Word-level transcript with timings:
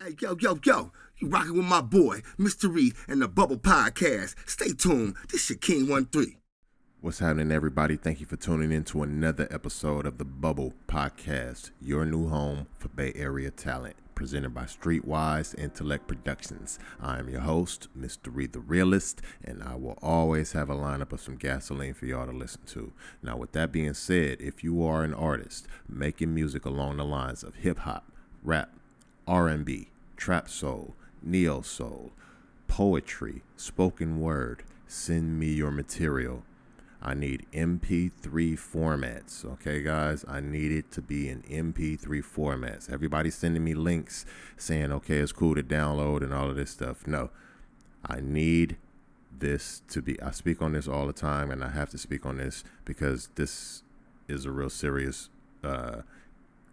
Hey, 0.00 0.14
yo, 0.20 0.36
yo, 0.38 0.56
yo, 0.64 0.92
you 1.16 1.26
rocking 1.26 1.56
with 1.56 1.66
my 1.66 1.80
boy, 1.80 2.22
Mr. 2.38 2.72
Reed, 2.72 2.94
and 3.08 3.20
the 3.20 3.26
Bubble 3.26 3.56
Podcast. 3.58 4.36
Stay 4.48 4.68
tuned. 4.68 5.16
This 5.32 5.50
your 5.50 5.58
King 5.58 5.88
1 5.88 6.06
3. 6.06 6.36
What's 7.00 7.18
happening, 7.18 7.50
everybody? 7.50 7.96
Thank 7.96 8.20
you 8.20 8.26
for 8.26 8.36
tuning 8.36 8.70
in 8.70 8.84
to 8.84 9.02
another 9.02 9.48
episode 9.50 10.06
of 10.06 10.18
the 10.18 10.24
Bubble 10.24 10.72
Podcast, 10.86 11.72
your 11.80 12.06
new 12.06 12.28
home 12.28 12.68
for 12.78 12.90
Bay 12.90 13.12
Area 13.16 13.50
talent, 13.50 13.96
presented 14.14 14.54
by 14.54 14.66
Streetwise 14.66 15.58
Intellect 15.58 16.06
Productions. 16.06 16.78
I 17.02 17.18
am 17.18 17.28
your 17.28 17.40
host, 17.40 17.88
Mr. 17.98 18.28
Reed 18.32 18.52
the 18.52 18.60
Realist, 18.60 19.20
and 19.44 19.64
I 19.64 19.74
will 19.74 19.98
always 20.00 20.52
have 20.52 20.70
a 20.70 20.76
lineup 20.76 21.10
of 21.10 21.20
some 21.20 21.34
gasoline 21.34 21.94
for 21.94 22.06
y'all 22.06 22.26
to 22.26 22.32
listen 22.32 22.60
to. 22.66 22.92
Now, 23.20 23.36
with 23.36 23.50
that 23.50 23.72
being 23.72 23.94
said, 23.94 24.40
if 24.40 24.62
you 24.62 24.80
are 24.84 25.02
an 25.02 25.12
artist 25.12 25.66
making 25.88 26.32
music 26.32 26.64
along 26.64 26.98
the 26.98 27.04
lines 27.04 27.42
of 27.42 27.56
hip 27.56 27.80
hop, 27.80 28.12
rap, 28.44 28.70
R&B, 29.28 29.88
trap 30.16 30.48
soul, 30.48 30.94
neo 31.22 31.60
soul, 31.60 32.12
poetry, 32.66 33.42
spoken 33.56 34.20
word, 34.20 34.64
send 34.86 35.38
me 35.38 35.52
your 35.52 35.70
material. 35.70 36.44
I 37.02 37.14
need 37.14 37.46
MP3 37.52 38.10
formats. 38.58 39.44
Okay, 39.44 39.82
guys, 39.82 40.24
I 40.26 40.40
need 40.40 40.72
it 40.72 40.90
to 40.92 41.02
be 41.02 41.28
in 41.28 41.42
MP3 41.42 42.00
formats. 42.24 42.90
Everybody's 42.90 43.36
sending 43.36 43.62
me 43.62 43.74
links 43.74 44.24
saying, 44.56 44.90
okay, 44.92 45.18
it's 45.18 45.30
cool 45.30 45.54
to 45.54 45.62
download 45.62 46.22
and 46.22 46.32
all 46.32 46.48
of 46.48 46.56
this 46.56 46.70
stuff. 46.70 47.06
No, 47.06 47.30
I 48.04 48.20
need 48.20 48.78
this 49.38 49.82
to 49.90 50.02
be. 50.02 50.20
I 50.22 50.30
speak 50.30 50.62
on 50.62 50.72
this 50.72 50.88
all 50.88 51.06
the 51.06 51.12
time, 51.12 51.50
and 51.50 51.62
I 51.62 51.68
have 51.68 51.90
to 51.90 51.98
speak 51.98 52.26
on 52.26 52.38
this 52.38 52.64
because 52.84 53.28
this 53.34 53.82
is 54.26 54.44
a 54.44 54.50
real 54.50 54.70
serious 54.70 55.28
uh, 55.62 56.02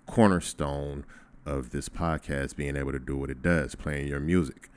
cornerstone 0.08 1.06
of 1.46 1.70
this 1.70 1.90
podcast 1.90 2.56
being 2.56 2.76
able 2.76 2.92
to 2.92 3.00
do 3.00 3.16
what 3.16 3.30
it 3.30 3.42
does, 3.42 3.76
playing 3.76 4.08
your 4.08 4.20
music. 4.20 4.70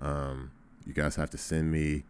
Um, 0.00 0.50
you 0.86 0.92
guys 0.92 1.16
have 1.16 1.30
to 1.30 1.38
send 1.38 1.70
me 1.70 2.04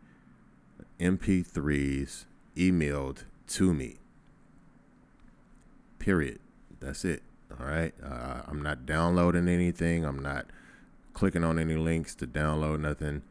MP3s 0.99 2.25
emailed 2.57 3.25
to 3.49 3.73
me. 3.73 3.97
Period. 5.99 6.39
That's 6.81 7.05
it. 7.05 7.23
All 7.59 7.67
right. 7.67 7.95
Uh, 8.03 8.43
I'm 8.47 8.63
not 8.63 8.87
downloading 8.87 9.49
anything. 9.49 10.05
I'm 10.05 10.19
not 10.19 10.47
clicking 11.13 11.45
on 11.45 11.59
any 11.59 11.77
links 11.77 12.15
to 12.17 12.27
download 12.27 12.81
nothing. 12.81 13.23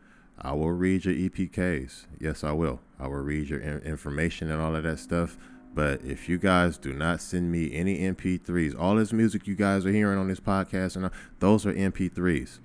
I 0.41 0.51
will 0.53 0.71
read 0.71 1.05
your 1.05 1.13
EPKs. 1.13 2.05
Yes, 2.19 2.43
I 2.43 2.51
will. 2.51 2.81
I 2.99 3.07
will 3.07 3.21
read 3.21 3.49
your 3.49 3.61
information 3.61 4.51
and 4.51 4.61
all 4.61 4.75
of 4.75 4.83
that 4.83 4.99
stuff. 4.99 5.37
But 5.75 6.01
if 6.05 6.29
you 6.29 6.37
guys 6.37 6.77
do 6.77 6.93
not 6.93 7.19
send 7.19 7.51
me 7.51 7.73
any 7.73 7.99
MP3s, 7.99 8.79
all 8.79 8.95
this 8.95 9.11
music 9.11 9.45
you 9.45 9.55
guys 9.55 9.85
are 9.85 9.91
hearing 9.91 10.17
on 10.17 10.29
this 10.29 10.39
podcast, 10.39 10.95
and 10.95 11.11
those 11.39 11.65
are 11.65 11.73
MP3s. 11.73 12.59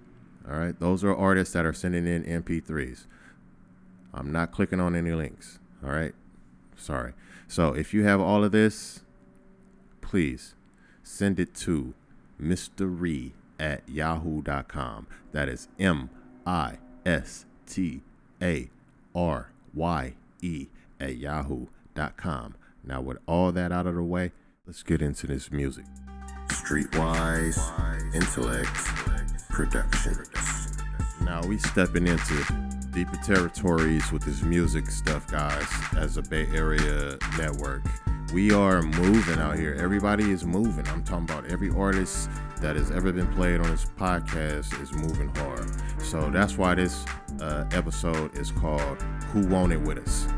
All 0.49 0.57
right, 0.57 0.79
those 0.79 1.03
are 1.03 1.15
artists 1.15 1.53
that 1.55 1.67
are 1.67 1.73
sending 1.73 2.07
in 2.07 2.23
MP3s. 2.23 3.07
I'm 4.15 4.31
not 4.31 4.53
clicking 4.53 4.81
on 4.81 4.95
any 4.95 5.11
links. 5.11 5.59
All 5.85 5.91
right, 5.91 6.15
sorry. 6.77 7.13
So 7.49 7.75
if 7.75 7.93
you 7.93 8.05
have 8.05 8.21
all 8.21 8.45
of 8.45 8.53
this, 8.53 9.01
please 10.01 10.55
send 11.03 11.41
it 11.41 11.53
to 11.57 11.95
mystery 12.39 13.35
at 13.59 13.83
yahoo.com. 13.89 15.09
That 15.33 15.49
is 15.49 15.67
M 15.81 16.11
I 16.47 16.79
S 17.05 17.45
T 17.67 18.03
A 18.41 18.71
R 19.17 19.51
Y 19.75 20.15
E 20.43 20.69
at 21.01 21.17
yahoo.com. 21.17 22.55
Now, 22.85 23.01
with 23.01 23.19
all 23.27 23.53
that 23.53 23.73
out 23.73 23.87
of 23.87 23.95
the 23.95 24.03
way, 24.03 24.33
let's 24.67 24.83
get 24.83 25.03
into 25.03 25.27
this 25.27 25.51
music. 25.51 25.85
Streetwise 26.49 27.59
Intellect 28.15 28.75
Productions. 29.51 30.79
Now, 31.23 31.43
we 31.47 31.59
stepping 31.59 32.07
into 32.07 32.45
deeper 32.93 33.17
territories 33.25 34.11
with 34.11 34.23
this 34.23 34.43
music 34.43 34.91
stuff, 34.91 35.27
guys, 35.31 35.67
as 35.97 36.17
a 36.17 36.23
Bay 36.23 36.47
Area 36.55 37.19
network. 37.39 37.83
We 38.33 38.53
are 38.53 38.83
moving 38.83 39.39
out 39.39 39.57
here. 39.57 39.75
Everybody 39.79 40.31
is 40.31 40.45
moving. 40.45 40.87
I'm 40.89 41.03
talking 41.03 41.25
about 41.25 41.51
every 41.51 41.71
artist 41.71 42.31
that 42.61 42.77
has 42.77 42.91
ever 42.91 43.13
been 43.13 43.27
played 43.35 43.61
on 43.61 43.71
this 43.71 43.87
podcast 43.97 44.81
is 44.81 44.93
moving 44.93 45.35
hard. 45.37 45.71
So 46.01 46.31
that's 46.31 46.57
why 46.57 46.75
this 46.77 47.05
uh, 47.41 47.65
episode 47.73 48.37
is 48.39 48.51
called 48.51 49.03
Who 49.33 49.47
Want 49.49 49.73
It 49.73 49.81
With 49.81 49.99
Us 49.99 50.29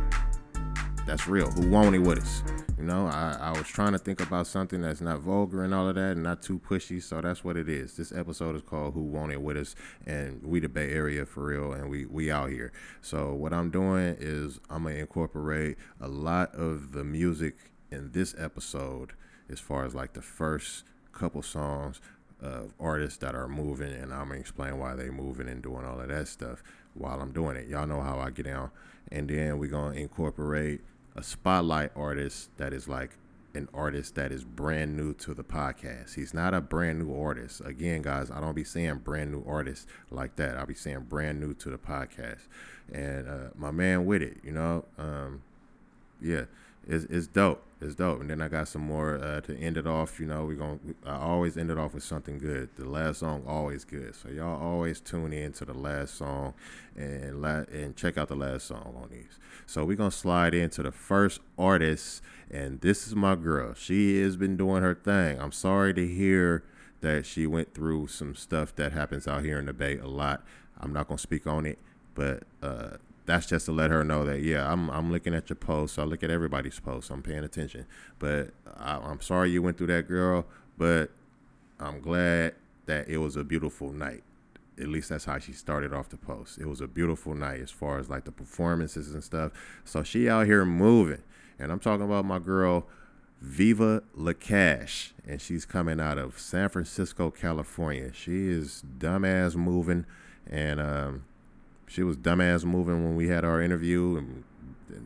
that's 1.07 1.27
real. 1.27 1.51
Who 1.51 1.69
want 1.69 1.95
it 1.95 1.99
with 1.99 2.19
us? 2.19 2.43
You 2.79 2.85
know, 2.85 3.07
I, 3.07 3.37
I 3.41 3.51
was 3.51 3.67
trying 3.67 3.93
to 3.93 3.99
think 3.99 4.21
about 4.21 4.47
something 4.47 4.83
that's 4.83 5.01
not 5.01 5.21
vulgar 5.21 5.65
and 5.65 5.75
all 5.75 5.89
of 5.89 5.97
that 5.97 6.13
and 6.13 6.23
not 6.23 6.43
too 6.43 6.59
pushy. 6.59 7.03
So 7.03 7.21
that's 7.21 7.45
what 7.45 7.57
it 7.57 7.69
is. 7.69 7.97
This 7.97 8.13
episode 8.13 8.57
is 8.57 8.63
called 8.63 8.95
Who 8.95 9.03
Want 9.03 9.33
It 9.33 9.41
With 9.41 9.57
Us 9.57 9.75
and 10.07 10.43
we 10.43 10.61
the 10.61 10.69
Bay 10.69 10.91
Area 10.91 11.27
for 11.27 11.45
real 11.45 11.73
and 11.73 11.91
we, 11.91 12.07
we 12.07 12.31
out 12.31 12.51
here. 12.51 12.73
So 13.01 13.35
what 13.35 13.53
I'm 13.53 13.71
doing 13.71 14.17
is 14.21 14.61
I'm 14.71 14.85
gonna 14.85 14.97
incorporate 14.97 15.77
a 16.01 16.09
lot 16.09 16.55
of 16.55 16.93
the 16.93 17.05
music 17.05 17.57
in 17.91 18.13
this 18.13 18.35
episode 18.39 19.13
as 19.49 19.61
far 19.61 19.85
as 19.85 19.95
like 19.95 20.13
the 20.13 20.23
first 20.23 20.85
couple 21.13 21.43
songs 21.43 22.01
of 22.41 22.75
artists 22.81 23.19
that 23.19 23.35
are 23.35 23.49
moving 23.49 23.93
and 23.93 24.13
I'm 24.13 24.29
gonna 24.29 24.41
explain 24.41 24.79
why 24.79 24.95
they 24.95 25.11
moving 25.11 25.49
and 25.49 25.63
doing 25.63 25.85
all 25.85 26.01
of 26.01 26.09
that 26.09 26.29
stuff 26.29 26.63
while 26.95 27.21
I'm 27.21 27.33
doing 27.33 27.57
it. 27.57 27.69
Y'all 27.69 27.87
know 27.87 28.01
how 28.01 28.19
I 28.19 28.31
get 28.31 28.47
down. 28.47 28.71
And 29.11 29.29
then 29.29 29.59
we're 29.59 29.71
gonna 29.71 29.95
incorporate 29.97 30.81
a 31.17 31.23
spotlight 31.23 31.91
artist 31.97 32.57
that 32.57 32.73
is 32.73 32.89
like 32.89 33.19
an 33.55 33.69
artist 33.75 34.15
that 34.15 34.33
is 34.33 34.45
brand 34.45 34.97
new 34.97 35.13
to 35.13 35.35
the 35.35 35.45
podcast. 35.45 36.15
He's 36.15 36.33
not 36.33 36.55
a 36.55 36.61
brand 36.61 37.01
new 37.01 37.15
artist. 37.15 37.61
Again, 37.65 38.03
guys, 38.03 38.31
I 38.31 38.41
don't 38.41 38.55
be 38.55 38.65
saying 38.65 39.01
brand 39.05 39.31
new 39.31 39.45
artist 39.47 39.87
like 40.11 40.37
that. 40.37 40.57
I'll 40.57 40.67
be 40.67 40.75
saying 40.75 41.07
brand 41.09 41.41
new 41.41 41.53
to 41.55 41.71
the 41.71 41.79
podcast. 41.79 42.41
And 42.93 43.29
uh, 43.29 43.51
my 43.55 43.71
man 43.71 44.07
with 44.07 44.23
it, 44.23 44.39
you 44.43 44.53
know, 44.53 44.85
um, 44.99 45.43
yeah, 46.21 46.45
it's, 46.87 47.05
it's 47.05 47.27
dope. 47.27 47.63
It's 47.81 47.95
dope. 47.95 48.21
And 48.21 48.31
then 48.31 48.41
I 48.41 48.49
got 48.49 48.69
some 48.69 48.83
more 48.83 49.17
uh, 49.23 49.41
to 49.43 49.57
end 49.59 49.77
it 49.77 49.87
off. 49.87 50.21
You 50.21 50.27
know, 50.27 50.45
we're 50.45 50.57
going 50.57 50.79
to, 50.79 51.09
I 51.09 51.17
always 51.19 51.57
end 51.57 51.71
it 51.71 51.79
off 51.79 51.95
with 51.95 52.05
something 52.05 52.39
good. 52.39 52.71
The 52.77 52.89
last 52.89 53.21
song, 53.21 53.45
always 53.47 53.85
good. 53.85 54.15
So 54.15 54.29
y'all 54.29 54.61
always 54.61 55.01
tune 55.01 55.33
in 55.33 55.53
to 55.55 55.65
the 55.65 55.75
last 55.75 56.15
song 56.17 56.55
and, 56.97 57.43
la- 57.43 57.65
and 57.73 57.97
check 57.97 58.17
out 58.17 58.29
the 58.29 58.37
last 58.37 58.67
song 58.67 58.95
on 59.03 59.09
these. 59.11 59.39
So 59.67 59.85
we're 59.85 59.97
going 59.97 60.11
to 60.11 60.17
slide 60.17 60.55
into 60.55 60.83
the 60.83 60.93
first 60.93 61.41
artist. 61.59 62.23
And 62.51 62.81
this 62.81 63.07
is 63.07 63.15
my 63.15 63.35
girl. 63.35 63.75
She 63.75 64.21
has 64.23 64.37
been 64.37 64.57
doing 64.57 64.83
her 64.83 64.95
thing. 64.95 65.41
I'm 65.41 65.53
sorry 65.53 65.95
to 65.95 66.07
hear 66.07 66.65
that 67.01 67.27
she 67.27 67.47
went 67.47 67.75
through 67.75 68.07
some 68.07 68.35
stuff 68.35 68.75
that 68.77 68.93
happens 68.93 69.27
out 69.27 69.45
here 69.45 69.59
in 69.59 69.67
the 69.67 69.73
Bay 69.73 69.99
a 69.99 70.07
lot. 70.07 70.45
I'm 70.81 70.93
not 70.93 71.09
going 71.09 71.19
to 71.19 71.23
speak 71.23 71.47
on 71.47 71.67
it, 71.67 71.79
but 72.15 72.45
uh, 72.63 72.97
that's 73.25 73.47
just 73.47 73.67
to 73.67 73.73
let 73.73 73.91
her 73.91 74.05
know 74.05 74.25
that 74.25 74.43
yeah, 74.43 74.71
I'm 74.71 74.91
I'm 74.91 75.13
looking 75.13 75.35
at 75.35 75.49
your 75.49 75.57
posts. 75.57 75.99
I 75.99 76.05
look 76.05 76.23
at 76.23 76.31
everybody's 76.31 76.79
posts. 76.81 77.11
I'm 77.11 77.23
paying 77.23 77.45
attention. 77.45 77.87
But 78.19 78.51
I, 78.77 78.97
I'm 78.97 79.21
sorry 79.21 79.51
you 79.51 79.63
went 79.63 79.79
through 79.79 79.89
that, 79.89 80.09
girl. 80.09 80.47
But 80.77 81.11
I'm 81.79 82.01
glad 82.01 82.55
that 82.87 83.09
it 83.09 83.19
was 83.19 83.37
a 83.37 83.45
beautiful 83.45 83.93
night. 83.93 84.25
At 84.79 84.89
least 84.89 85.11
that's 85.11 85.27
how 85.27 85.39
she 85.39 85.53
started 85.53 85.93
off 85.93 86.09
the 86.09 86.17
post. 86.17 86.59
It 86.59 86.67
was 86.67 86.81
a 86.81 86.89
beautiful 86.89 87.35
night 87.35 87.61
as 87.61 87.71
far 87.71 87.99
as 87.99 88.11
like 88.11 88.25
the 88.25 88.33
performances 88.33 89.13
and 89.13 89.23
stuff. 89.23 89.53
So 89.85 90.03
she 90.03 90.29
out 90.29 90.47
here 90.47 90.65
moving, 90.65 91.23
and 91.59 91.71
I'm 91.71 91.79
talking 91.79 92.05
about 92.05 92.25
my 92.25 92.39
girl. 92.39 92.87
Viva 93.41 94.05
LaCash, 94.17 95.11
and 95.27 95.41
she's 95.41 95.65
coming 95.65 95.99
out 95.99 96.17
of 96.17 96.39
San 96.39 96.69
Francisco, 96.69 97.29
California. 97.33 98.13
She 98.13 98.47
is 98.49 98.85
dumbass 98.99 99.57
moving, 99.57 100.07
and 100.49 100.81
um, 100.81 101.25
she 101.93 102.03
was 102.03 102.17
dumbass 102.17 102.65
moving 102.65 103.05
when 103.05 103.17
we 103.17 103.29
had 103.29 103.45
our 103.45 103.61
interview, 103.61 104.17
and 104.17 104.45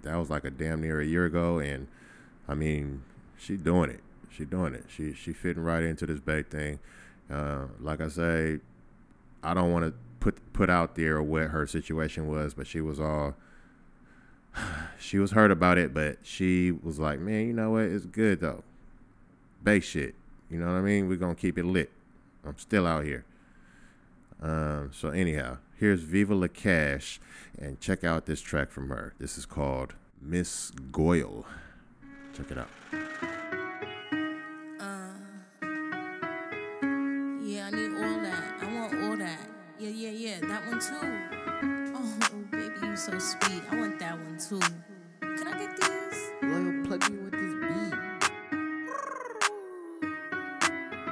that 0.03 0.15
was 0.15 0.31
like 0.31 0.45
a 0.45 0.51
damn 0.51 0.81
near 0.81 1.01
a 1.01 1.05
year 1.05 1.25
ago. 1.25 1.59
And 1.59 1.89
I 2.49 2.55
mean, 2.55 3.03
she 3.37 3.57
doing 3.57 3.91
it. 3.91 4.01
She 4.31 4.45
doing 4.45 4.73
it. 4.73 4.85
She 4.87 5.13
she 5.13 5.33
fitting 5.33 5.65
right 5.65 5.83
into 5.83 6.07
this 6.07 6.21
big 6.21 6.47
thing. 6.47 6.79
Uh, 7.29 7.65
like 7.81 8.01
I 8.01 8.07
say, 8.07 8.61
I 9.43 9.53
don't 9.53 9.73
want 9.73 9.87
to 9.87 9.95
put 10.21 10.53
put 10.53 10.71
out 10.71 10.95
there 10.95 11.21
what 11.21 11.49
her 11.49 11.67
situation 11.67 12.29
was, 12.29 12.55
but 12.55 12.69
she 12.69 12.81
was 12.81 13.01
all 13.01 13.35
she 15.01 15.19
was 15.19 15.33
hurt 15.33 15.51
about 15.51 15.79
it, 15.79 15.93
but 15.93 16.19
she 16.23 16.71
was 16.71 17.01
like, 17.01 17.19
man, 17.19 17.49
you 17.49 17.53
know 17.53 17.71
what? 17.71 17.83
It's 17.83 18.07
good 18.07 18.41
though. 18.41 18.63
Base 19.65 19.85
shit. 19.85 20.15
You 20.49 20.61
know 20.61 20.67
what 20.67 20.79
I 20.79 20.83
mean? 20.83 21.09
We're 21.09 21.17
gonna 21.17 21.35
keep 21.35 21.59
it 21.59 21.65
lit. 21.65 21.91
I'm 22.45 22.59
still 22.59 22.87
out 22.87 23.05
here. 23.05 23.25
Um, 24.41 24.91
so 24.93 25.09
anyhow, 25.09 25.57
here's 25.79 26.03
Viva 26.03 26.35
La 26.35 26.49
Cash, 26.49 27.21
and 27.59 27.81
check 27.81 28.05
out 28.05 28.27
this 28.27 28.41
track 28.41 28.71
from 28.71 28.89
her. 28.89 29.15
This 29.19 29.39
is 29.39 29.47
called 29.47 29.95
Miss 30.21 30.71
Goyle. 30.93 31.45
Check 32.37 32.51
it 32.51 32.59
out. 32.59 32.69
Uh, 34.81 35.13
yeah, 37.43 37.67
I 37.67 37.71
need 37.71 37.93
all 37.93 38.21
that. 38.21 38.55
I 38.61 38.73
want 38.73 38.95
all 39.03 39.17
that. 39.17 39.49
Yeah, 39.79 39.91
yeah, 39.91 40.11
yeah, 40.11 40.41
that 40.41 40.67
one 40.67 40.81
too. 40.81 41.95
Oh, 41.95 42.15
baby, 42.51 42.87
you 42.87 42.97
so 42.97 43.19
sweet. 43.19 43.63
I 43.71 43.77
want 43.77 43.99
that 43.99 44.19
one 44.19 44.39
too. 44.39 44.61
Can 45.21 45.49
I 45.49 45.59
get 45.59 45.77
these? 45.77 46.31
Loyal, 46.43 46.85
plug 46.87 47.11
me 47.11 47.19
with 47.19 47.33
this 47.33 47.55
beat. 47.61 47.95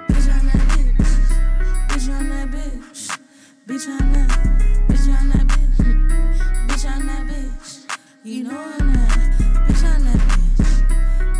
Bitch, 0.09 0.29
I'm 0.33 0.47
that 0.47 0.63
bitch. 0.69 1.89
Bitch, 1.89 2.09
I'm 2.09 2.29
that 2.29 2.51
bitch. 2.51 3.19
Bitch, 3.67 3.89
I'm 3.89 4.13
that. 4.13 4.54
You 8.27 8.43
know 8.43 8.57
I'm 8.57 8.93
that. 8.95 9.37
Bitch, 9.69 9.85
I'm 9.85 10.05
that 10.05 10.17
bitch. 10.17 10.65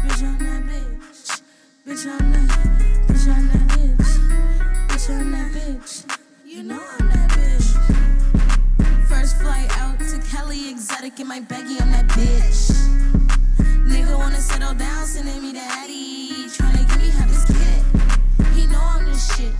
Bitch, 0.05 0.23
I'm 0.23 0.39
that 0.39 0.63
bitch. 0.69 1.41
Bitch, 1.87 2.07
I'm 2.07 2.33
that. 2.33 2.51
Bitch, 3.09 3.27
I'm 3.27 3.49
that 3.49 3.69
bitch. 3.73 4.13
Bitch, 4.89 5.09
I'm 5.09 5.31
that 5.31 5.53
bitch. 5.53 6.19
You 6.45 6.63
know 6.63 6.85
I'm 7.01 7.09
that 7.09 7.31
bitch. 7.31 9.09
First 9.09 9.39
flight 9.41 9.71
out 9.79 9.99
to 9.99 10.19
Cali, 10.31 10.69
exotic 10.69 11.19
in 11.21 11.27
my 11.27 11.41
baggie, 11.41 11.81
I'm 11.81 11.91
that 11.91 12.07
bitch. 12.09 12.71
Nigga 13.89 14.19
wanna 14.19 14.43
settle 14.43 14.75
down, 14.75 15.07
sending 15.07 15.41
me 15.41 15.53
the 15.53 15.61
Addy. 15.61 16.49
Tryna 16.49 16.87
get 16.87 16.99
me 17.01 17.09
half 17.09 17.31
his 17.31 17.45
kid. 17.47 17.83
He 18.53 18.67
know 18.67 18.83
I'm 18.83 19.07
this 19.07 19.35
shit. 19.35 19.55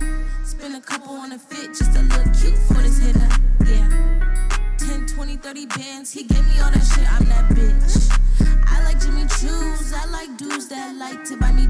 Spend 0.45 0.75
a 0.75 0.79
couple 0.79 1.15
on 1.15 1.31
a 1.31 1.39
fit 1.39 1.69
just 1.69 1.91
to 1.91 2.03
look 2.03 2.25
cute 2.39 2.55
for 2.67 2.83
this 2.83 2.99
hitter. 2.99 3.27
Yeah. 3.65 4.34
10, 4.95 5.07
20, 5.07 5.35
30 5.35 5.65
bands, 5.65 6.13
he 6.13 6.23
gave 6.23 6.45
me 6.45 6.57
all 6.63 6.71
that 6.71 6.79
shit, 6.79 7.11
I'm 7.11 7.25
that 7.25 7.49
bitch. 7.51 8.65
I 8.65 8.81
like 8.85 8.97
Jimmy 9.01 9.23
Choo's, 9.23 9.91
I 9.91 10.05
like 10.05 10.37
dudes 10.37 10.69
that 10.69 10.95
like 10.95 11.21
to 11.25 11.35
buy 11.35 11.51
me 11.51 11.67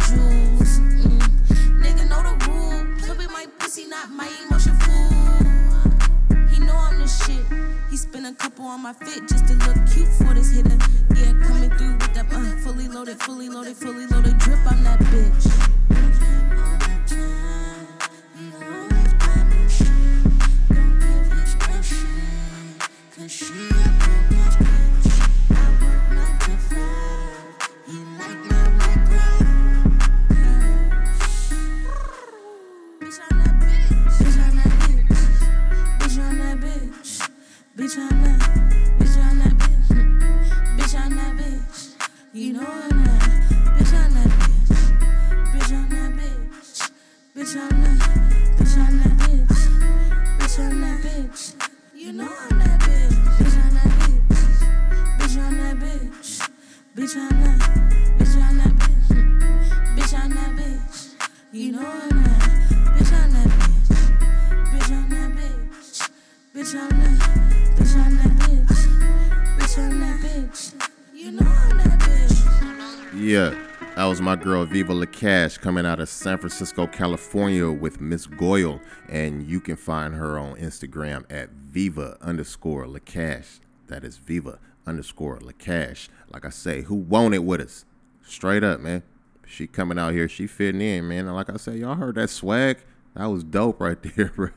of 76.05 76.09
San 76.09 76.37
Francisco, 76.37 76.85
California 76.85 77.67
with 77.71 77.99
Miss 77.99 78.27
Goyle. 78.27 78.79
And 79.09 79.41
you 79.49 79.59
can 79.59 79.75
find 79.75 80.13
her 80.13 80.37
on 80.37 80.55
Instagram 80.57 81.25
at 81.31 81.49
Viva 81.49 82.15
underscore 82.21 82.85
Lacash. 82.85 83.59
That 83.87 84.03
is 84.03 84.17
Viva 84.17 84.59
underscore 84.85 85.39
Lacash. 85.39 86.09
Like 86.29 86.45
I 86.45 86.49
say, 86.49 86.83
who 86.83 86.93
want 86.93 87.33
it 87.33 87.43
with 87.43 87.59
us? 87.59 87.85
Straight 88.23 88.63
up, 88.63 88.81
man. 88.81 89.01
She 89.47 89.65
coming 89.65 89.97
out 89.97 90.13
here, 90.13 90.29
she 90.29 90.45
fitting 90.45 90.79
in, 90.79 91.07
man. 91.07 91.25
And 91.25 91.35
like 91.35 91.49
I 91.49 91.57
said, 91.57 91.79
y'all 91.79 91.95
heard 91.95 92.15
that 92.15 92.29
swag? 92.29 92.77
That 93.15 93.25
was 93.25 93.43
dope 93.43 93.81
right 93.81 93.97
there, 94.15 94.31
bro. 94.35 94.49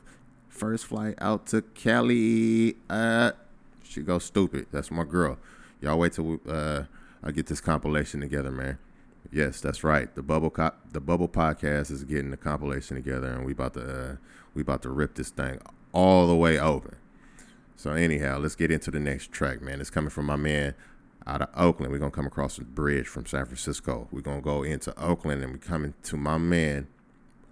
First 0.49 0.85
flight 0.85 1.15
out 1.19 1.47
to 1.47 1.63
Cali. 1.63 2.75
Uh, 2.87 3.31
she 3.83 4.01
go 4.01 4.19
stupid. 4.19 4.67
That's 4.71 4.91
my 4.91 5.03
girl. 5.03 5.39
Y'all 5.81 5.97
wait 5.97 6.13
till 6.13 6.39
uh, 6.47 6.83
I 7.23 7.31
get 7.31 7.47
this 7.47 7.59
compilation 7.59 8.19
together, 8.21 8.51
man. 8.51 8.77
Yes, 9.31 9.61
that's 9.61 9.83
right. 9.83 10.13
The 10.15 10.23
bubble 10.23 10.53
the 10.91 10.99
bubble 10.99 11.29
podcast 11.29 11.91
is 11.91 12.03
getting 12.03 12.31
the 12.31 12.37
compilation 12.37 12.95
together, 12.95 13.27
and 13.27 13.45
we 13.45 13.51
about 13.51 13.75
to 13.75 13.81
uh, 13.81 14.15
we 14.55 14.61
about 14.61 14.81
to 14.83 14.89
rip 14.89 15.15
this 15.15 15.29
thing 15.29 15.59
all 15.91 16.27
the 16.27 16.35
way 16.35 16.57
over. 16.59 16.97
So 17.75 17.91
anyhow, 17.91 18.39
let's 18.39 18.55
get 18.55 18.71
into 18.71 18.91
the 18.91 18.99
next 18.99 19.31
track, 19.31 19.61
man. 19.61 19.79
It's 19.79 19.91
coming 19.91 20.09
from 20.09 20.25
my 20.25 20.35
man 20.35 20.73
out 21.27 21.41
of 21.43 21.49
Oakland. 21.55 21.91
We're 21.91 21.99
gonna 21.99 22.11
come 22.11 22.25
across 22.25 22.57
the 22.57 22.65
bridge 22.65 23.07
from 23.07 23.27
San 23.27 23.45
Francisco. 23.45 24.07
We're 24.11 24.21
gonna 24.21 24.41
go 24.41 24.63
into 24.63 24.99
Oakland, 24.99 25.43
and 25.43 25.53
we're 25.53 25.59
coming 25.59 25.93
to 26.03 26.17
my 26.17 26.37
man, 26.37 26.87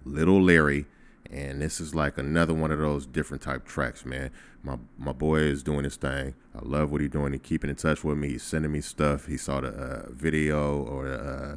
Little 0.04 0.42
Larry. 0.42 0.86
And 1.30 1.60
this 1.60 1.78
is 1.78 1.94
like 1.94 2.16
another 2.18 2.54
one 2.54 2.70
of 2.70 2.78
those 2.78 3.06
different 3.06 3.42
type 3.42 3.66
tracks, 3.66 4.04
man. 4.04 4.30
My 4.64 4.78
my 4.98 5.12
boy 5.12 5.40
is 5.40 5.62
doing 5.62 5.84
his 5.84 5.96
thing. 5.96 6.34
I 6.56 6.60
love 6.62 6.90
what 6.90 7.02
he's 7.02 7.10
doing. 7.10 7.32
He's 7.32 7.42
keeping 7.42 7.70
in 7.70 7.76
touch 7.76 8.02
with 8.02 8.18
me. 8.18 8.30
He's 8.30 8.42
sending 8.42 8.72
me 8.72 8.80
stuff. 8.80 9.26
He 9.26 9.36
saw 9.36 9.60
the 9.60 9.68
uh, 9.68 10.06
video 10.10 10.82
or 10.82 11.08
the 11.08 11.18
uh, 11.20 11.56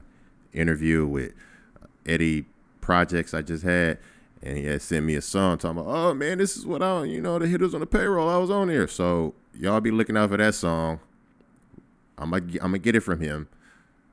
interview 0.54 1.06
with 1.06 1.34
uh, 1.82 1.88
Eddie 2.06 2.46
Projects 2.82 3.34
I 3.34 3.42
just 3.42 3.64
had, 3.64 4.00
and 4.42 4.58
he 4.58 4.66
had 4.66 4.82
sent 4.82 5.06
me 5.06 5.16
a 5.16 5.22
song 5.22 5.58
talking 5.58 5.80
about, 5.80 5.94
oh 5.94 6.14
man, 6.14 6.38
this 6.40 6.58
is 6.58 6.66
what 6.66 6.82
I, 6.82 7.04
you 7.04 7.22
know, 7.22 7.38
the 7.40 7.48
hitters 7.48 7.74
on 7.74 7.80
the 7.80 7.86
payroll. 7.86 8.30
I 8.30 8.38
was 8.38 8.50
on 8.50 8.70
here, 8.70 8.88
so 8.88 9.34
y'all 9.54 9.82
be 9.82 9.92
looking 9.92 10.18
out 10.18 10.30
for 10.30 10.38
that 10.38 10.56
song. 10.56 11.00
I'm 12.18 12.32
gonna 12.32 12.44
I'm 12.54 12.58
gonna 12.58 12.80
get 12.80 12.96
it 12.96 13.02
from 13.02 13.20
him. 13.20 13.48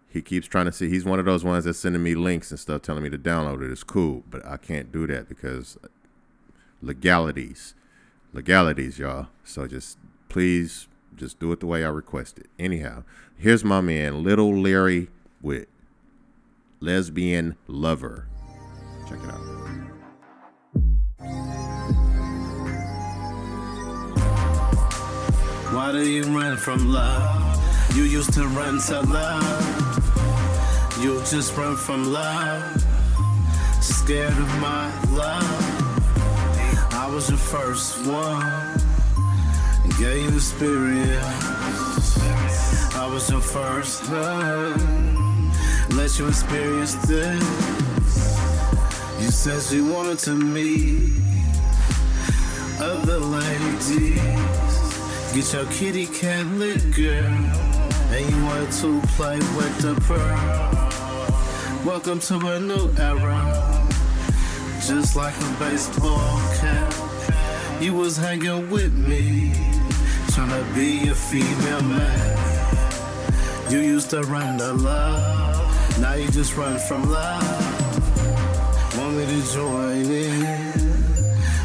He 0.08 0.22
keeps 0.22 0.46
trying 0.46 0.66
to 0.66 0.72
see. 0.72 0.88
He's 0.88 1.04
one 1.04 1.18
of 1.18 1.26
those 1.26 1.44
ones 1.44 1.64
that's 1.64 1.78
sending 1.78 2.02
me 2.02 2.14
links 2.14 2.50
and 2.50 2.58
stuff, 2.58 2.82
telling 2.82 3.02
me 3.02 3.10
to 3.10 3.18
download 3.18 3.62
it. 3.62 3.70
It's 3.70 3.84
cool, 3.84 4.22
but 4.30 4.44
I 4.46 4.56
can't 4.56 4.90
do 4.90 5.06
that 5.06 5.28
because 5.28 5.76
legalities, 6.80 7.74
legalities, 8.32 8.98
y'all. 8.98 9.28
So 9.44 9.66
just 9.66 9.98
please, 10.28 10.88
just 11.14 11.38
do 11.38 11.52
it 11.52 11.60
the 11.60 11.66
way 11.66 11.84
I 11.84 11.88
requested. 11.88 12.48
Anyhow, 12.58 13.04
here's 13.36 13.64
my 13.64 13.80
man, 13.80 14.22
Little 14.22 14.56
Larry 14.56 15.08
with 15.42 15.66
Lesbian 16.80 17.56
Lover. 17.66 18.28
Check 19.08 19.18
it 19.22 19.30
out. 19.30 19.58
Why 25.72 25.92
do 25.92 26.08
you 26.08 26.24
run 26.24 26.56
from 26.56 26.92
love? 26.92 27.96
You 27.96 28.04
used 28.04 28.32
to 28.34 28.46
run 28.48 28.80
to 28.80 29.00
love. 29.02 30.98
You 31.00 31.18
just 31.20 31.56
run 31.56 31.76
from 31.76 32.12
love. 32.12 32.84
Scared 33.80 34.32
of 34.32 34.60
my 34.60 34.90
love. 35.12 35.84
I 36.92 37.10
was 37.12 37.28
your 37.28 37.38
first 37.38 38.06
one. 38.06 38.78
Gave 39.98 40.30
you 40.30 40.36
experience. 40.36 42.18
I 42.94 43.08
was 43.12 43.28
your 43.30 43.40
first 43.40 44.08
love. 44.10 45.27
Let 45.90 46.18
you 46.18 46.28
experience 46.28 46.94
this. 47.06 47.42
You 49.20 49.30
said 49.30 49.62
you 49.74 49.86
wanted 49.92 50.18
to 50.20 50.34
meet 50.34 51.12
other 52.78 53.18
ladies. 53.18 54.20
Get 55.34 55.52
your 55.52 55.66
kitty 55.72 56.06
cat 56.06 56.46
lit, 56.46 56.94
girl. 56.94 57.24
And 58.10 58.30
you 58.30 58.44
want 58.44 58.72
to 58.74 59.00
play 59.16 59.38
with 59.38 59.78
the 59.80 59.94
pearl. 60.06 61.84
Welcome 61.84 62.20
to 62.20 62.34
a 62.34 62.60
new 62.60 62.90
era. 62.98 63.88
Just 64.86 65.16
like 65.16 65.34
a 65.40 65.56
baseball 65.58 66.38
cap. 66.60 66.94
You 67.80 67.94
was 67.94 68.16
hanging 68.16 68.70
with 68.70 68.94
me. 68.94 69.52
Tryna 70.28 70.74
be 70.74 71.08
a 71.08 71.14
female 71.14 71.82
man. 71.82 72.47
You 73.70 73.80
used 73.80 74.08
to 74.10 74.22
run 74.22 74.56
the 74.56 74.72
love. 74.72 76.00
Now 76.00 76.14
you 76.14 76.30
just 76.30 76.56
run 76.56 76.78
from 76.78 77.10
love. 77.10 78.96
Want 78.96 79.14
me 79.16 79.26
to 79.26 79.52
join 79.52 80.06
in? 80.06 80.72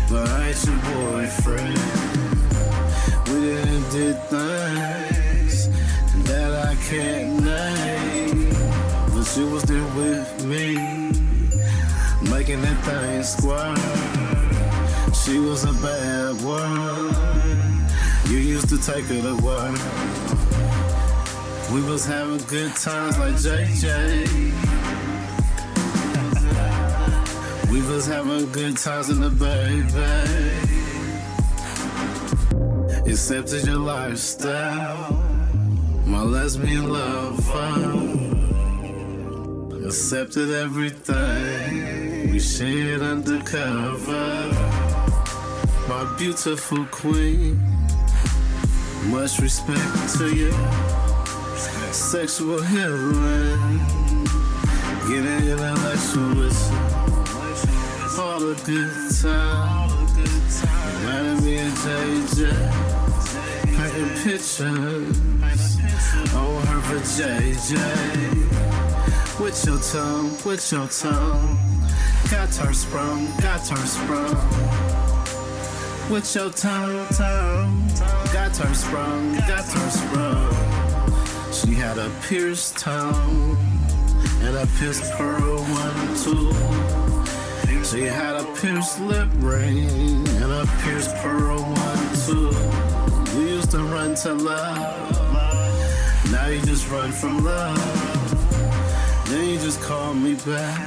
But 0.09 0.27
I 0.27 0.49
ain't 0.49 0.65
your 0.65 0.75
boyfriend. 0.91 1.79
We 3.27 3.39
didn't 3.39 3.89
did 3.89 4.19
things 4.27 5.69
that 6.27 6.67
I 6.67 6.75
can't 6.89 7.41
name. 7.41 8.49
But 9.13 9.37
you 9.37 9.49
was 9.49 9.63
there 9.63 9.87
with 9.95 10.45
me, 10.45 10.75
making 12.29 12.61
that 12.63 12.83
thing 12.83 13.23
squirt. 13.23 13.79
She 15.15 15.39
was 15.39 15.63
a 15.63 15.71
bad 15.81 16.43
one. 16.43 17.15
You 18.29 18.39
used 18.39 18.67
to 18.69 18.77
take 18.77 19.07
to 19.07 19.35
work. 19.37 20.32
We 21.73 21.81
was 21.81 22.05
having 22.05 22.37
good 22.49 22.75
times 22.75 23.17
like 23.17 23.33
JJ. 23.33 24.27
We 27.71 27.81
was 27.81 28.05
having 28.05 28.51
good 28.51 28.77
times 28.77 29.09
in 29.09 29.19
the 29.19 29.31
baby. 29.31 30.69
accepted 33.09 33.65
your 33.65 33.77
lifestyle. 33.77 35.13
My 36.05 36.21
lesbian 36.21 36.93
lover 36.93 38.13
accepted 39.87 40.51
everything 40.51 42.31
we 42.31 42.39
shared 42.39 43.01
undercover. 43.01 44.51
My 45.89 46.15
beautiful 46.19 46.85
queen, 46.91 47.59
much 49.09 49.39
respect 49.39 50.15
to 50.19 50.35
you. 50.35 50.92
Sexual 51.93 52.61
healing, 52.63 53.79
getting 55.07 55.47
intellectual 55.47 56.29
with 56.35 56.57
you. 56.71 56.77
All 58.19 58.39
the 58.39 58.55
good 58.65 58.91
time, 59.21 59.89
reminding 61.01 61.45
me 61.45 61.53
of 61.59 61.73
JJ, 61.83 62.39
painting 63.77 64.11
pictures 64.23 65.17
on 66.33 66.65
her 66.65 66.81
for 66.81 67.01
JJ. 67.13 67.73
With 69.39 69.65
your 69.65 69.79
tongue, 69.79 70.31
with 70.45 70.71
your 70.71 70.87
tongue, 70.87 71.57
got 72.31 72.55
her 72.55 72.73
sprung, 72.73 73.27
got 73.39 73.67
her 73.67 73.85
sprung. 73.85 74.37
With 76.09 76.35
your 76.35 76.49
tongue, 76.49 77.07
tongue, 77.09 77.87
got 78.33 78.57
her 78.57 78.73
sprung, 78.73 79.33
got 79.47 79.65
her 79.65 79.89
sprung. 79.91 80.62
She 81.63 81.73
had 81.73 81.97
a 81.97 82.09
pierced 82.27 82.77
tongue 82.77 83.57
and 84.41 84.55
a 84.55 84.67
pierced 84.79 85.11
pearl 85.13 85.57
one 85.63 86.15
too. 86.23 86.51
She 87.83 88.03
had 88.03 88.35
a 88.35 88.43
pierced 88.59 88.99
lip 89.01 89.29
ring 89.37 90.27
and 90.41 90.51
a 90.51 90.65
pierced 90.83 91.15
pearl 91.17 91.61
one 91.61 92.15
too. 92.25 92.49
We 93.37 93.49
used 93.51 93.71
to 93.71 93.79
run 93.79 94.15
to 94.15 94.33
love, 94.33 95.11
now 96.31 96.47
you 96.47 96.61
just 96.61 96.89
run 96.89 97.11
from 97.11 97.43
love. 97.43 97.77
Then 99.27 99.49
you 99.49 99.57
just 99.59 99.81
call 99.81 100.13
me 100.13 100.35
back, 100.35 100.79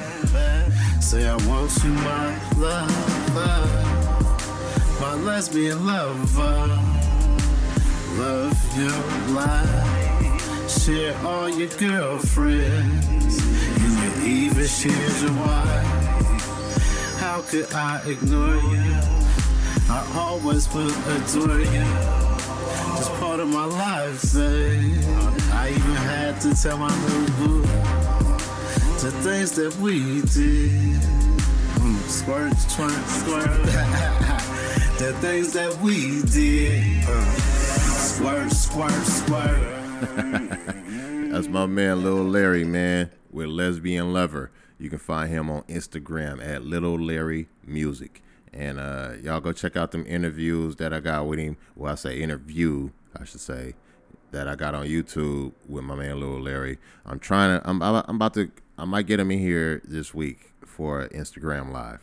say 1.00 1.26
I 1.28 1.36
want 1.48 1.72
you, 1.84 1.90
my 1.90 2.38
love, 2.58 3.34
love. 3.34 5.00
my 5.00 5.14
lesbian 5.14 5.86
lover. 5.86 6.80
Love 8.18 8.78
your 8.78 9.34
life, 9.34 10.05
share 10.80 11.16
all 11.24 11.48
your 11.48 11.68
girlfriends, 11.78 13.38
and 13.38 14.22
you 14.22 14.48
even 14.48 14.66
shared 14.66 15.20
your 15.22 15.32
wife. 15.32 17.16
How 17.18 17.42
could 17.42 17.72
I 17.72 18.02
ignore 18.06 18.56
you? 18.56 19.16
I 19.88 20.12
always 20.16 20.72
will 20.74 20.90
adore 21.16 21.60
you. 21.60 21.86
It's 22.98 23.08
part 23.20 23.40
of 23.40 23.48
my 23.48 23.64
life, 23.64 24.18
say. 24.18 24.78
I 25.52 25.70
even 25.70 25.96
had 26.10 26.40
to 26.42 26.54
tell 26.54 26.78
my 26.78 26.88
new 26.88 27.26
boo 27.38 27.62
the 29.00 29.12
things 29.22 29.52
that 29.52 29.74
we 29.76 30.22
did. 30.22 31.00
Mm, 31.80 31.98
squirt, 32.08 32.52
twerk, 32.74 33.04
squirt. 33.20 33.62
the 34.98 35.12
things 35.20 35.52
that 35.52 35.78
we 35.80 36.22
did. 36.22 37.04
Uh, 37.06 37.24
squirt, 37.34 38.50
squirt, 38.50 39.04
squirt. 39.04 39.85
That's 41.30 41.48
my 41.48 41.64
man, 41.64 42.02
Little 42.02 42.24
Larry, 42.24 42.64
man, 42.64 43.10
with 43.30 43.46
Lesbian 43.48 44.12
Lover. 44.12 44.50
You 44.78 44.90
can 44.90 44.98
find 44.98 45.30
him 45.30 45.48
on 45.48 45.62
Instagram 45.62 46.44
at 46.46 46.62
Little 46.62 47.00
Larry 47.00 47.48
Music. 47.64 48.22
And 48.52 48.78
uh, 48.78 49.12
y'all 49.22 49.40
go 49.40 49.52
check 49.52 49.74
out 49.74 49.92
them 49.92 50.04
interviews 50.06 50.76
that 50.76 50.92
I 50.92 51.00
got 51.00 51.26
with 51.26 51.38
him. 51.38 51.56
Well, 51.74 51.92
I 51.92 51.94
say 51.94 52.20
interview, 52.20 52.90
I 53.18 53.24
should 53.24 53.40
say, 53.40 53.74
that 54.32 54.46
I 54.46 54.54
got 54.54 54.74
on 54.74 54.86
YouTube 54.86 55.52
with 55.66 55.84
my 55.84 55.94
man 55.94 56.20
Little 56.20 56.42
Larry. 56.42 56.76
I'm 57.06 57.18
trying 57.18 57.58
to, 57.58 57.66
I'm, 57.66 57.80
I'm 57.80 58.16
about 58.16 58.34
to, 58.34 58.50
I 58.76 58.84
might 58.84 59.06
get 59.06 59.18
him 59.18 59.30
in 59.30 59.38
here 59.38 59.80
this 59.82 60.12
week 60.12 60.52
for 60.66 61.08
Instagram 61.08 61.72
Live, 61.72 62.02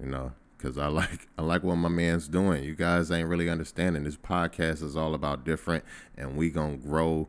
you 0.00 0.06
know, 0.06 0.32
because 0.58 0.76
I 0.76 0.88
like 0.88 1.28
I 1.38 1.42
like 1.42 1.62
what 1.62 1.76
my 1.76 1.88
man's 1.88 2.28
doing. 2.28 2.64
You 2.64 2.74
guys 2.74 3.10
ain't 3.10 3.28
really 3.28 3.48
understanding. 3.48 4.04
This 4.04 4.16
podcast 4.16 4.82
is 4.82 4.96
all 4.96 5.14
about 5.14 5.44
different, 5.44 5.84
and 6.16 6.36
we 6.36 6.50
gonna 6.50 6.76
grow 6.76 7.28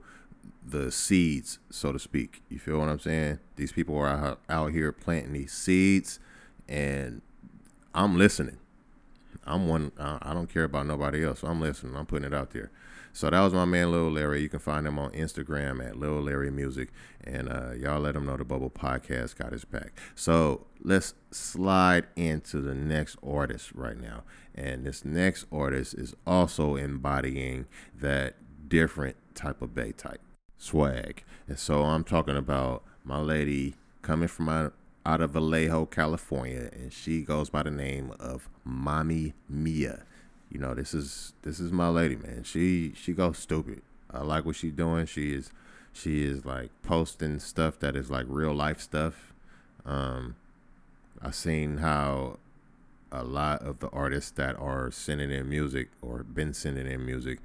the 0.66 0.92
seeds, 0.92 1.60
so 1.70 1.92
to 1.92 2.00
speak. 2.00 2.42
You 2.50 2.60
feel 2.60 2.80
what 2.80 2.90
I'm 2.90 3.00
saying? 3.00 3.40
These 3.56 3.72
people 3.72 3.98
are 3.98 4.08
out, 4.08 4.40
out 4.50 4.72
here 4.72 4.92
planting 4.92 5.34
these 5.34 5.54
seeds, 5.54 6.20
and 6.68 7.22
I'm 7.94 8.18
listening. 8.18 8.58
I'm 9.46 9.68
one. 9.68 9.92
I 9.98 10.34
don't 10.34 10.52
care 10.52 10.64
about 10.66 10.86
nobody 10.86 11.26
else. 11.26 11.44
I'm 11.44 11.62
listening. 11.62 11.96
I'm 11.96 12.06
putting 12.06 12.26
it 12.26 12.34
out 12.34 12.52
there. 12.52 12.72
So 13.14 13.30
that 13.30 13.40
was 13.42 13.54
my 13.54 13.66
man 13.66 13.92
Lil 13.92 14.12
Larry. 14.12 14.42
You 14.42 14.50
can 14.50 14.60
find 14.60 14.88
him 14.88 15.00
on 15.00 15.12
Instagram 15.12 15.86
at 15.86 15.98
Lil 15.98 16.22
Larry 16.22 16.52
Music, 16.52 16.90
and 17.24 17.50
uh, 17.50 17.72
y'all 17.72 18.00
let 18.00 18.16
him 18.16 18.26
know 18.26 18.38
the 18.38 18.46
Bubble 18.46 18.70
Podcast 18.70 19.38
got 19.38 19.52
his 19.52 19.66
back. 19.66 19.94
So 20.16 20.66
let's 20.82 21.14
slide 21.32 22.08
into 22.16 22.62
the 22.62 22.76
next 22.76 23.18
artist 23.26 23.72
right 23.74 24.00
now, 24.00 24.24
and 24.56 24.86
this 24.86 25.04
next 25.04 25.46
artist 25.52 25.94
is 25.96 26.16
also 26.26 26.76
embodying 26.76 27.66
that 27.96 28.36
different 28.68 29.16
type 29.36 29.62
of 29.62 29.74
Bay 29.74 29.92
type 29.92 30.22
swag, 30.58 31.24
and 31.48 31.58
so 31.58 31.84
I'm 31.84 32.04
talking 32.04 32.38
about 32.38 32.84
my 33.04 33.20
lady 33.20 33.76
coming 34.02 34.28
from 34.28 34.50
out, 34.50 34.74
out 35.06 35.22
of 35.22 35.32
Vallejo, 35.32 35.86
California, 35.86 36.70
and 36.74 36.92
she 36.92 37.22
goes 37.22 37.50
by 37.50 37.64
the 37.64 37.72
name 37.72 38.14
of 38.20 38.50
Mommy 38.64 39.34
Mia 39.48 40.04
you 40.50 40.60
know, 40.60 40.74
this 40.74 40.94
is 40.94 41.34
this 41.44 41.60
is 41.60 41.72
my 41.72 41.90
lady, 41.90 42.16
man. 42.16 42.44
She 42.44 42.94
she 42.96 43.14
goes 43.14 43.38
stupid. 43.38 43.82
I 44.12 44.22
like 44.22 44.46
what 44.46 44.56
she's 44.56 44.74
doing. 44.74 45.06
She 45.06 45.34
is 45.34 45.52
she 45.94 46.24
is 46.24 46.46
like 46.46 46.72
posting 46.82 47.40
stuff 47.40 47.80
that 47.80 47.96
is 47.96 48.10
like 48.10 48.26
real 48.28 48.54
life 48.54 48.82
stuff. 48.82 49.34
Um, 49.86 50.36
I've 51.22 51.36
seen 51.36 51.78
how 51.78 52.40
a 53.12 53.24
lot 53.24 53.62
of 53.62 53.80
the 53.80 53.90
artists 53.90 54.32
that 54.32 54.58
are 54.60 54.92
sending 54.92 55.32
in 55.32 55.50
music 55.50 55.90
or 56.02 56.24
been 56.24 56.54
sending 56.54 56.88
in 56.88 57.06
music, 57.06 57.40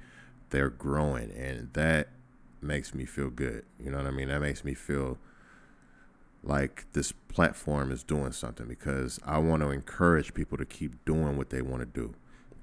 they're 0.49 0.69
growing, 0.69 1.31
and 1.31 1.69
that 1.73 2.09
makes 2.61 2.93
me 2.93 3.05
feel 3.05 3.29
good. 3.29 3.65
You 3.79 3.91
know 3.91 3.97
what 3.97 4.07
I 4.07 4.11
mean? 4.11 4.29
That 4.29 4.41
makes 4.41 4.63
me 4.63 4.73
feel 4.73 5.17
like 6.43 6.85
this 6.93 7.11
platform 7.11 7.91
is 7.91 8.03
doing 8.03 8.31
something 8.31 8.67
because 8.67 9.19
I 9.25 9.39
want 9.39 9.63
to 9.63 9.69
encourage 9.69 10.33
people 10.33 10.57
to 10.57 10.65
keep 10.65 11.03
doing 11.05 11.37
what 11.37 11.49
they 11.49 11.61
want 11.61 11.81
to 11.81 11.85
do 11.85 12.15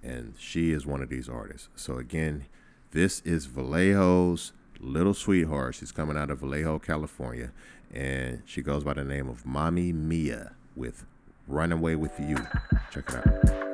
and 0.02 0.34
she 0.38 0.72
is 0.72 0.86
one 0.86 1.02
of 1.02 1.08
these 1.08 1.28
artists. 1.28 1.68
So 1.76 1.96
again, 1.96 2.46
this 2.90 3.20
is 3.20 3.46
Vallejo's 3.46 4.52
little 4.80 5.14
sweetheart. 5.14 5.74
She's 5.76 5.92
coming 5.92 6.16
out 6.16 6.30
of 6.30 6.40
Vallejo, 6.40 6.78
California, 6.78 7.52
and 7.92 8.42
she 8.44 8.62
goes 8.62 8.84
by 8.84 8.94
the 8.94 9.04
name 9.04 9.28
of 9.28 9.46
Mommy 9.46 9.92
Mia 9.92 10.52
with 10.76 11.04
"Run 11.46 11.72
Away 11.72 11.96
with 11.96 12.18
You." 12.18 12.36
Check 12.90 13.10
it 13.10 13.26
out. 13.26 13.71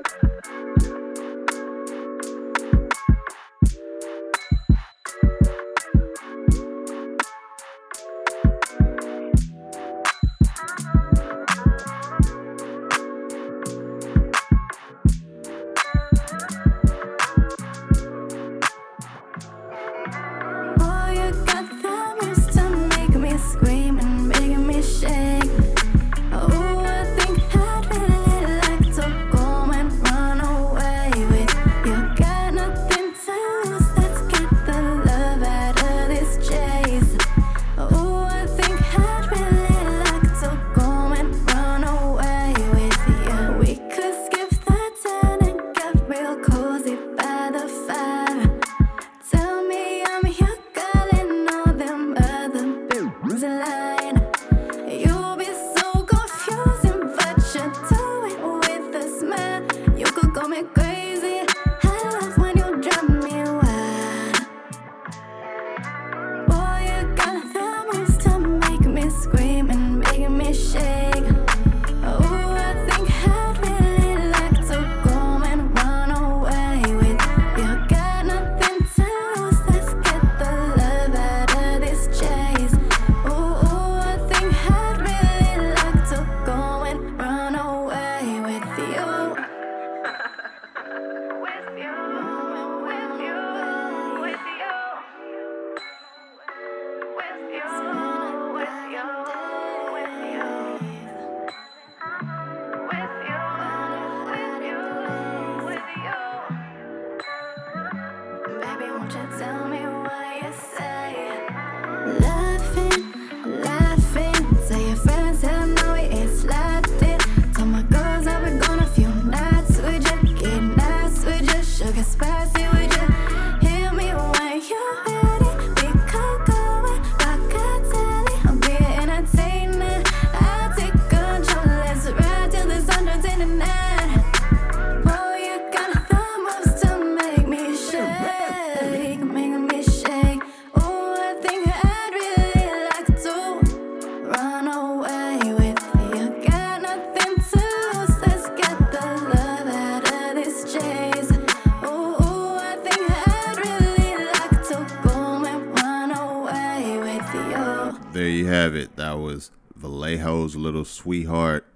Little 160.58 160.84
sweetheart, 160.84 161.66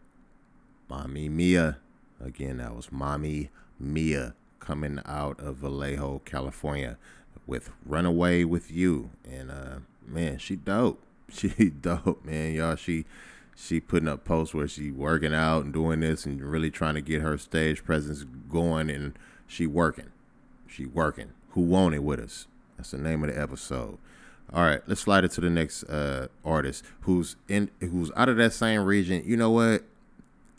Mommy 0.88 1.28
Mia. 1.28 1.78
Again, 2.20 2.58
that 2.58 2.76
was 2.76 2.92
Mommy 2.92 3.50
Mia 3.78 4.34
coming 4.60 5.00
out 5.06 5.40
of 5.40 5.56
Vallejo, 5.56 6.20
California 6.24 6.98
with 7.46 7.70
Runaway 7.84 8.44
with 8.44 8.70
You. 8.70 9.10
And 9.28 9.50
uh 9.50 9.76
man, 10.06 10.38
she 10.38 10.56
dope. 10.56 11.00
She 11.32 11.70
dope, 11.70 12.26
man. 12.26 12.52
Y'all, 12.52 12.76
she 12.76 13.06
she 13.56 13.80
putting 13.80 14.08
up 14.08 14.22
posts 14.24 14.54
where 14.54 14.68
she 14.68 14.90
working 14.90 15.32
out 15.32 15.64
and 15.64 15.72
doing 15.72 16.00
this 16.00 16.26
and 16.26 16.42
really 16.42 16.70
trying 16.70 16.94
to 16.94 17.00
get 17.00 17.22
her 17.22 17.38
stage 17.38 17.84
presence 17.84 18.26
going 18.50 18.90
and 18.90 19.18
she 19.46 19.66
working. 19.66 20.10
She 20.66 20.84
working. 20.84 21.30
Who 21.50 21.62
want 21.62 21.94
it 21.94 22.02
with 22.02 22.20
us? 22.20 22.48
That's 22.76 22.90
the 22.90 22.98
name 22.98 23.24
of 23.24 23.30
the 23.30 23.40
episode. 23.40 23.96
All 24.52 24.62
right, 24.62 24.80
let's 24.86 25.00
slide 25.00 25.24
it 25.24 25.30
to 25.32 25.40
the 25.40 25.48
next 25.48 25.84
uh, 25.84 26.28
artist 26.44 26.84
who's 27.02 27.36
in 27.48 27.70
who's 27.80 28.10
out 28.16 28.28
of 28.28 28.36
that 28.36 28.52
same 28.52 28.82
region. 28.84 29.22
You 29.24 29.36
know 29.36 29.50
what? 29.50 29.84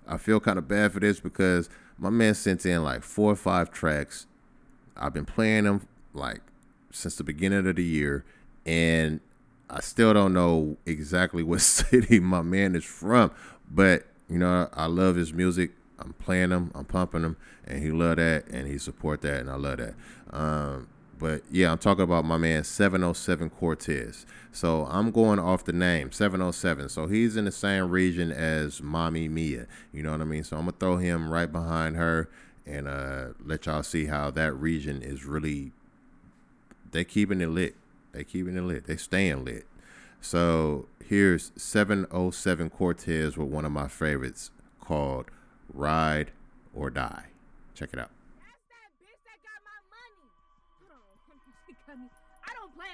I 0.07 0.17
feel 0.17 0.39
kind 0.39 0.57
of 0.57 0.67
bad 0.67 0.91
for 0.91 0.99
this 0.99 1.19
because 1.19 1.69
my 1.97 2.09
man 2.09 2.33
sent 2.33 2.65
in 2.65 2.83
like 2.83 3.03
four 3.03 3.31
or 3.31 3.35
five 3.35 3.71
tracks. 3.71 4.25
I've 4.97 5.13
been 5.13 5.25
playing 5.25 5.65
them 5.65 5.87
like 6.13 6.41
since 6.91 7.15
the 7.15 7.23
beginning 7.23 7.67
of 7.67 7.75
the 7.75 7.83
year, 7.83 8.25
and 8.65 9.19
I 9.69 9.81
still 9.81 10.13
don't 10.13 10.33
know 10.33 10.77
exactly 10.85 11.43
what 11.43 11.61
city 11.61 12.19
my 12.19 12.41
man 12.41 12.75
is 12.75 12.83
from. 12.83 13.31
But 13.69 14.05
you 14.29 14.37
know, 14.37 14.69
I 14.73 14.87
love 14.87 15.15
his 15.15 15.33
music. 15.33 15.71
I'm 15.99 16.13
playing 16.13 16.49
them, 16.49 16.71
I'm 16.75 16.85
pumping 16.85 17.21
them, 17.21 17.37
and 17.65 17.81
he 17.81 17.91
love 17.91 18.17
that, 18.17 18.47
and 18.47 18.67
he 18.67 18.77
support 18.77 19.21
that, 19.21 19.39
and 19.39 19.49
I 19.49 19.55
love 19.55 19.77
that. 19.77 19.93
Um, 20.31 20.87
but 21.23 21.41
yeah, 21.49 21.71
I'm 21.71 21.77
talking 21.77 22.03
about 22.03 22.25
my 22.25 22.35
man 22.35 22.65
707 22.65 23.49
Cortez. 23.51 24.25
So 24.51 24.85
I'm 24.91 25.09
going 25.09 25.39
off 25.39 25.63
the 25.63 25.71
name 25.71 26.11
707. 26.11 26.89
So 26.89 27.07
he's 27.07 27.37
in 27.37 27.45
the 27.45 27.51
same 27.51 27.89
region 27.89 28.29
as 28.29 28.81
Mommy 28.81 29.29
Mia. 29.29 29.67
You 29.93 30.03
know 30.03 30.11
what 30.11 30.19
I 30.19 30.25
mean? 30.25 30.43
So 30.43 30.57
I'm 30.57 30.63
gonna 30.63 30.75
throw 30.77 30.97
him 30.97 31.31
right 31.31 31.49
behind 31.49 31.95
her 31.95 32.29
and 32.65 32.89
uh, 32.89 33.27
let 33.41 33.67
y'all 33.67 33.83
see 33.83 34.07
how 34.07 34.31
that 34.31 34.51
region 34.51 35.01
is 35.01 35.23
really. 35.23 35.71
They 36.91 37.05
keeping 37.05 37.39
it 37.39 37.47
lit. 37.47 37.75
They 38.11 38.25
keeping 38.25 38.57
it 38.57 38.63
lit. 38.63 38.85
They 38.85 38.97
staying 38.97 39.45
lit. 39.45 39.65
So 40.19 40.89
here's 41.07 41.53
707 41.55 42.69
Cortez 42.69 43.37
with 43.37 43.47
one 43.47 43.63
of 43.63 43.71
my 43.71 43.87
favorites 43.87 44.51
called 44.81 45.31
Ride 45.73 46.31
or 46.75 46.89
Die. 46.89 47.27
Check 47.75 47.91
it 47.93 47.99
out. 47.99 48.11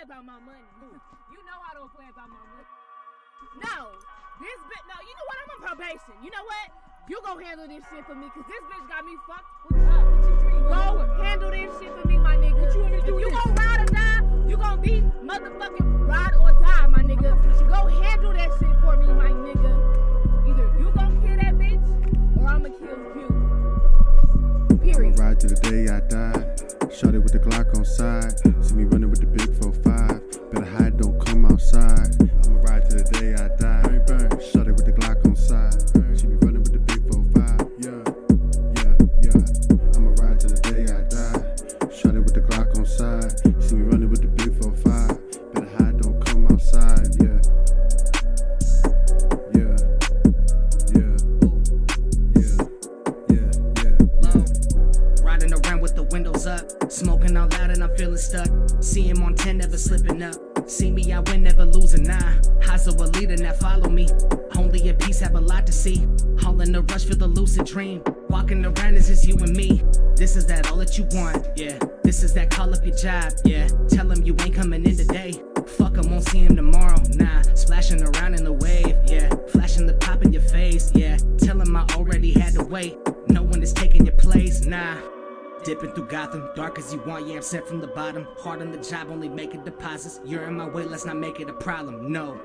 About 0.10 0.26
my 0.26 0.40
money. 0.42 0.66
You 1.30 1.38
know 1.46 1.62
I 1.62 1.78
don't 1.78 1.94
play 1.94 2.10
about 2.10 2.26
my 2.34 2.42
money. 2.50 2.66
No. 3.62 3.94
This 4.42 4.60
bitch, 4.66 4.86
no, 4.90 4.98
you 5.06 5.14
know 5.14 5.26
what? 5.30 5.38
I'm 5.38 5.50
on 5.54 5.62
probation. 5.70 6.18
You 6.26 6.32
know 6.34 6.42
what? 6.42 6.68
You 7.06 7.22
go 7.22 7.38
handle 7.38 7.68
this 7.70 7.86
shit 7.94 8.02
for 8.10 8.16
me, 8.18 8.26
cause 8.34 8.42
this 8.50 8.64
bitch 8.66 8.90
got 8.90 9.06
me 9.06 9.14
fucked 9.30 9.46
up. 9.86 10.10
Go 10.66 11.06
handle 11.22 11.52
this 11.54 11.70
shit 11.78 11.94
for 11.94 12.08
me, 12.08 12.18
my 12.18 12.36
nigga. 12.38 12.58
What 12.58 12.74
you 12.74 12.82
want 12.82 12.94
me 12.94 13.02
to 13.02 13.06
do? 13.06 13.18
If 13.18 13.22
you 13.22 13.30
gon' 13.30 13.54
ride 13.54 13.82
or 13.86 13.94
die, 13.94 14.50
you 14.50 14.58
gon' 14.58 14.82
be 14.82 15.06
motherfucking 15.22 16.08
ride 16.10 16.34
or 16.42 16.54
die, 16.58 16.88
my 16.88 17.04
nigga. 17.06 17.38
You 17.62 17.68
go 17.70 17.86
handle 18.02 18.34
that 18.34 18.50
shit 18.58 18.74
for 18.82 18.98
me, 18.98 19.14
my 19.14 19.30
nigga. 19.30 19.72
Either 20.50 20.68
you 20.82 20.90
gon' 20.98 21.22
kill 21.22 21.38
that 21.38 21.54
bitch, 21.54 21.86
or 22.42 22.48
I'ma 22.50 22.70
kill 22.74 22.98
you. 23.14 23.30
Period. 24.82 25.20
Ride 25.20 25.40
to 25.42 25.48
the 25.48 25.56
day 25.62 25.94
I 25.94 26.00
die. 26.02 26.59
Shot 26.92 27.16
it 27.16 27.20
with 27.20 27.34
the 27.34 27.40
Glock 27.40 27.78
on 27.78 27.86
side. 27.86 28.40
See 28.66 28.76
me 28.76 28.84
running 28.84 29.10
with 29.10 29.20
the 29.20 29.28
big 29.28 29.50
4-5. 29.60 30.52
Better 30.52 30.66
hide, 30.66 30.98
don't 30.98 31.20
come 31.26 31.46
outside. 31.46 32.16
I'ma 32.46 32.62
ride 32.62 32.90
to 32.90 32.98
the 32.98 33.04
day 33.04 33.34
I 33.34 33.48
die. 33.58 33.69
Smoking 56.90 57.38
out 57.38 57.54
loud 57.54 57.72
and 57.72 57.84
I'm 57.84 57.96
feeling 57.96 58.18
stuck. 58.18 58.50
See 58.82 59.04
him 59.04 59.24
on 59.24 59.36
10, 59.36 59.58
never 59.58 59.78
slipping 59.78 60.22
up. 60.24 60.36
See 60.70 60.92
me, 60.92 61.12
I 61.14 61.20
win, 61.20 61.44
never 61.44 61.66
losing. 61.66 62.04
Nah, 62.04 62.34
of 62.90 63.00
a 63.00 63.06
leader 63.20 63.38
that 63.38 63.60
follow 63.60 63.90
me. 63.90 64.08
Only 64.58 64.90
a 64.90 64.94
piece, 64.94 65.20
have 65.20 65.36
a 65.36 65.40
lot 65.40 65.66
to 65.68 65.72
see. 65.72 66.06
All 66.46 66.60
in 66.62 66.72
the 66.72 66.82
rush 66.82 67.06
for 67.06 67.16
the 67.16 67.28
lucid 67.28 67.66
dream. 67.66 68.04
Walking 68.30 68.66
around 68.66 68.96
is 68.96 69.08
just 69.08 69.28
you 69.28 69.36
and 69.38 69.56
me. 69.56 69.84
This 70.16 70.36
is 70.36 70.46
that 70.48 70.70
all 70.70 70.78
that 70.78 70.98
you 70.98 71.06
want, 71.12 71.48
yeah. 71.56 71.78
This 72.04 72.24
is 72.24 72.34
that 72.34 72.50
call 72.50 72.74
up 72.74 72.84
your 72.84 72.96
job, 72.96 73.32
yeah. 73.46 73.68
Tell 73.90 74.10
him 74.12 74.24
you 74.24 74.36
ain't 74.42 74.56
coming 74.56 74.86
in 74.86 74.98
today. 74.98 75.34
Fuck 75.78 75.98
him, 75.98 76.10
won't 76.10 76.28
see 76.28 76.40
him 76.40 76.56
tomorrow, 76.56 76.98
nah. 77.16 77.42
Splashing 77.54 78.02
around 78.02 78.34
in 78.36 78.44
the 78.44 78.54
wave, 78.54 78.98
yeah. 79.08 79.30
Flashing 79.50 79.86
the 79.86 79.94
pop 79.94 80.24
in 80.24 80.34
your 80.34 80.42
face, 80.42 80.92
yeah. 80.96 81.18
Tell 81.38 81.62
him 81.62 81.76
I 81.76 81.86
already 81.96 82.32
had 82.32 82.54
to 82.54 82.64
wait. 82.64 82.98
No 83.28 83.44
one 83.44 83.62
is 83.62 83.74
taking 83.74 84.06
your 84.06 84.16
place, 84.16 84.66
nah. 84.66 84.96
Dipping 85.64 85.92
through 85.92 86.08
Gotham, 86.08 86.50
dark 86.56 86.80
as 86.80 86.94
you 86.94 87.00
want, 87.02 87.28
yeah, 87.28 87.36
I'm 87.36 87.42
set 87.42 87.68
from 87.68 87.82
the 87.82 87.88
bottom. 87.88 88.28
Hard 88.38 88.62
on 88.62 88.72
the 88.72 88.78
job, 88.78 89.10
only 89.10 89.28
making 89.28 89.64
deposits. 89.64 90.22
You're 90.26 90.44
in 90.44 90.56
my 90.56 90.68
way, 90.68 90.86
let's 90.86 91.06
not 91.06 91.18
make 91.18 91.40
it 91.40 91.50
a 91.50 91.54
problem, 91.54 92.12
no. 92.12 92.40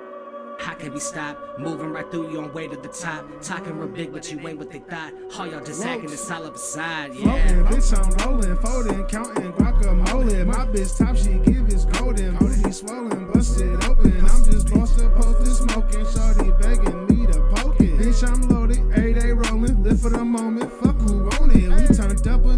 How 0.59 0.75
can 0.75 0.93
we 0.93 1.01
stop? 1.01 1.59
Moving 1.59 1.91
right 1.91 2.09
through 2.11 2.33
you 2.33 2.41
on 2.41 2.53
way 2.53 2.69
to 2.69 2.77
the 2.77 2.89
top. 2.89 3.27
Talking 3.43 3.77
real 3.79 3.89
big, 3.89 4.13
but 4.13 4.31
you 4.31 4.39
ain't 4.47 4.59
what 4.59 4.71
they 4.71 4.79
thought. 4.79 5.13
All 5.39 5.47
y'all 5.47 5.65
just 5.65 5.85
acting 5.85 6.11
it's 6.11 6.31
all 6.31 6.45
up 6.45 6.55
aside, 6.55 7.15
yeah. 7.15 7.23
Floating, 7.23 7.65
bitch, 7.65 7.93
I'm 7.99 8.31
rolling, 8.31 8.57
folding, 8.59 9.05
counting 9.07 9.53
guacamole. 9.53 10.47
My 10.47 10.67
bitch 10.67 10.97
top, 10.99 11.17
she 11.17 11.39
give 11.51 11.69
is 11.69 11.85
golden. 11.87 12.37
Booty 12.37 12.73
swollen, 12.73 13.31
busted 13.33 13.85
open. 13.85 14.21
I'm 14.21 14.45
just 14.45 14.69
posted, 14.69 15.13
posted, 15.15 15.71
smoking. 15.71 16.07
Shorty 16.07 16.51
begging 16.61 17.07
me 17.07 17.27
to 17.27 17.41
poke 17.55 17.81
it. 17.81 17.99
Bitch, 17.99 18.27
I'm 18.29 18.41
loaded, 18.49 18.79
every 18.93 19.15
day 19.15 19.33
rolling. 19.33 19.83
Live 19.83 20.01
for 20.01 20.11
the 20.11 20.25
moment, 20.25 20.73
fuck 20.73 20.97
who 21.01 21.25
want 21.25 21.55
it. 21.55 21.69
We 21.69 21.94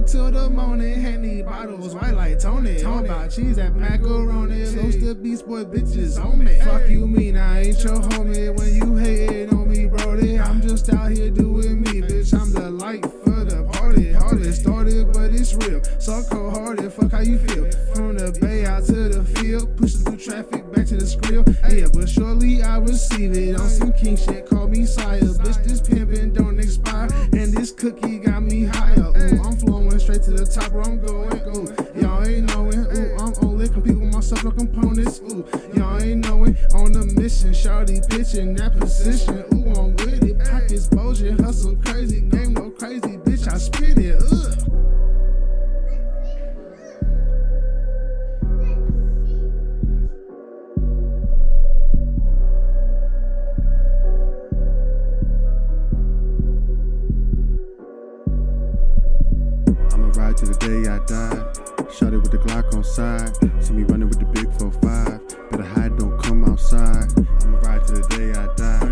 until 0.06 0.30
the 0.30 0.48
morning. 0.48 1.00
Henny 1.00 1.42
bottles, 1.42 1.92
white 1.92 2.14
like 2.14 2.38
Tony. 2.38 2.80
Talking 2.80 3.06
about 3.06 3.28
cheese 3.28 3.58
and 3.58 3.74
macaroni. 3.74 4.72
Close 4.72 4.96
to 4.98 5.16
Beast 5.16 5.48
Boy 5.48 5.64
bitches 5.64 6.24
on 6.24 6.44
me. 6.44 6.60
Fuck 6.60 6.88
you 6.88 7.08
mean 7.08 7.36
I 7.36 7.64
ain't 7.64 7.82
your 7.82 7.96
homie 7.96 8.56
when 8.56 8.72
you 8.72 8.96
hating 8.96 9.52
on 9.52 9.68
me, 9.68 9.86
brody. 9.86 10.38
I'm 10.38 10.62
just 10.62 10.92
out 10.92 11.10
here 11.10 11.30
doing 11.30 11.80
me, 11.80 12.02
bitch. 12.02 12.32
I'm 12.40 12.52
the 12.52 12.70
light 12.70 13.02
for 13.02 13.44
the 13.44 13.68
party. 13.72 14.12
Hardly 14.12 14.52
started, 14.52 15.12
but 15.12 15.32
it's 15.34 15.54
real. 15.54 15.82
So 15.98 16.22
cold 16.30 16.56
hearted, 16.56 16.92
fuck 16.92 17.10
how 17.10 17.20
you 17.20 17.38
feel. 17.38 17.68
From 17.92 18.16
the 18.16 18.30
bay 18.40 18.64
out 18.64 18.84
to 18.84 19.08
the 19.08 19.24
field, 19.24 19.76
pushing 19.76 20.02
through 20.02 20.18
traffic 20.18 20.72
back 20.72 20.86
to 20.86 20.96
the 20.98 21.04
skrill. 21.04 21.44
Yeah, 21.68 21.88
but 21.92 22.08
surely 22.08 22.62
I 22.62 22.78
receive 22.78 23.32
it 23.36 23.58
on 23.58 23.68
some 23.68 23.92
king 23.92 24.16
shit. 24.16 24.46
Call 24.48 24.68
me 24.68 24.86
sire, 24.86 25.20
bitch. 25.20 25.64
This 25.64 25.80
pimpin' 25.80 26.32
don't 26.32 26.60
expire, 26.60 27.08
and 27.32 27.52
this 27.52 27.72
cookie 27.72 28.18
got 28.18 28.44
me 28.44 28.66
higher. 28.66 29.10
Ooh, 29.16 29.42
I'm 29.42 29.56
flowing 29.56 29.75
straight 30.06 30.22
to 30.22 30.30
the 30.30 30.46
top 30.46 30.70
where 30.70 30.84
I'm 30.84 31.00
going. 31.00 31.34
Ooh, 31.50 32.00
y'all 32.00 32.24
ain't 32.24 32.46
knowing. 32.54 32.78
Ooh, 32.78 33.16
I'm 33.18 33.34
only 33.42 33.68
compete 33.68 33.98
with 33.98 34.14
myself 34.14 34.44
no 34.44 34.52
components. 34.52 35.20
Ooh, 35.20 35.44
y'all 35.74 36.00
ain't 36.00 36.24
knowing. 36.24 36.56
On 36.74 36.92
the 36.92 37.12
mission, 37.20 37.50
shawty 37.50 38.08
pitching 38.08 38.54
that 38.54 38.78
position. 38.78 39.42
Ooh, 39.52 39.74
I'm 39.74 39.96
with 39.96 40.22
it. 40.22 40.38
Pockets 40.48 40.86
bulging, 40.86 41.36
hustle 41.38 41.74
crazy, 41.84 42.20
game 42.20 42.54
no 42.54 42.70
crazy, 42.70 43.18
bitch. 43.26 43.52
I 43.52 43.58
spit 43.58 43.98
it. 43.98 44.22
Ugh. 44.22 44.55
Died. 61.06 61.92
Shot 61.92 62.12
it 62.12 62.18
with 62.18 62.30
the 62.30 62.38
Glock 62.38 62.74
on 62.74 62.82
side. 62.82 63.34
See 63.62 63.72
me 63.72 63.84
running 63.84 64.08
with 64.08 64.18
the 64.18 64.26
big 64.26 64.46
4-5. 64.58 65.50
Better 65.50 65.62
hide, 65.62 65.96
don't 65.96 66.18
come 66.22 66.44
outside. 66.44 67.12
I'ma 67.42 67.58
ride 67.60 67.86
to 67.86 67.94
the 67.94 68.02
day 68.16 68.32
I 68.32 68.46
die. 68.56 68.85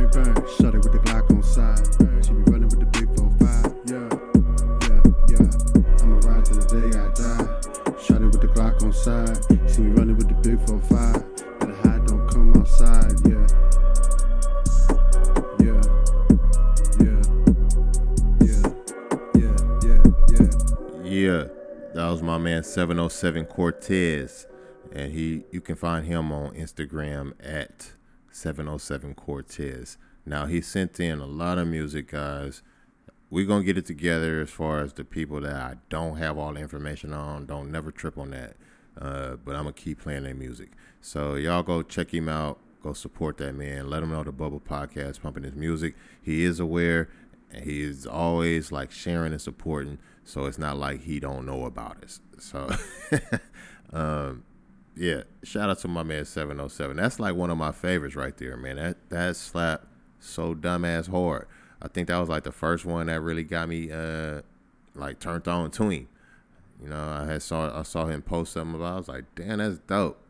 707 22.75 23.47
Cortez, 23.47 24.49
and 24.93 25.13
he 25.13 25.45
you 25.53 25.61
can 25.61 25.77
find 25.77 26.07
him 26.07 26.33
on 26.33 26.57
Instagram 26.57 27.33
at 27.39 27.93
707 28.33 29.15
Cortez. 29.15 29.97
Now 30.27 30.47
he 30.47 30.61
sent 30.61 30.99
in 30.99 31.21
a 31.21 31.27
lot 31.27 31.59
of 31.59 31.69
music, 31.69 32.11
guys. 32.11 32.63
We're 33.31 33.47
gonna 33.47 33.63
get 33.63 33.79
it 33.79 33.87
together 33.87 34.41
as 34.41 34.51
far 34.51 34.81
as 34.81 34.93
the 34.93 35.05
people 35.05 35.41
that 35.43 35.55
I 35.55 35.77
don't 35.89 36.17
have 36.17 36.37
all 36.37 36.53
the 36.53 36.59
information 36.59 37.13
on. 37.13 37.47
Don't 37.47 37.71
never 37.71 37.93
trip 37.93 38.19
on 38.19 38.33
that. 38.33 38.57
Uh, 39.01 39.37
but 39.37 39.55
I'm 39.55 39.63
gonna 39.63 39.73
keep 39.73 40.01
playing 40.01 40.25
their 40.25 40.35
music. 40.35 40.71
So 41.01 41.37
y'all 41.37 41.63
go 41.63 41.83
check 41.83 42.13
him 42.13 42.29
out. 42.29 42.59
Go 42.83 42.93
support 42.93 43.37
that 43.37 43.55
man. 43.55 43.89
Let 43.89 44.03
him 44.03 44.11
know 44.11 44.25
the 44.25 44.33
Bubble 44.33 44.61
Podcast 44.61 45.23
pumping 45.23 45.45
his 45.45 45.55
music. 45.55 45.95
He 46.21 46.43
is 46.43 46.59
aware 46.59 47.09
and 47.53 47.63
he 47.65 47.83
is 47.83 48.05
always 48.05 48.73
like 48.73 48.91
sharing 48.91 49.31
and 49.31 49.41
supporting 49.41 49.99
so 50.25 50.47
it's 50.47 50.59
not 50.59 50.77
like 50.77 51.03
he 51.03 51.21
don't 51.21 51.47
know 51.47 51.65
about 51.67 52.03
us 52.03 52.21
so 52.39 52.69
um 53.93 54.43
yeah 54.97 55.23
shout 55.43 55.69
out 55.71 55.79
to 55.79 55.89
my 55.89 56.03
man 56.03 56.25
707 56.25 56.97
that's 56.97 57.21
like 57.21 57.35
one 57.35 57.51
of 57.51 57.59
my 57.59 57.73
favorites 57.73 58.17
right 58.17 58.37
there 58.37 58.57
man. 58.57 58.77
That 58.77 59.11
that 59.11 59.37
slap 59.37 59.87
so 60.21 60.55
dumbass 60.55 61.11
hard. 61.11 61.47
I 61.83 61.89
think 61.89 62.09
that 62.09 62.17
was 62.19 62.29
like 62.29 62.45
the 62.45 62.53
first 62.53 62.85
one 62.85 63.07
that 63.07 63.21
really 63.21 63.45
got 63.45 63.69
me 63.69 63.91
uh 63.91 64.43
like 64.95 65.21
turned 65.21 65.47
on 65.49 65.71
to 65.73 65.91
him. 65.91 66.09
You 66.83 66.89
know 66.89 67.09
i 67.09 67.27
had 67.27 67.43
saw 67.43 67.79
i 67.79 67.83
saw 67.83 68.07
him 68.07 68.23
post 68.23 68.53
something 68.53 68.75
about 68.75 68.93
it. 68.93 68.95
i 68.95 68.97
was 68.97 69.09
like 69.09 69.25
damn 69.35 69.59
that's 69.59 69.79
dope. 69.79 70.21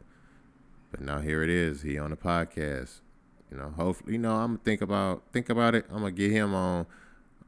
But 0.91 1.01
now 1.01 1.21
here 1.21 1.43
it 1.43 1.51
is. 1.51 1.83
He 1.83 1.99
on 1.99 2.11
the 2.11 2.17
podcast. 2.17 3.01
You 3.51 3.59
know 3.59 3.73
hopefully 3.77 4.15
you 4.15 4.19
know 4.19 4.35
i'm 4.35 4.53
gonna 4.53 4.61
think 4.65 4.81
about 4.81 5.23
think 5.33 5.49
about 5.49 5.75
it. 5.75 5.87
I'm 5.91 5.99
gonna 5.99 6.11
get 6.13 6.33
him 6.33 6.55
on 6.55 6.87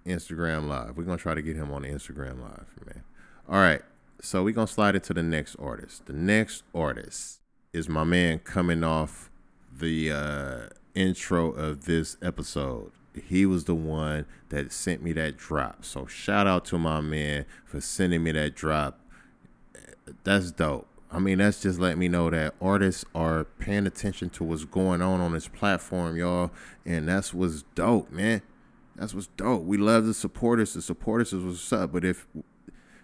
Instagram 0.07 0.69
Live. 0.69 0.97
We're 0.97 1.05
gonna 1.05 1.19
try 1.19 1.35
to 1.35 1.43
get 1.43 1.57
him 1.57 1.73
on 1.73 1.83
Instagram 1.83 2.41
Live, 2.41 2.67
man. 2.85 3.03
All 3.49 3.59
right, 3.59 3.83
so 4.21 4.43
we're 4.43 4.55
gonna 4.55 4.67
slide 4.67 4.95
into 4.95 5.15
the 5.15 5.23
next 5.23 5.57
artist. 5.57 6.07
The 6.07 6.13
next 6.13 6.63
artist 6.75 7.41
is 7.73 7.89
my 7.89 8.05
man 8.05 8.39
coming 8.39 8.83
off 8.83 9.31
the 9.79 10.11
uh, 10.11 10.69
intro 10.95 11.51
of 11.51 11.85
this 11.85 12.17
episode. 12.23 12.93
He 13.29 13.47
was 13.47 13.65
the 13.65 13.75
one 13.75 14.27
that 14.51 14.73
sent 14.73 15.03
me 15.03 15.13
that 15.13 15.37
drop. 15.37 15.85
So 15.85 16.07
shout 16.07 16.47
out 16.47 16.65
to 16.67 16.79
my 16.79 17.01
man 17.01 17.47
for 17.65 17.81
sending 17.81 18.23
me 18.23 18.33
that 18.33 18.55
drop. 18.55 19.01
That's 20.25 20.51
dope. 20.51 20.87
I 21.11 21.19
mean, 21.19 21.39
that's 21.39 21.63
just 21.63 21.79
letting 21.79 21.99
me 21.99 22.09
know 22.09 22.31
that 22.31 22.55
artists 22.61 23.05
are 23.15 23.45
paying 23.45 23.87
attention 23.87 24.29
to 24.31 24.45
what's 24.45 24.65
going 24.65 25.01
on 25.01 25.21
on 25.21 25.33
this 25.33 25.49
platform, 25.49 26.17
y'all, 26.17 26.51
and 26.85 27.09
that's 27.09 27.33
what's 27.33 27.63
dope, 27.75 28.11
man. 28.11 28.43
That's 28.97 29.15
what's 29.15 29.29
dope. 29.29 29.65
We 29.65 29.77
love 29.77 30.07
the 30.07 30.15
supporters. 30.15 30.75
The 30.75 30.83
supporters 30.83 31.33
is 31.33 31.45
what's 31.45 31.73
up. 31.73 31.93
But 31.93 32.05
if 32.05 32.27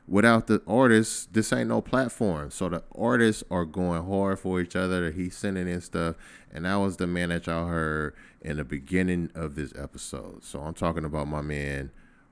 without 0.06 0.46
the 0.46 0.62
artists, 0.66 1.26
this 1.30 1.52
ain't 1.52 1.68
no 1.68 1.80
platform. 1.80 2.50
So 2.50 2.68
the 2.68 2.82
artists 2.94 3.44
are 3.50 3.64
going 3.64 4.04
hard 4.06 4.38
for 4.38 4.60
each 4.60 4.74
other. 4.74 5.10
He's 5.10 5.36
sending 5.36 5.68
in 5.68 5.80
stuff, 5.80 6.16
and 6.52 6.64
that 6.64 6.76
was 6.76 6.96
the 6.96 7.06
man 7.06 7.28
that 7.28 7.46
y'all 7.46 7.66
heard 7.66 8.14
in 8.40 8.56
the 8.56 8.64
beginning 8.64 9.30
of 9.34 9.54
this 9.54 9.72
episode. 9.78 10.44
So 10.44 10.60
I'm 10.60 10.74
talking 10.74 11.04
about 11.04 11.28
my 11.28 11.42
man 11.42 11.90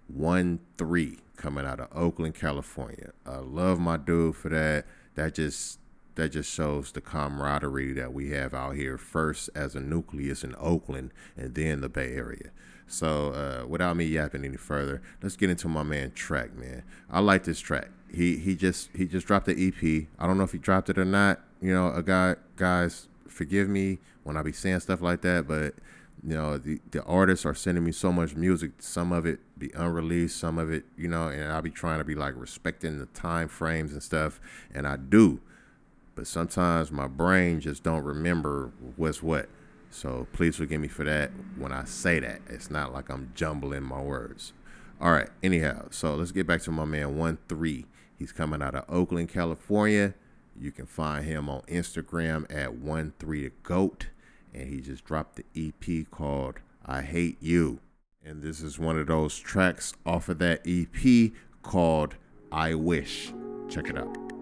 One 0.09 0.61
Three 0.77 1.19
coming 1.37 1.65
out 1.65 1.81
of 1.81 1.89
Oakland, 1.95 2.35
California. 2.35 3.13
I 3.25 3.39
love 3.39 3.79
my 3.79 3.97
dude 3.97 4.37
for 4.37 4.49
that. 4.49 4.87
That 5.15 5.35
just 5.35 5.79
that 6.17 6.31
just 6.31 6.53
shows 6.53 6.93
the 6.93 7.01
camaraderie 7.01 7.93
that 7.95 8.13
we 8.13 8.31
have 8.31 8.53
out 8.53 8.75
here. 8.75 8.99
First 8.99 9.49
as 9.55 9.75
a 9.75 9.81
nucleus 9.81 10.43
in 10.45 10.55
Oakland, 10.59 11.13
and 11.37 11.55
then 11.55 11.81
the 11.81 11.89
Bay 11.89 12.13
Area. 12.15 12.51
So 12.91 13.33
uh, 13.33 13.67
without 13.67 13.97
me 13.97 14.05
yapping 14.05 14.45
any 14.45 14.57
further, 14.57 15.01
let's 15.23 15.37
get 15.37 15.49
into 15.49 15.69
my 15.69 15.85
man 15.85 16.11
track, 16.11 16.57
man. 16.57 16.83
I 17.11 17.21
like 17.21 17.45
this 17.45 17.61
track. 17.61 17.89
He 18.13 18.37
he 18.37 18.57
just 18.57 18.91
he 18.95 19.07
just 19.07 19.27
dropped 19.27 19.47
the 19.47 19.53
EP. 19.53 20.09
I 20.19 20.27
don't 20.27 20.37
know 20.37 20.45
if 20.45 20.53
he 20.53 20.59
dropped 20.59 20.91
it 20.91 20.99
or 20.99 21.05
not. 21.05 21.41
You 21.63 21.73
know, 21.73 21.93
a 21.93 22.03
guy 22.03 22.37
guys, 22.57 23.07
forgive 23.29 23.69
me 23.69 23.99
when 24.25 24.37
I 24.37 24.43
be 24.43 24.53
saying 24.53 24.81
stuff 24.81 25.01
like 25.01 25.21
that, 25.23 25.47
but 25.47 25.75
you 26.27 26.35
know, 26.35 26.59
the 26.59 26.81
the 26.91 27.03
artists 27.05 27.47
are 27.47 27.55
sending 27.55 27.85
me 27.85 27.93
so 27.93 28.13
much 28.13 28.35
music. 28.35 28.73
Some 28.81 29.13
of 29.13 29.25
it 29.25 29.39
be 29.57 29.71
unreleased, 29.75 30.39
some 30.39 30.59
of 30.59 30.71
it, 30.71 30.85
you 30.97 31.09
know, 31.09 31.29
and 31.29 31.53
I'll 31.53 31.63
be 31.63 31.71
trying 31.71 31.99
to 31.99 32.05
be 32.05 32.15
like 32.17 32.35
respecting 32.37 32.99
the 32.99 33.07
time 33.07 33.49
frames 33.49 33.93
and 33.93 34.03
stuff, 34.03 34.41
and 34.75 34.87
I 34.87 34.97
do. 34.97 35.41
But 36.17 36.27
sometimes 36.27 36.91
my 36.91 37.07
brain 37.07 37.61
just 37.61 37.83
don't 37.83 38.03
remember 38.03 38.73
what's 38.97 39.23
what. 39.23 39.49
So 39.91 40.27
please 40.33 40.57
forgive 40.57 40.81
me 40.81 40.89
for 40.89 41.05
that 41.05 41.31
when 41.57 41.73
I 41.73 41.85
say 41.85 42.21
that. 42.21 42.41
It's 42.49 42.71
not 42.71 42.93
like 42.93 43.11
I'm 43.11 43.33
jumbling 43.35 43.83
my 43.83 44.01
words. 44.01 44.53
All 45.01 45.13
right. 45.13 45.29
Anyhow, 45.43 45.87
so 45.91 46.15
let's 46.15 46.33
get 46.33 46.47
back 46.47 46.63
to 46.63 46.71
my 46.71 46.85
man 46.85 47.17
one 47.17 47.39
three. 47.49 47.87
He's 48.17 48.33
coming 48.33 48.63
out 48.63 48.75
of 48.75 48.85
Oakland, 48.89 49.31
California. 49.31 50.15
You 50.59 50.73
can 50.73 50.87
find 50.87 51.25
him 51.25 51.49
on 51.49 51.63
Instagram 51.63 52.45
at 52.55 52.75
one 52.75 53.15
three 53.19 53.45
the 53.45 53.53
goat, 53.63 54.09
and 54.55 54.69
he 54.69 54.81
just 54.81 55.05
dropped 55.05 55.37
the 55.37 55.45
EP 55.57 56.11
called 56.11 56.57
"I 56.85 57.01
Hate 57.03 57.39
You," 57.41 57.81
and 58.25 58.43
this 58.43 58.61
is 58.61 58.79
one 58.79 58.99
of 58.99 59.07
those 59.07 59.39
tracks 59.39 59.95
off 60.05 60.29
of 60.29 60.39
that 60.39 60.61
EP 60.67 61.33
called 61.63 62.17
"I 62.53 62.75
Wish." 62.75 63.33
Check 63.69 63.89
it 63.89 63.97
out. 63.97 64.40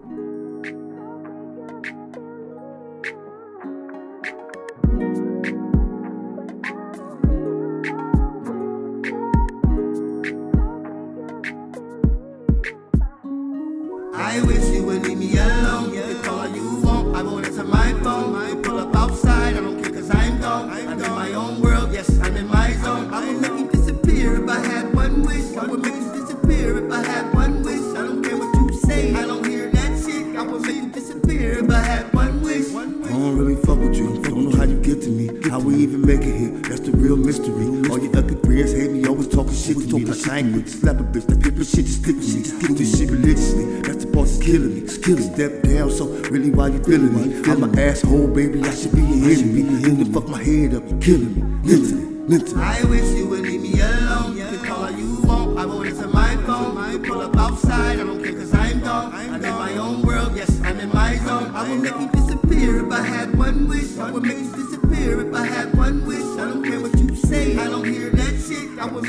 That's 36.69 36.81
the 36.81 36.91
real 36.91 37.17
mystery. 37.17 37.65
All 37.89 37.97
your 37.97 38.15
ugly 38.15 38.37
friends 38.45 38.73
hate 38.73 38.91
me. 38.91 39.03
Always 39.07 39.27
talking 39.27 39.55
shit 39.55 39.89
to 39.89 39.97
me. 39.97 40.05
Like 40.05 40.31
ain't 40.31 40.69
slap 40.69 40.99
a 40.99 41.03
bitch. 41.03 41.25
That 41.25 41.41
people 41.41 41.63
shit 41.63 41.85
just 41.85 42.03
stick 42.03 42.13
to 42.13 42.21
me. 42.21 42.43
Stick 42.43 42.77
to 42.77 42.85
shit 42.85 43.09
religiously. 43.09 43.81
That's 43.81 44.05
the 44.05 44.11
part 44.13 44.27
that's 44.27 44.37
killing 44.37 44.75
me. 44.75 44.81
Killing 45.01 45.33
step 45.33 45.63
down. 45.63 45.89
So 45.89 46.05
really, 46.29 46.51
why 46.51 46.67
you 46.67 46.77
feeling 46.83 47.09
me? 47.09 47.41
I'm 47.49 47.63
an 47.63 47.73
asshole, 47.79 48.27
baby. 48.27 48.61
I 48.61 48.69
should 48.69 48.93
be 48.93 49.01
your 49.01 49.33
enemy. 49.33 49.81
You 49.81 50.05
to 50.05 50.13
fuck 50.13 50.27
my 50.29 50.43
head 50.43 50.75
up. 50.75 50.85
You 50.87 50.97
killing 50.99 51.33
me. 51.33 51.41
Mentally. 51.65 52.05
Mentally. 52.29 52.61
I 52.61 52.83
wish 52.83 53.17
you 53.17 53.27
would 53.29 53.41
leave 53.41 53.61
me 53.61 53.81
alone. 53.81 54.37
You 54.37 54.45
can 54.45 54.59
call 54.59 54.83
all 54.85 54.91
you 54.91 55.21
want. 55.25 55.57
I 55.57 55.65
won't 55.65 55.87
answer 55.87 56.07
my 56.07 56.37
phone. 56.45 56.91
You 56.91 56.99
pull 56.99 57.21
up 57.21 57.35
outside. 57.35 57.99
I 57.99 58.03
don't 58.03 58.23
care 58.23 58.33
cause 58.33 58.53
I'm 58.53 58.79
gone. 58.81 59.11
I'm 59.11 59.33
in 59.33 59.41
my 59.41 59.73
own 59.73 60.03
world. 60.03 60.35
Yes, 60.35 60.61
I'm 60.61 60.79
in 60.79 60.89
my 60.89 61.15
zone. 61.17 61.49
I 61.55 61.67
would 61.67 61.81
make 61.81 61.97
you 61.97 62.09
disappear 62.13 62.85
if 62.85 62.91
I 62.93 63.01
had 63.01 63.35
one 63.35 63.67
wish. 63.67 63.97
I 63.97 64.11
would 64.11 64.21
make 64.21 64.37
you 64.37 64.51
disappear 64.53 65.27
if 65.27 65.33
I 65.33 65.47
had 65.47 65.75
one 65.75 66.05
wish. 66.05 66.28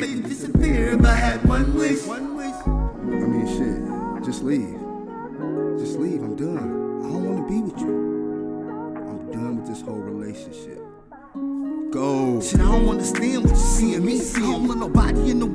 Shit. 0.00 0.08
I 0.08 0.14
would 0.14 0.22
make 0.22 0.22
you 0.22 0.22
disappear 0.22 0.88
if 0.90 1.04
I 1.04 1.14
had 1.14 1.44
one 1.46 1.74
wish. 1.74 2.06
One 2.06 2.36
wish. 2.36 2.54
I 2.66 3.26
mean, 3.26 3.46
shit. 3.46 4.24
Just 4.24 4.42
leave. 4.42 4.78
Just 5.78 5.98
leave. 5.98 6.22
I'm 6.22 6.36
done. 6.36 6.58
I 6.58 7.08
don't 7.08 7.24
want 7.24 7.48
to 7.48 7.54
be 7.54 7.60
with 7.60 7.80
you. 7.80 7.88
I'm 9.08 9.32
done 9.32 9.56
with 9.56 9.66
this 9.68 9.82
whole 9.82 9.94
relationship. 9.94 10.78
Go. 11.90 12.40
Shit, 12.40 12.60
I 12.60 12.64
don't 12.64 12.88
understand 12.88 13.44
what 13.44 13.50
you 13.50 13.56
seeing 13.56 14.04
me. 14.04 14.18
See, 14.18 14.42
I 14.42 14.46
don't 14.46 14.68
want 14.68 14.80
nobody 14.80 15.30
in 15.30 15.40
the 15.40 15.48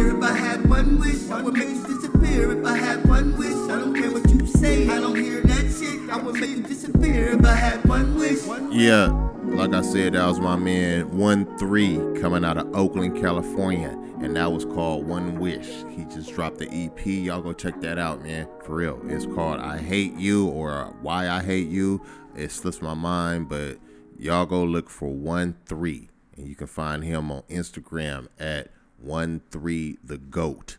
disappear 0.00 0.16
if 0.16 0.22
I 0.22 0.36
had 0.36 0.68
one 0.68 0.98
wish. 0.98 1.30
I 1.30 1.42
would 1.42 1.54
make 1.54 1.68
you 1.68 1.86
disappear 1.86 2.58
if 2.58 2.64
I 2.64 2.76
had 2.76 3.08
one 3.08 3.36
wish. 3.36 3.52
I 3.52 3.78
don't 3.78 3.94
care 3.94 4.10
what 4.10 4.28
you 4.30 4.46
say. 4.46 4.88
I 4.88 5.00
don't 5.00 5.16
hear 5.16 5.42
that 5.42 5.72
shit. 5.72 6.10
I 6.10 6.16
would 6.16 6.40
make 6.40 6.50
you 6.50 6.62
disappear 6.62 7.38
if 7.38 7.44
I 7.44 7.54
had 7.54 7.84
one 7.86 8.14
wish. 8.16 8.46
Yeah, 8.70 9.08
like 9.44 9.74
I 9.74 9.82
said, 9.82 10.14
that 10.14 10.26
was 10.26 10.40
my 10.40 10.56
man 10.56 11.16
One 11.16 11.44
Three 11.58 11.96
coming 12.20 12.44
out 12.44 12.56
of 12.56 12.74
Oakland, 12.74 13.20
California, 13.20 13.90
and 14.20 14.36
that 14.36 14.50
was 14.52 14.64
called 14.64 15.06
One 15.06 15.38
Wish. 15.38 15.84
He 15.90 16.04
just 16.04 16.32
dropped 16.34 16.58
the 16.58 16.68
EP. 16.72 17.06
Y'all 17.06 17.42
go 17.42 17.52
check 17.52 17.80
that 17.82 17.98
out, 17.98 18.22
man. 18.22 18.48
For 18.64 18.76
real, 18.76 19.00
it's 19.06 19.26
called 19.26 19.60
I 19.60 19.78
Hate 19.78 20.14
You 20.14 20.48
or 20.48 20.94
Why 21.02 21.28
I 21.28 21.42
Hate 21.42 21.68
You. 21.68 22.02
It 22.34 22.50
slips 22.52 22.80
my 22.80 22.94
mind, 22.94 23.48
but 23.48 23.78
y'all 24.18 24.46
go 24.46 24.64
look 24.64 24.88
for 24.88 25.10
One 25.10 25.56
Three, 25.66 26.08
and 26.36 26.48
you 26.48 26.54
can 26.54 26.68
find 26.68 27.04
him 27.04 27.30
on 27.30 27.42
Instagram 27.50 28.28
at 28.38 28.68
One 29.00 29.40
Three 29.50 29.98
the 30.04 30.18
Goat. 30.18 30.76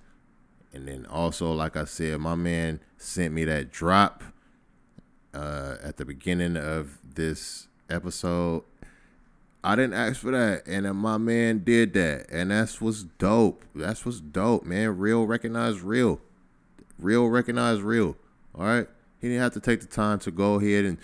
And 0.73 0.87
then 0.87 1.05
also, 1.05 1.51
like 1.51 1.75
I 1.75 1.85
said, 1.85 2.19
my 2.19 2.35
man 2.35 2.79
sent 2.97 3.33
me 3.33 3.43
that 3.45 3.71
drop 3.71 4.23
uh, 5.33 5.75
at 5.83 5.97
the 5.97 6.05
beginning 6.05 6.57
of 6.57 6.97
this 7.03 7.67
episode. 7.89 8.63
I 9.63 9.75
didn't 9.75 9.93
ask 9.93 10.21
for 10.21 10.31
that, 10.31 10.65
and 10.65 10.85
then 10.85 10.95
my 10.95 11.17
man 11.17 11.59
did 11.63 11.93
that, 11.93 12.31
and 12.31 12.49
that's 12.49 12.81
what's 12.81 13.03
dope. 13.03 13.63
That's 13.75 14.05
what's 14.05 14.19
dope, 14.19 14.63
man. 14.63 14.97
Real 14.97 15.27
recognize 15.27 15.81
real, 15.81 16.19
real 16.97 17.27
recognize 17.27 17.81
real. 17.81 18.15
All 18.55 18.65
right, 18.65 18.87
he 19.19 19.27
didn't 19.27 19.43
have 19.43 19.53
to 19.53 19.59
take 19.59 19.81
the 19.81 19.87
time 19.87 20.17
to 20.19 20.31
go 20.31 20.55
ahead 20.55 20.85
and 20.85 20.97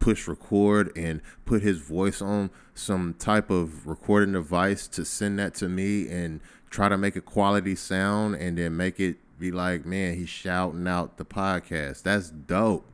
push 0.00 0.26
record 0.26 0.90
and 0.96 1.20
put 1.44 1.62
his 1.62 1.78
voice 1.78 2.20
on 2.20 2.50
some 2.74 3.14
type 3.14 3.50
of 3.50 3.86
recording 3.86 4.32
device 4.32 4.88
to 4.88 5.04
send 5.04 5.38
that 5.38 5.54
to 5.54 5.68
me 5.68 6.08
and 6.08 6.40
try 6.70 6.88
to 6.88 6.98
make 6.98 7.14
a 7.14 7.20
quality 7.20 7.74
sound 7.74 8.34
and 8.34 8.58
then 8.58 8.76
make 8.76 8.98
it 8.98 9.16
be 9.38 9.50
like, 9.50 9.86
man, 9.86 10.16
he's 10.16 10.28
shouting 10.28 10.86
out 10.88 11.16
the 11.16 11.24
podcast. 11.24 12.02
That's 12.02 12.30
dope. 12.30 12.86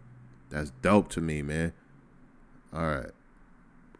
That's 0.50 0.70
dope 0.82 1.08
to 1.10 1.20
me, 1.20 1.42
man. 1.42 1.72
All 2.72 2.86
right. 2.86 3.10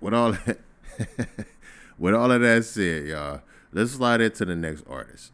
With 0.00 0.14
all 0.14 0.32
that, 0.32 0.58
with 1.98 2.14
all 2.14 2.30
of 2.30 2.40
that 2.42 2.64
said, 2.64 3.06
y'all, 3.06 3.40
let's 3.72 3.92
slide 3.92 4.20
into 4.20 4.44
the 4.44 4.56
next 4.56 4.84
artist. 4.88 5.32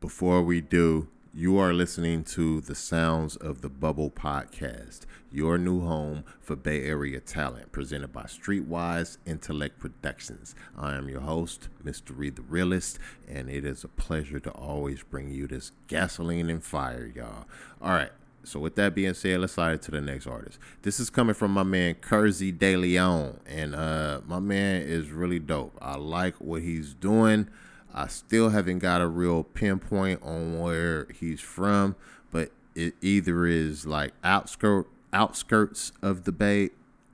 Before 0.00 0.42
we 0.42 0.60
do, 0.60 1.08
you 1.34 1.58
are 1.58 1.72
listening 1.72 2.24
to 2.24 2.60
the 2.60 2.74
Sounds 2.74 3.36
of 3.36 3.60
the 3.60 3.68
Bubble 3.68 4.10
podcast, 4.10 5.00
your 5.30 5.58
new 5.58 5.80
home 5.80 6.24
for 6.40 6.56
Bay 6.56 6.84
Area 6.84 7.20
talent, 7.20 7.72
presented 7.72 8.12
by 8.12 8.22
Streetwise 8.22 9.18
Intellect 9.26 9.78
Productions. 9.78 10.54
I 10.76 10.94
am 10.94 11.08
your 11.08 11.20
host, 11.20 11.68
Mr. 11.84 12.16
Reed 12.16 12.36
the 12.36 12.42
Realist, 12.42 12.98
and 13.28 13.50
it 13.50 13.64
is 13.64 13.84
a 13.84 13.88
pleasure 13.88 14.40
to 14.40 14.50
always 14.50 15.02
bring 15.02 15.30
you 15.30 15.46
this 15.46 15.72
gasoline 15.88 16.48
and 16.50 16.62
fire, 16.62 17.10
y'all. 17.14 17.46
All 17.80 17.90
right. 17.90 18.12
So 18.44 18.60
with 18.60 18.76
that 18.76 18.94
being 18.94 19.14
said, 19.14 19.40
let's 19.40 19.54
slide 19.54 19.82
to 19.82 19.90
the 19.90 20.00
next 20.00 20.28
artist. 20.28 20.60
This 20.82 21.00
is 21.00 21.10
coming 21.10 21.34
from 21.34 21.50
my 21.50 21.64
man 21.64 21.96
Kersey 21.96 22.52
De 22.52 22.76
Leon, 22.76 23.40
and 23.44 23.74
uh, 23.74 24.20
my 24.24 24.38
man 24.38 24.82
is 24.82 25.10
really 25.10 25.40
dope. 25.40 25.76
I 25.82 25.96
like 25.96 26.36
what 26.36 26.62
he's 26.62 26.94
doing. 26.94 27.48
I 27.92 28.06
still 28.06 28.50
haven't 28.50 28.78
got 28.78 29.00
a 29.00 29.08
real 29.08 29.42
pinpoint 29.42 30.22
on 30.22 30.60
where 30.60 31.08
he's 31.18 31.40
from, 31.40 31.96
but 32.30 32.52
it 32.76 32.94
either 33.00 33.46
is 33.46 33.84
like 33.84 34.12
outskirt 34.22 34.86
outskirts 35.16 35.92
of 36.02 36.24
the 36.24 36.32
bay 36.32 36.68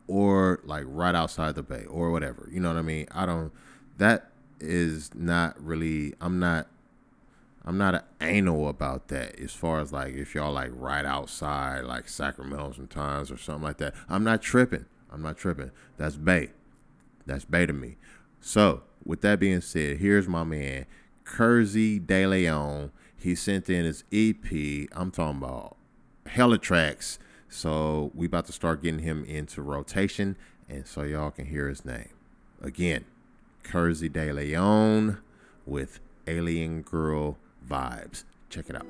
or 0.08 0.60
like 0.64 0.84
right 0.88 1.14
outside 1.14 1.54
the 1.54 1.62
bay 1.62 1.84
or 1.84 2.10
whatever. 2.10 2.48
You 2.50 2.58
know 2.58 2.68
what 2.68 2.78
I 2.78 2.82
mean? 2.82 3.06
I 3.12 3.24
don't 3.26 3.52
that 3.98 4.32
is 4.58 5.10
not 5.14 5.62
really 5.62 6.14
I'm 6.20 6.40
not 6.40 6.66
I'm 7.64 7.78
not 7.78 7.94
an 7.94 8.02
anal 8.20 8.68
about 8.68 9.06
that 9.08 9.38
as 9.38 9.52
far 9.52 9.78
as 9.78 9.92
like 9.92 10.14
if 10.14 10.34
y'all 10.34 10.52
like 10.52 10.70
right 10.74 11.04
outside 11.04 11.84
like 11.84 12.08
Sacramento 12.08 12.72
sometimes 12.72 13.30
or 13.30 13.36
something 13.36 13.62
like 13.62 13.78
that. 13.78 13.94
I'm 14.08 14.24
not 14.24 14.42
tripping. 14.42 14.86
I'm 15.10 15.22
not 15.22 15.36
tripping. 15.36 15.70
That's 15.96 16.16
Bay. 16.16 16.50
That's 17.24 17.44
Bay 17.44 17.66
to 17.66 17.72
me. 17.72 17.98
So 18.40 18.82
with 19.04 19.20
that 19.20 19.38
being 19.38 19.60
said, 19.60 19.98
here's 19.98 20.26
my 20.26 20.42
man 20.42 20.86
Kersey 21.22 22.00
De 22.00 22.26
Leon. 22.26 22.90
He 23.16 23.36
sent 23.36 23.70
in 23.70 23.84
his 23.84 24.02
EP. 24.12 24.88
I'm 24.90 25.12
talking 25.12 25.38
about 25.38 25.76
hella 26.26 26.58
tracks. 26.58 27.20
So 27.52 28.10
we 28.14 28.24
about 28.26 28.46
to 28.46 28.52
start 28.52 28.82
getting 28.82 29.00
him 29.00 29.26
into 29.26 29.60
rotation, 29.60 30.36
and 30.70 30.86
so 30.86 31.02
y'all 31.02 31.30
can 31.30 31.44
hear 31.44 31.68
his 31.68 31.84
name 31.84 32.08
again. 32.62 33.04
Kersey 33.62 34.08
De 34.08 34.32
Leon 34.32 35.18
with 35.66 36.00
Alien 36.26 36.80
Girl 36.80 37.36
vibes. 37.68 38.24
Check 38.48 38.70
it 38.70 38.76
out. 38.76 38.86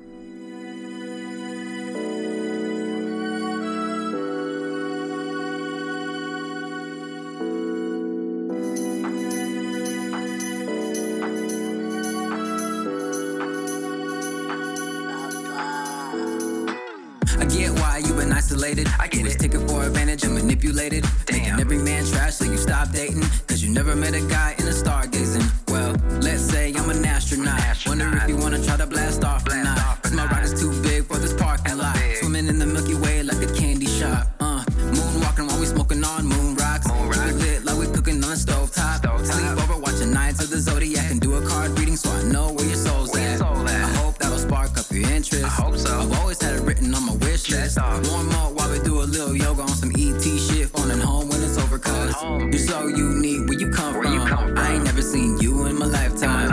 Been 18.73 18.87
isolated. 18.87 19.01
I 19.01 19.07
get 19.07 19.23
was 19.23 19.35
taken 19.35 19.67
for 19.67 19.83
advantage 19.83 20.23
and 20.23 20.33
manipulated. 20.33 21.05
Making 21.31 21.59
every 21.59 21.77
man 21.77 22.05
trash 22.05 22.35
so 22.35 22.45
you 22.45 22.57
stop 22.57 22.91
dating. 22.91 23.21
Cause 23.47 23.63
you 23.63 23.71
never 23.71 23.95
met 23.95 24.15
a 24.15 24.21
guy 24.21 24.55
in 24.57 24.67
a 24.67 24.71
stargazing. 24.71 25.45
Well, 25.69 25.95
let's 26.21 26.41
say 26.41 26.73
I'm 26.73 26.89
an 26.89 27.05
astronaut. 27.05 27.61
Wonder 27.85 28.09
if 28.17 28.27
you 28.27 28.37
wanna 28.37 28.63
try 28.63 28.77
to 28.77 28.87
blast 28.87 29.23
off 29.23 29.47
or 29.47 29.63
not. 29.63 30.01
Cause 30.01 30.13
my 30.13 30.25
ride 30.27 30.43
is 30.43 30.59
too 30.59 30.71
big 30.81 31.05
for 31.05 31.17
this 31.17 31.33
parking 31.33 31.77
lot. 31.77 31.97
Swimming 32.19 32.47
in 32.47 32.57
the 32.57 32.65
Milky 32.65 32.95
Way 32.95 33.23
like 33.23 33.41
a 33.47 33.53
candy 33.53 33.85
shop. 33.85 34.27
Uh, 34.39 34.63
moonwalking 34.95 35.47
while 35.47 35.59
we 35.59 35.65
smoking 35.65 36.03
on 36.03 36.25
moon 36.25 36.55
rocks. 36.55 36.87
Keep 36.87 37.11
it 37.13 37.33
lit 37.33 37.65
like 37.65 37.77
we 37.77 37.85
cooking 37.93 38.23
on 38.23 38.35
stove 38.35 38.71
top. 38.71 39.03
Sleep 39.23 39.63
over 39.63 39.77
watching 39.79 40.11
Knights 40.11 40.43
of 40.43 40.49
the 40.49 40.59
Zodiac 40.59 41.11
and 41.11 41.21
do 41.21 41.35
a 41.35 41.45
card 41.45 41.77
reading 41.79 41.95
so 41.95 42.09
I 42.09 42.23
know 42.23 42.51
where 42.51 42.65
your 42.65 42.75
soul's 42.75 43.15
at. 43.15 43.41
I 43.41 43.87
hope 44.01 44.17
that'll 44.17 44.37
spark 44.37 44.77
up 44.77 44.89
your 44.91 45.09
interest. 45.11 45.45
I 45.45 45.47
hope 45.47 45.77
so. 45.77 45.99
I've 45.99 46.19
always 46.19 46.41
had 46.41 46.55
it 46.55 46.61
written 46.61 46.93
on 46.93 47.05
my 47.05 47.15
wish 47.53 47.75
list. 47.75 47.79
Warm 48.09 48.29
up 48.31 48.53
while 48.53 48.71
we 48.71 48.79
do 48.79 49.01
a 49.01 49.05
little 49.05 49.35
yoga 49.35 49.61
on 49.61 49.69
some 49.69 49.91
ET 49.97 50.21
shit. 50.21 50.69
Phoning 50.69 50.99
home 50.99 51.29
when 51.29 51.41
it's 51.43 51.57
over, 51.57 51.79
cause 51.79 52.13
you're 52.23 52.53
so 52.53 52.87
unique. 52.87 53.47
Where 53.47 53.59
you 53.59 53.71
come 53.71 53.93
from? 53.93 54.57
I 54.57 54.73
ain't 54.73 54.83
never 54.83 55.01
seen 55.01 55.37
you 55.39 55.65
in 55.65 55.77
my 55.77 55.85
lifetime. 55.85 56.49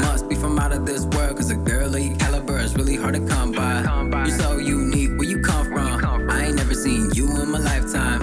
Must 0.00 0.28
be 0.28 0.34
from 0.34 0.58
out 0.58 0.72
of 0.72 0.86
this 0.86 1.04
world, 1.04 1.36
cause 1.36 1.50
a 1.50 1.56
girl 1.56 1.94
of 1.94 2.00
your 2.00 2.16
caliber 2.16 2.58
is 2.58 2.74
really 2.74 2.96
hard 2.96 3.14
to 3.14 3.26
come 3.26 3.52
by. 3.52 3.82
You're 4.26 4.38
so 4.38 4.58
unique. 4.58 5.18
Where 5.18 5.28
you 5.28 5.40
come 5.40 5.66
from? 5.66 6.30
I 6.30 6.46
ain't 6.46 6.56
never 6.56 6.74
seen 6.74 7.10
you 7.14 7.26
in 7.40 7.50
my 7.50 7.58
lifetime. 7.58 8.20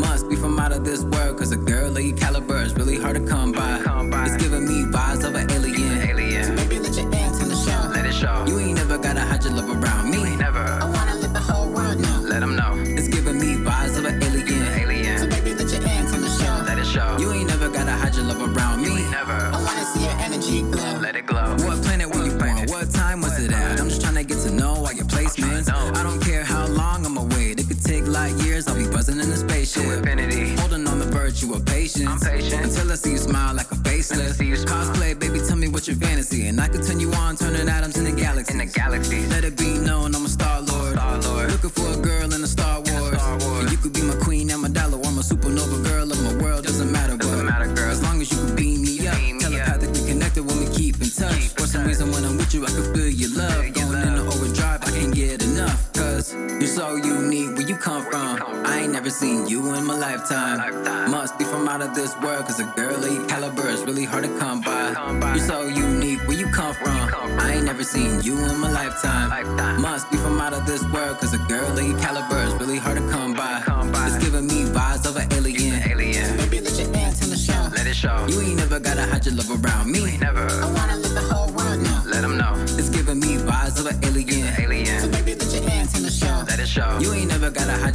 Must 0.00 0.28
be 0.28 0.36
from 0.36 0.58
out 0.58 0.72
of 0.72 0.84
this 0.84 1.02
world, 1.02 1.38
cause 1.38 1.52
a 1.52 1.56
girl 1.56 1.96
of 1.96 2.02
your 2.02 2.16
caliber 2.16 2.60
is 2.62 2.74
really 2.74 2.98
hard 2.98 3.16
to 3.16 3.26
come 3.26 3.52
by. 3.52 3.89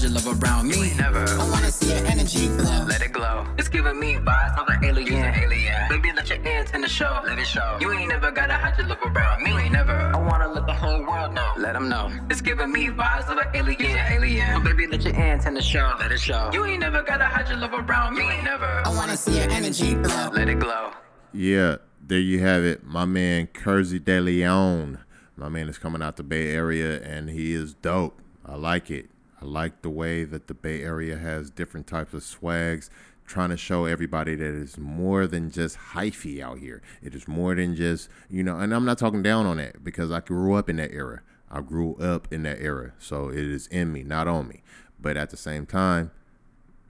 Your 0.05 0.13
love 0.13 0.39
around 0.43 0.67
me. 0.67 0.93
Never. 0.93 1.25
I 1.27 1.49
wanna 1.49 1.71
see 1.71 1.89
your 1.89 2.05
energy 2.05 2.47
glow. 2.49 2.85
Let 2.85 3.01
it 3.01 3.11
glow. 3.11 3.43
It's 3.57 3.67
giving 3.67 3.99
me 3.99 4.13
vibes 4.13 4.55
of 4.55 4.67
an 4.67 4.85
alien. 4.85 5.33
alien. 5.33 5.89
Baby, 5.89 6.11
let 6.15 6.29
your 6.29 6.39
hands 6.43 6.69
in 6.75 6.81
the 6.81 6.87
show. 6.87 7.21
Let 7.25 7.39
it 7.39 7.47
show. 7.47 7.79
You 7.81 7.91
ain't 7.91 8.09
never 8.09 8.29
gotta 8.29 8.53
hide 8.53 8.77
your 8.77 8.85
love 8.85 8.99
around 9.03 9.41
me. 9.41 9.67
Never. 9.67 9.93
I 9.93 10.17
wanna 10.17 10.49
let 10.49 10.67
the 10.67 10.73
whole 10.73 11.03
world 11.03 11.33
know. 11.33 11.51
Let 11.57 11.73
them 11.73 11.89
know. 11.89 12.11
It's 12.29 12.39
giving 12.39 12.71
me 12.71 12.89
vibes 12.89 13.27
of 13.31 13.39
an 13.39 13.47
alien. 13.55 13.97
alien. 13.97 14.63
baby, 14.63 14.85
let 14.85 15.01
your 15.03 15.15
hands 15.15 15.47
in 15.47 15.55
the 15.55 15.61
show. 15.63 15.95
Let 15.97 16.11
it 16.11 16.19
show. 16.19 16.51
You 16.53 16.65
ain't 16.65 16.81
never 16.81 17.01
gotta 17.01 17.25
hide 17.25 17.49
your 17.49 17.57
love 17.57 17.73
around 17.73 18.13
me. 18.13 18.27
Never. 18.43 18.83
I 18.85 18.89
wanna 18.89 19.17
see 19.17 19.39
your 19.39 19.49
energy 19.49 19.95
glow. 19.95 20.29
Let 20.31 20.49
it 20.49 20.59
glow. 20.59 20.91
Yeah, 21.33 21.77
there 21.99 22.19
you 22.19 22.41
have 22.41 22.63
it. 22.63 22.85
My 22.85 23.05
man 23.05 23.47
Kerzy 23.47 24.05
De 24.05 24.21
Leon. 24.21 24.99
My 25.35 25.49
man 25.49 25.67
is 25.67 25.79
coming 25.79 26.03
out 26.03 26.17
the 26.17 26.23
Bay 26.23 26.53
Area 26.53 27.01
and 27.01 27.31
he 27.31 27.55
is 27.55 27.73
dope. 27.73 28.21
I 28.45 28.53
like 28.53 28.91
it. 28.91 29.09
I 29.45 29.47
like 29.47 29.83
the 29.83 29.91
way 29.91 30.23
that 30.23 30.47
the 30.47 30.55
Bay 30.55 30.81
Area 30.81 31.17
has 31.17 31.51
different 31.51 31.85
types 31.85 32.15
of 32.15 32.23
swags, 32.23 32.89
trying 33.27 33.51
to 33.51 33.57
show 33.57 33.85
everybody 33.85 34.33
that 34.33 34.59
it's 34.59 34.75
more 34.75 35.27
than 35.27 35.51
just 35.51 35.77
hyphy 35.77 36.41
out 36.41 36.57
here. 36.57 36.81
It 37.03 37.13
is 37.13 37.27
more 37.27 37.53
than 37.53 37.75
just, 37.75 38.09
you 38.27 38.41
know, 38.41 38.57
and 38.57 38.73
I'm 38.73 38.85
not 38.85 38.97
talking 38.97 39.21
down 39.21 39.45
on 39.45 39.57
that 39.57 39.83
because 39.83 40.11
I 40.11 40.21
grew 40.21 40.55
up 40.55 40.67
in 40.67 40.77
that 40.77 40.91
era. 40.91 41.21
I 41.51 41.61
grew 41.61 41.93
up 41.97 42.27
in 42.33 42.41
that 42.41 42.59
era. 42.59 42.93
So 42.97 43.29
it 43.29 43.37
is 43.37 43.67
in 43.67 43.93
me, 43.93 44.01
not 44.01 44.27
on 44.27 44.47
me. 44.47 44.63
But 44.99 45.15
at 45.15 45.29
the 45.29 45.37
same 45.37 45.67
time, 45.67 46.09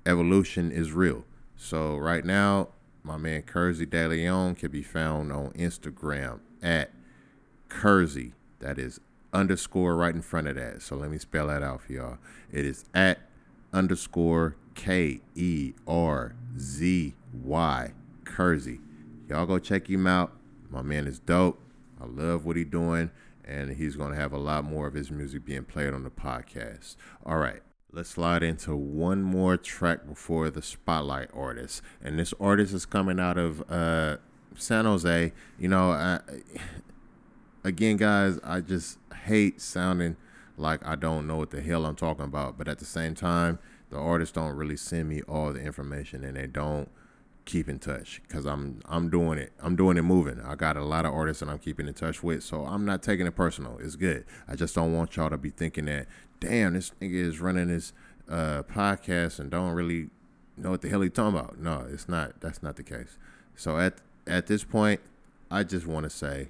evolution 0.06 0.72
is 0.72 0.94
real. 0.94 1.26
So 1.58 1.98
right 1.98 2.24
now, 2.24 2.70
my 3.04 3.18
man 3.18 3.42
Kerzy 3.42 3.90
De 3.90 4.08
Leon 4.08 4.56
can 4.56 4.72
be 4.72 4.82
found 4.82 5.34
on 5.34 5.52
Instagram 5.52 6.40
at 6.64 6.92
Kerzy. 7.70 8.32
That 8.60 8.80
is 8.80 9.02
underscore 9.36 9.96
right 9.96 10.16
in 10.16 10.22
front 10.22 10.48
of 10.48 10.56
that. 10.56 10.82
So 10.82 10.96
let 10.96 11.12
me 11.12 11.18
spell 11.18 11.48
that 11.48 11.62
out 11.62 11.82
for 11.82 11.94
y'all. 11.94 12.18
It 12.52 12.66
is 12.66 12.86
at 12.94 13.20
underscore 13.74 14.56
K 14.74 15.22
E 15.36 15.74
R 15.88 16.36
Z 16.58 17.14
Y 17.44 17.92
Kerzy. 18.24 18.80
Y'all 19.30 19.46
go 19.46 19.60
check 19.60 19.90
him 19.90 20.08
out. 20.08 20.32
My 20.70 20.82
man 20.82 21.08
is 21.08 21.20
dope. 21.20 21.60
I 22.02 22.06
love 22.06 22.46
what 22.46 22.56
he's 22.56 22.68
doing, 22.68 23.12
and 23.44 23.72
he's 23.72 23.96
gonna 23.96 24.16
have 24.16 24.34
a 24.34 24.38
lot 24.38 24.64
more 24.64 24.88
of 24.88 24.94
his 24.94 25.12
music 25.12 25.46
being 25.46 25.64
played 25.64 25.94
on 25.94 26.04
the 26.04 26.10
podcast. 26.10 26.96
All 27.26 27.38
right. 27.38 27.62
Let's 27.92 28.10
slide 28.10 28.44
into 28.44 28.76
one 28.76 29.24
more 29.24 29.56
track 29.56 30.06
before 30.06 30.50
the 30.50 30.62
spotlight 30.62 31.30
artist. 31.34 31.82
And 32.04 32.20
this 32.20 32.34
artist 32.42 32.74
is 32.74 32.86
coming 32.86 33.22
out 33.22 33.38
of 33.38 33.64
uh, 33.72 34.18
San 34.58 34.84
Jose. 34.84 35.32
You 35.58 35.68
know, 35.70 35.92
I, 35.92 36.20
again, 37.66 37.98
guys, 37.98 38.40
I 38.44 38.62
just 38.62 39.00
hate 39.26 39.60
sounding 39.60 40.16
like 40.58 40.86
I 40.86 40.96
don't 40.96 41.28
know 41.28 41.36
what 41.36 41.50
the 41.50 41.62
hell 41.62 41.86
I'm 41.86 41.96
talking 41.96 42.26
about. 42.26 42.58
But 42.58 42.68
at 42.68 42.80
the 42.80 42.86
same 42.86 43.16
time, 43.16 43.60
the 43.90 43.98
artists 43.98 44.34
don't 44.34 44.56
really 44.56 44.78
send 44.78 45.10
me 45.10 45.22
all 45.24 45.52
the 45.52 45.62
information 45.62 46.24
and 46.24 46.38
they 46.38 46.48
don't 46.48 46.90
keep 47.46 47.68
in 47.68 47.78
touch 47.80 48.22
because 48.28 48.46
I'm 48.46 48.82
I'm 48.86 49.10
doing 49.10 49.38
it. 49.40 49.52
I'm 49.60 49.76
doing 49.76 49.98
it 49.98 50.04
moving. 50.04 50.40
I 50.42 50.56
got 50.56 50.78
a 50.78 50.84
lot 50.84 51.06
of 51.06 51.14
artists 51.14 51.42
that 51.42 51.50
I'm 51.50 51.60
keeping 51.60 51.88
in 51.88 51.94
touch 51.94 52.24
with, 52.24 52.44
so 52.44 52.66
I'm 52.66 52.86
not 52.86 53.04
taking 53.04 53.28
it 53.28 53.36
personal. 53.36 53.78
It's 53.82 53.96
good. 53.96 54.26
I 54.48 54.56
just 54.56 54.76
don't 54.76 54.94
want 54.94 55.16
y'all 55.16 55.30
to 55.30 55.38
be 55.38 55.50
thinking 55.50 55.86
that, 55.86 56.08
damn, 56.40 56.74
this 56.74 56.92
nigga 57.02 57.16
is 57.16 57.40
running 57.40 57.68
this 57.68 57.94
uh, 58.30 58.64
podcast 58.64 59.40
and 59.40 59.50
don't 59.50 59.72
really 59.74 60.10
know 60.58 60.72
what 60.72 60.82
the 60.82 60.90
hell 60.90 61.02
he's 61.02 61.12
talking 61.12 61.38
about. 61.38 61.60
No, 61.60 61.86
it's 61.92 62.08
not. 62.08 62.42
That's 62.42 62.64
not 62.64 62.76
the 62.76 62.84
case. 62.84 63.18
So 63.56 63.80
at 63.80 63.96
at 64.28 64.48
this 64.48 64.64
point, 64.64 65.02
I 65.52 65.64
just 65.64 65.86
want 65.86 66.06
to 66.06 66.10
say 66.10 66.50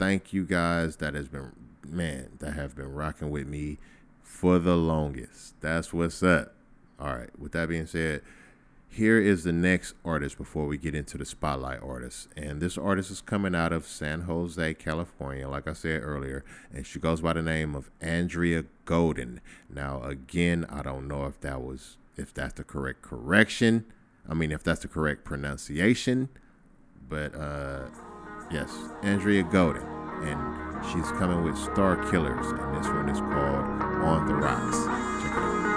thank 0.00 0.32
you 0.32 0.44
guys 0.44 0.96
that 0.96 1.12
has 1.12 1.28
been 1.28 1.52
man 1.86 2.30
that 2.38 2.54
have 2.54 2.74
been 2.74 2.90
rocking 2.90 3.28
with 3.28 3.46
me 3.46 3.76
for 4.22 4.58
the 4.58 4.74
longest. 4.74 5.60
That's 5.60 5.92
what's 5.92 6.22
up. 6.22 6.54
All 6.98 7.14
right. 7.14 7.38
With 7.38 7.52
that 7.52 7.68
being 7.68 7.86
said 7.86 8.22
here 8.88 9.20
is 9.20 9.44
the 9.44 9.52
next 9.52 9.94
artist 10.02 10.38
before 10.38 10.66
we 10.66 10.78
get 10.78 10.94
into 10.94 11.18
the 11.18 11.26
spotlight 11.26 11.82
artist. 11.82 12.28
And 12.34 12.62
this 12.62 12.78
artist 12.78 13.10
is 13.10 13.20
coming 13.20 13.54
out 13.54 13.74
of 13.74 13.86
San 13.86 14.22
Jose, 14.22 14.74
California, 14.74 15.46
like 15.46 15.68
I 15.68 15.74
said 15.74 16.00
earlier. 16.02 16.46
And 16.72 16.86
she 16.86 16.98
goes 16.98 17.20
by 17.20 17.34
the 17.34 17.42
name 17.42 17.76
of 17.76 17.90
Andrea 18.00 18.64
Golden. 18.86 19.42
Now, 19.68 20.02
again, 20.02 20.64
I 20.70 20.80
don't 20.80 21.08
know 21.08 21.26
if 21.26 21.38
that 21.42 21.60
was 21.60 21.98
if 22.16 22.32
that's 22.32 22.54
the 22.54 22.64
correct 22.64 23.02
correction. 23.02 23.84
I 24.26 24.32
mean, 24.32 24.50
if 24.50 24.62
that's 24.62 24.80
the 24.80 24.88
correct 24.88 25.24
pronunciation. 25.24 26.30
But 27.06 27.34
uh 27.34 27.88
yes, 28.50 28.76
Andrea 29.02 29.42
Golden. 29.42 29.82
And 30.22 30.84
she's 30.92 31.10
coming 31.12 31.42
with 31.42 31.56
Star 31.56 31.96
Killers. 32.10 32.46
And 32.46 32.76
this 32.76 32.86
one 32.86 33.08
is 33.08 33.18
called 33.18 33.64
On 34.04 34.26
the 34.26 34.34
Rocks. 34.34 34.76
Check 35.22 35.32
it 35.36 35.42
out. 35.42 35.69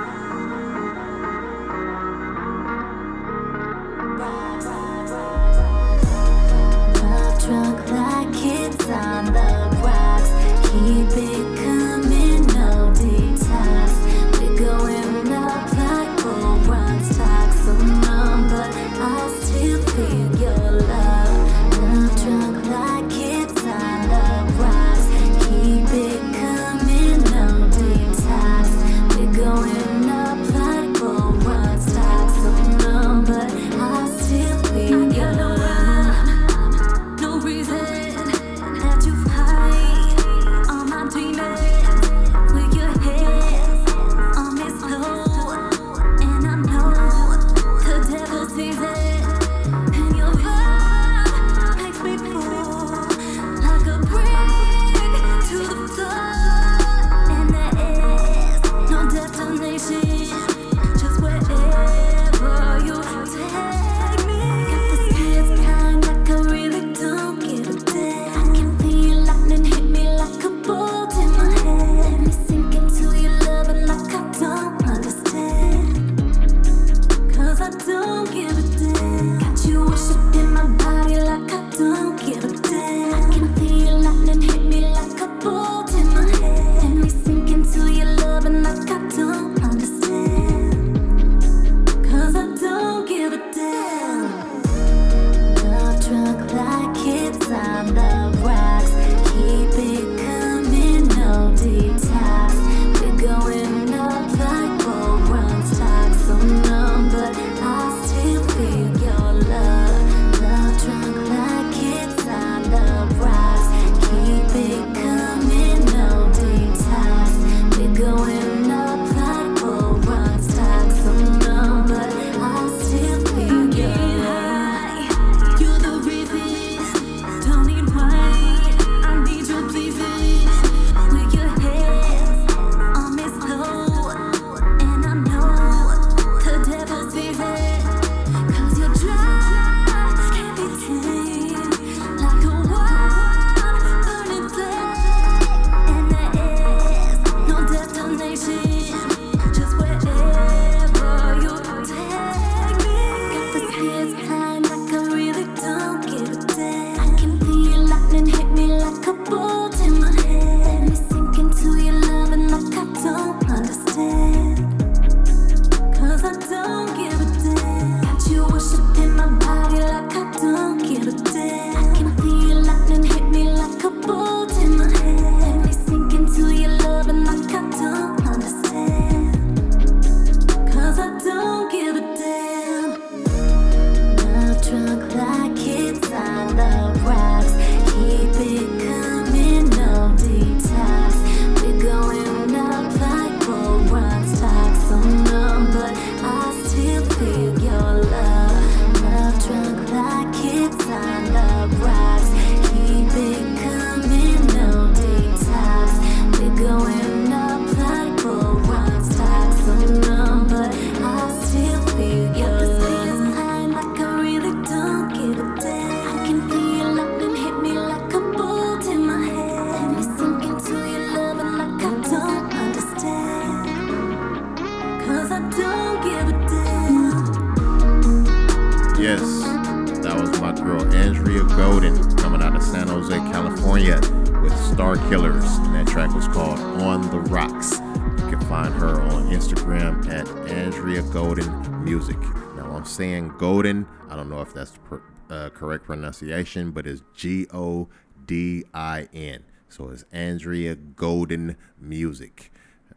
Killers. 235.09 235.43
And 235.43 235.75
that 235.75 235.87
track 235.87 236.13
was 236.13 236.27
called 236.27 236.59
On 236.81 237.01
the 237.09 237.19
Rocks. 237.19 237.79
You 238.23 238.29
can 238.29 238.41
find 238.41 238.73
her 238.73 239.01
on 239.01 239.29
Instagram 239.29 240.07
at 240.09 240.27
Andrea 240.49 241.01
Golden 241.03 241.83
Music. 241.83 242.19
Now 242.55 242.71
I'm 242.75 242.85
saying 242.85 243.33
Golden. 243.37 243.87
I 244.09 244.15
don't 244.15 244.29
know 244.29 244.41
if 244.41 244.53
that's 244.53 244.71
the 244.89 245.01
uh, 245.29 245.49
correct 245.49 245.85
pronunciation, 245.85 246.71
but 246.71 246.87
it's 246.87 247.01
G 247.15 247.47
O 247.53 247.87
D 248.25 248.63
I 248.73 249.07
N. 249.13 249.43
So 249.69 249.89
it's 249.89 250.05
Andrea 250.11 250.75
Golden 250.75 251.57
Music. 251.79 252.51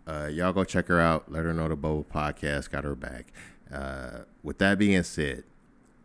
Uh, 0.07 0.29
y'all 0.31 0.53
go 0.53 0.65
check 0.65 0.89
her 0.89 1.01
out. 1.01 1.31
Let 1.31 1.45
her 1.45 1.53
know 1.53 1.69
the 1.69 1.77
Bubble 1.77 2.05
Podcast 2.05 2.71
got 2.71 2.85
her 2.85 2.95
back. 2.95 3.33
Uh, 3.73 4.21
with 4.43 4.59
that 4.59 4.79
being 4.79 5.03
said, 5.03 5.45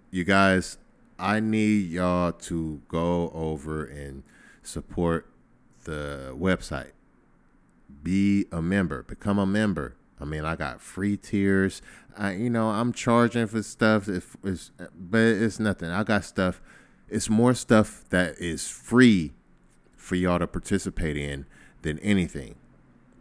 you 0.10 0.24
guys, 0.24 0.78
I 1.20 1.39
need 1.39 1.89
y'all 1.89 2.32
to 2.32 2.82
go 2.88 3.32
over 3.34 3.86
and 3.86 4.24
support 4.64 5.28
the 5.84 6.34
website. 6.38 6.92
Be 8.04 8.46
a 8.52 8.62
member, 8.62 9.04
become 9.04 9.40
a 9.40 9.46
member. 9.46 9.96
I 10.20 10.26
mean, 10.26 10.44
I 10.46 10.56
got 10.56 10.82
free 10.82 11.18
tiers. 11.18 11.82
I, 12.18 12.34
you 12.34 12.50
know, 12.50 12.70
I'm 12.70 12.94
charging 12.94 13.48
for 13.48 13.62
stuff, 13.64 14.08
if 14.08 14.38
it's, 14.44 14.72
but 14.96 15.20
it's 15.20 15.60
nothing. 15.60 15.90
I 15.90 16.04
got 16.04 16.24
stuff. 16.24 16.62
It's 17.10 17.30
more 17.30 17.54
stuff 17.54 18.06
that 18.10 18.38
is 18.38 18.68
free 18.68 19.34
for 19.98 20.16
y'all 20.16 20.40
to 20.40 20.48
participate 20.48 21.18
in 21.18 21.46
than 21.82 22.00
anything. 22.00 22.56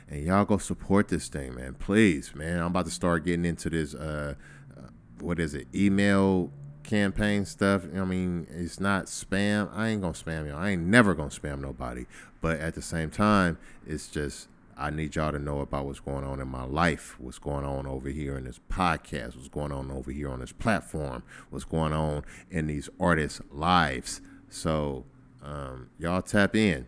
And 0.09 0.25
y'all 0.25 0.45
go 0.45 0.57
support 0.57 1.07
this 1.07 1.27
thing, 1.27 1.55
man. 1.55 1.75
Please, 1.75 2.33
man. 2.35 2.59
I'm 2.59 2.67
about 2.67 2.85
to 2.85 2.91
start 2.91 3.25
getting 3.25 3.45
into 3.45 3.69
this 3.69 3.93
uh, 3.93 4.35
uh 4.77 4.87
what 5.19 5.39
is 5.39 5.53
it? 5.53 5.67
Email 5.73 6.51
campaign 6.83 7.45
stuff. 7.45 7.83
I 7.95 8.03
mean, 8.05 8.47
it's 8.49 8.79
not 8.79 9.05
spam. 9.05 9.69
I 9.75 9.89
ain't 9.89 10.01
gonna 10.01 10.13
spam 10.13 10.47
y'all. 10.47 10.57
I 10.57 10.71
ain't 10.71 10.83
never 10.83 11.13
gonna 11.13 11.29
spam 11.29 11.61
nobody. 11.61 12.05
But 12.41 12.59
at 12.59 12.73
the 12.73 12.81
same 12.81 13.09
time, 13.09 13.57
it's 13.85 14.07
just 14.07 14.47
I 14.79 14.89
need 14.89 15.15
y'all 15.15 15.33
to 15.33 15.39
know 15.39 15.59
about 15.59 15.85
what's 15.85 15.99
going 15.99 16.23
on 16.23 16.39
in 16.39 16.47
my 16.47 16.63
life, 16.63 17.19
what's 17.19 17.37
going 17.37 17.65
on 17.65 17.85
over 17.85 18.07
here 18.07 18.37
in 18.37 18.45
this 18.45 18.61
podcast, 18.71 19.35
what's 19.35 19.49
going 19.49 19.73
on 19.73 19.91
over 19.91 20.09
here 20.09 20.29
on 20.29 20.39
this 20.39 20.53
platform, 20.53 21.23
what's 21.49 21.65
going 21.65 21.91
on 21.91 22.23
in 22.49 22.67
these 22.67 22.89
artists' 22.97 23.41
lives. 23.51 24.21
So 24.49 25.03
um, 25.43 25.89
y'all 25.99 26.21
tap 26.21 26.55
in, 26.55 26.87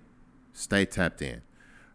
stay 0.54 0.86
tapped 0.86 1.22
in. 1.22 1.42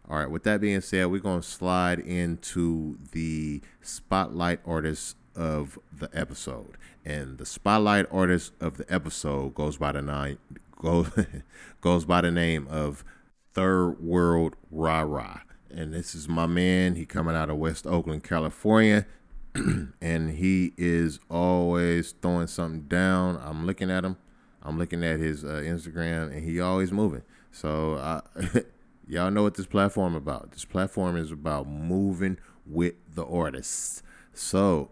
All 0.08 0.18
right. 0.18 0.30
With 0.30 0.44
that 0.44 0.60
being 0.60 0.80
said, 0.80 1.06
we're 1.06 1.20
gonna 1.20 1.42
slide 1.42 1.98
into 1.98 2.98
the 3.12 3.60
spotlight 3.80 4.60
artist 4.66 5.16
of 5.34 5.78
the 5.92 6.08
episode, 6.12 6.76
and 7.04 7.38
the 7.38 7.46
spotlight 7.46 8.06
artist 8.10 8.52
of 8.60 8.76
the 8.76 8.92
episode 8.92 9.54
goes 9.54 9.76
by 9.76 9.92
the 9.92 10.02
name 10.02 10.38
goes 10.80 11.10
goes 11.80 12.04
by 12.04 12.20
the 12.20 12.30
name 12.30 12.66
of 12.68 13.04
Third 13.52 14.00
World 14.00 14.56
Rah 14.70 15.00
Rah 15.00 15.40
and 15.70 15.92
this 15.92 16.14
is 16.14 16.28
my 16.28 16.46
man. 16.46 16.94
He 16.94 17.04
coming 17.04 17.36
out 17.36 17.50
of 17.50 17.58
West 17.58 17.86
Oakland, 17.86 18.24
California, 18.24 19.06
and 20.00 20.30
he 20.30 20.72
is 20.76 21.20
always 21.30 22.12
throwing 22.22 22.46
something 22.46 22.82
down. 22.82 23.40
I'm 23.42 23.66
looking 23.66 23.90
at 23.90 24.04
him. 24.04 24.16
I'm 24.62 24.78
looking 24.78 25.04
at 25.04 25.20
his 25.20 25.44
uh, 25.44 25.62
Instagram, 25.64 26.32
and 26.32 26.42
he 26.42 26.60
always 26.60 26.90
moving. 26.90 27.22
So 27.52 28.22
y'all 29.06 29.30
know 29.30 29.42
what 29.42 29.54
this 29.54 29.66
platform 29.66 30.14
about. 30.14 30.52
This 30.52 30.64
platform 30.64 31.16
is 31.16 31.30
about 31.30 31.66
moving 31.66 32.38
with 32.66 32.94
the 33.14 33.24
artists. 33.24 34.02
So, 34.34 34.90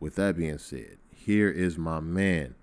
with 0.00 0.16
that 0.16 0.36
being 0.36 0.58
said, 0.58 0.98
here 1.14 1.50
is 1.50 1.78
my 1.78 2.00
man, 2.00 2.54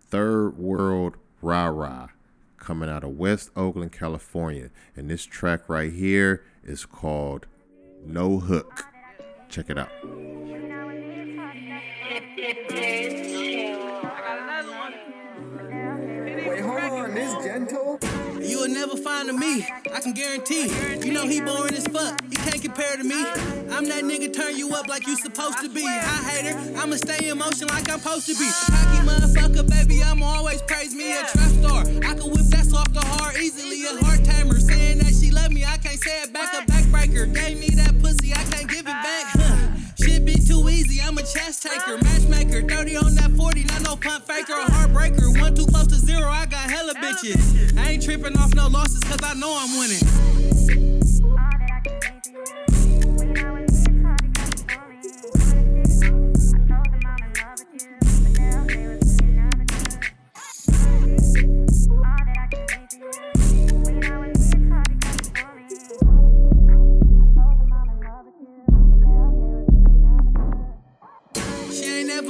Third 0.00 0.58
World 0.58 1.16
Rah 1.42 1.66
Rah 1.66 2.08
coming 2.56 2.88
out 2.88 3.04
of 3.04 3.16
West 3.16 3.50
Oakland, 3.56 3.92
California. 3.92 4.70
And 4.96 5.10
this 5.10 5.24
track 5.24 5.68
right 5.68 5.92
here 5.92 6.44
is 6.64 6.84
called 6.84 7.46
No 8.04 8.40
Hook. 8.40 8.84
Check 9.48 9.70
it 9.70 9.78
out. 9.78 9.90
You 18.58 18.64
will 18.64 18.74
never 18.74 18.96
find 18.96 19.30
a 19.30 19.32
me, 19.32 19.64
I 19.94 20.00
can 20.00 20.14
guarantee. 20.14 20.66
You 21.06 21.12
know 21.12 21.28
he 21.28 21.40
boring 21.40 21.74
as 21.74 21.86
fuck, 21.86 22.20
he 22.28 22.34
can't 22.34 22.60
compare 22.60 22.96
to 22.96 23.04
me. 23.04 23.24
I'm 23.70 23.84
that 23.86 24.02
nigga 24.02 24.34
turn 24.34 24.56
you 24.58 24.74
up 24.74 24.88
like 24.88 25.06
you 25.06 25.14
supposed 25.14 25.60
to 25.60 25.68
be. 25.68 25.84
Hi 25.86 26.28
hater, 26.28 26.58
I'ma 26.76 26.96
stay 26.96 27.28
in 27.28 27.38
motion 27.38 27.68
like 27.68 27.88
I'm 27.88 28.00
supposed 28.00 28.26
to 28.26 28.34
be. 28.34 28.50
Cocky 28.66 29.06
motherfucker, 29.06 29.70
baby, 29.70 30.02
I'ma 30.02 30.26
always 30.26 30.60
praise 30.62 30.92
me 30.92 31.12
a 31.12 31.20
trap 31.20 31.50
star. 31.62 31.80
I 32.02 32.14
can 32.18 32.32
whip 32.32 32.46
that 32.50 32.64
soft 32.66 32.94
the 32.94 33.00
hard 33.00 33.36
easily, 33.36 33.84
a 33.84 34.04
heart 34.04 34.24
tamer. 34.24 34.58
Saying 34.58 34.98
that 34.98 35.14
she 35.14 35.30
love 35.30 35.52
me, 35.52 35.64
I 35.64 35.76
can't 35.76 36.00
say 36.02 36.22
it 36.22 36.32
back, 36.32 36.52
a 36.52 36.66
backbreaker. 36.66 37.32
Gave 37.32 37.60
me 37.60 37.68
that 37.76 38.02
pussy, 38.02 38.34
I 38.34 38.42
can't 38.50 38.67
Easy, 40.70 41.00
I'm 41.00 41.16
a 41.18 41.22
chess 41.22 41.60
taker, 41.60 41.98
matchmaker. 42.02 42.62
30 42.62 42.96
on 42.96 43.14
that 43.16 43.30
40, 43.36 43.64
not 43.64 43.82
no 43.82 43.96
punt 43.96 44.24
faker, 44.26 44.52
a 44.52 44.64
heartbreaker. 44.64 45.40
One 45.40 45.54
too 45.54 45.66
close 45.66 45.86
to 45.88 45.94
zero, 45.94 46.28
I 46.28 46.46
got 46.46 46.70
hella 46.70 46.94
bitches. 46.94 47.76
I 47.78 47.90
ain't 47.92 48.02
tripping 48.02 48.36
off 48.36 48.54
no 48.54 48.68
losses, 48.68 49.02
cause 49.04 49.20
I 49.22 49.34
know 49.34 49.56
I'm 49.58 49.78
winning. 49.78 50.98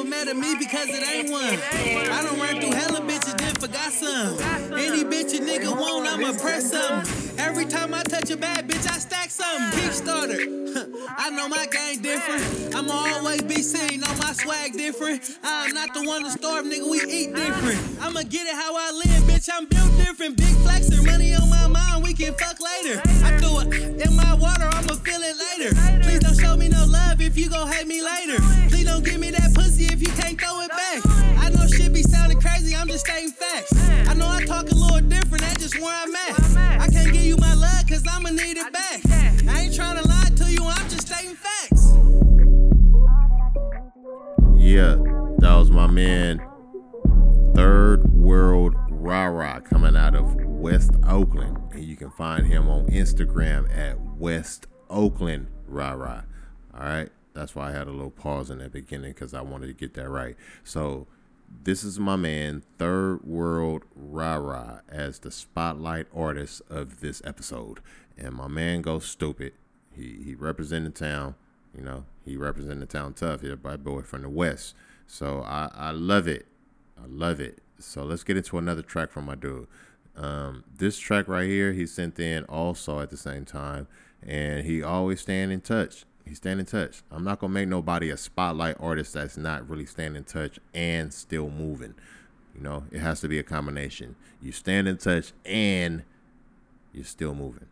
Ain't 0.09 0.27
never 0.27 0.41
me 0.41 0.55
because 0.59 0.89
it 0.89 1.07
ain't 1.07 1.31
one. 1.31 1.43
I 1.45 2.23
don't 2.23 2.41
run 2.41 2.59
through 2.63 2.73
hella 2.73 3.01
bitches, 3.01 3.37
then 3.37 3.55
forgot 3.57 3.93
some. 3.93 4.39
Any 4.73 5.05
bitch 5.05 5.37
a 5.37 5.43
nigga 5.43 5.79
want, 5.79 6.09
I'ma 6.09 6.33
press 6.33 6.71
something. 6.71 7.39
Every 7.39 7.67
time 7.67 7.93
I 7.93 8.03
touch 8.05 8.31
a 8.31 8.37
bad 8.39 8.67
bitch, 8.67 8.91
I 8.91 8.99
stack 8.99 9.29
something. 9.29 9.79
Kickstarter. 9.79 10.77
I 11.17 11.31
know 11.31 11.49
my 11.49 11.67
game 11.67 12.03
different. 12.03 12.75
I'ma 12.75 12.93
always 12.93 13.43
be 13.43 13.63
seen, 13.63 14.01
know 14.01 14.15
my 14.19 14.33
swag 14.33 14.73
different. 14.75 15.39
I'm 15.43 15.73
not 15.73 15.95
the 15.95 16.03
one 16.03 16.25
to 16.25 16.31
starve, 16.31 16.67
nigga, 16.67 16.89
we 16.89 17.01
eat 17.11 17.35
different. 17.35 17.81
I'ma 18.01 18.23
get 18.23 18.47
it 18.47 18.55
how 18.55 18.77
I 18.77 18.93
live, 18.93 19.23
bitch, 19.25 19.49
I'm 19.53 19.67
built 19.67 19.97
different. 19.97 20.37
Big 20.37 20.55
flexer, 20.67 21.05
money 21.05 21.35
on 21.35 21.49
my 21.49 21.67
mind, 21.67 22.05
we 22.05 22.13
can 22.13 22.35
fuck 22.35 22.59
later. 22.61 23.01
I 23.25 23.37
threw 23.39 23.61
it 23.61 24.07
in 24.07 24.17
my 24.17 24.35
water, 24.35 24.69
I'ma 24.71 24.95
feel 25.01 25.21
it 25.23 25.37
later. 25.37 25.75
Please 26.03 26.21
don't 26.21 26.39
show 26.39 26.57
me 26.57 26.69
no 26.69 26.85
love 26.85 27.21
if 27.21 27.39
you 27.39 27.49
gon' 27.49 27.69
hate 27.69 27.87
me 27.87 28.03
later. 28.03 28.43
Please 28.69 28.85
don't 28.85 29.05
give 29.05 29.19
me 29.19 29.31
that 29.31 29.55
pussy 29.55 29.87
if 29.87 30.01
you 30.01 30.13
can't 30.13 30.39
throw 30.39 30.61
it 30.61 30.71
back. 30.71 31.01
I 31.39 31.49
know 31.51 31.67
shit 31.67 31.93
be 31.93 32.03
sounding 32.03 32.41
crazy, 32.41 32.77
I'm 32.77 32.89
just 32.89 33.07
stating 33.07 33.33
facts. 33.33 33.73
I 34.09 34.15
know 34.15 34.29
I 34.29 34.45
talk 34.45 34.71
a 34.71 34.75
little 34.75 35.01
different, 35.01 35.43
that's 35.43 35.63
just 35.63 35.81
where 35.81 35.95
I'm 35.95 36.15
at. 36.15 36.81
I 36.81 36.89
can't 36.89 37.13
give 37.13 37.25
you 37.25 37.37
my 37.39 37.55
love, 37.55 37.87
cause 37.89 38.05
I'ma 38.09 38.31
need 38.31 38.57
it 38.57 38.73
back. 38.73 39.01
I 39.49 39.63
ain't 39.63 39.75
trying 39.75 39.97
to 39.97 40.07
lie 40.07 40.28
Yeah, 44.69 44.97
that 45.39 45.57
was 45.57 45.71
my 45.71 45.87
man, 45.87 46.47
Third 47.55 48.12
World 48.12 48.75
Rah, 48.91 49.61
coming 49.61 49.97
out 49.97 50.14
of 50.14 50.35
West 50.45 50.91
Oakland. 51.07 51.57
And 51.73 51.83
you 51.83 51.97
can 51.97 52.11
find 52.11 52.47
him 52.47 52.69
on 52.69 52.85
Instagram 52.89 53.75
at 53.75 53.99
West 53.99 54.66
Oakland 54.91 55.47
Rah. 55.66 56.21
All 56.75 56.81
right, 56.81 57.09
that's 57.33 57.55
why 57.55 57.71
I 57.71 57.73
had 57.73 57.87
a 57.87 57.93
little 57.93 58.11
pause 58.11 58.51
in 58.51 58.59
the 58.59 58.69
beginning 58.69 59.12
because 59.12 59.33
I 59.33 59.41
wanted 59.41 59.69
to 59.69 59.73
get 59.73 59.95
that 59.95 60.11
right. 60.11 60.37
So, 60.64 61.07
this 61.64 61.83
is 61.83 61.99
my 61.99 62.16
man, 62.16 62.62
Third 62.77 63.25
World 63.25 63.85
Rah, 63.97 64.81
as 64.87 65.21
the 65.21 65.31
spotlight 65.31 66.09
artist 66.14 66.61
of 66.69 67.01
this 67.01 67.23
episode. 67.25 67.81
And 68.19 68.35
my 68.35 68.49
man 68.49 68.83
goes 68.83 69.07
stupid. 69.07 69.55
He 69.97 70.21
he 70.23 70.35
represented 70.35 70.95
town. 70.95 71.37
You 71.79 71.85
know, 71.85 72.05
he 72.24 72.37
represented 72.37 72.81
the 72.81 72.87
town 72.87 73.14
tough. 73.14 73.41
He's 73.41 73.53
my 73.62 73.76
boy 73.76 74.03
from 74.03 74.22
the 74.22 74.29
West. 74.29 74.74
So 75.07 75.43
I, 75.43 75.70
I 75.72 75.91
love 75.93 76.26
it. 76.26 76.47
I 77.01 77.07
love 77.07 77.41
it. 77.41 77.61
So 77.79 78.03
let's 78.03 78.24
get 78.24 78.37
into 78.37 78.59
another 78.59 78.83
track 78.83 79.12
from 79.12 79.26
my 79.26 79.37
dude. 79.37 79.68
Um, 80.16 80.64
this 80.76 80.99
track 80.99 81.29
right 81.29 81.49
here, 81.49 81.72
he 81.72 81.87
sent 81.87 82.18
in 82.18 82.43
also 82.45 82.99
at 82.99 83.11
the 83.11 83.16
same 83.16 83.45
time, 83.45 83.87
and 84.26 84.66
he 84.66 84.83
always 84.83 85.20
staying 85.20 85.53
in 85.53 85.61
touch. 85.61 86.05
He's 86.24 86.39
staying 86.39 86.59
in 86.59 86.66
touch. 86.66 87.03
I'm 87.12 87.22
not 87.22 87.39
gonna 87.39 87.53
make 87.53 87.68
nobody 87.68 88.11
a 88.11 88.16
spotlight 88.16 88.76
artist 88.81 89.14
that's 89.14 89.37
not 89.37 89.68
really 89.68 89.87
staying 89.87 90.16
in 90.16 90.24
touch 90.24 90.59
and 90.74 91.14
still 91.14 91.49
moving. 91.49 91.95
You 92.57 92.62
know, 92.62 92.85
it 92.91 92.99
has 92.99 93.20
to 93.20 93.29
be 93.29 93.39
a 93.39 93.45
combination. 93.45 94.16
You 94.43 94.51
stand 94.51 94.89
in 94.89 94.99
touch 94.99 95.33
and 95.45 96.03
you're 96.93 97.05
still 97.05 97.35
moving. 97.35 97.66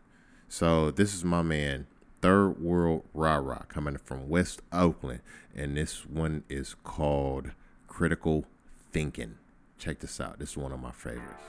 So 0.47 0.91
this 0.91 1.13
is 1.13 1.25
my 1.25 1.41
man, 1.41 1.87
Third 2.21 2.59
World 2.61 3.03
Rah 3.13 3.35
Rah, 3.37 3.63
coming 3.67 3.97
from 3.97 4.27
West 4.27 4.61
Oakland, 4.73 5.21
and 5.55 5.77
this 5.77 6.05
one 6.05 6.43
is 6.49 6.75
called 6.83 7.51
Critical 7.87 8.45
Thinking. 8.91 9.35
Check 9.77 9.99
this 9.99 10.19
out. 10.19 10.39
This 10.39 10.51
is 10.51 10.57
one 10.57 10.71
of 10.71 10.79
my 10.79 10.91
favorites. 10.91 11.43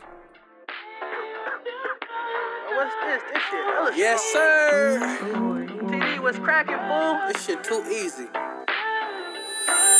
What's 2.75 2.95
this? 3.05 3.23
This 3.33 3.43
shit 3.51 3.65
hella 3.65 3.93
Yes, 3.97 4.21
sir. 4.33 5.19
TD, 5.89 6.21
what's 6.23 6.39
cracking, 6.39 6.77
fool? 6.77 7.19
This 7.29 7.45
shit 7.45 7.65
too 7.65 7.83
easy. 7.91 8.27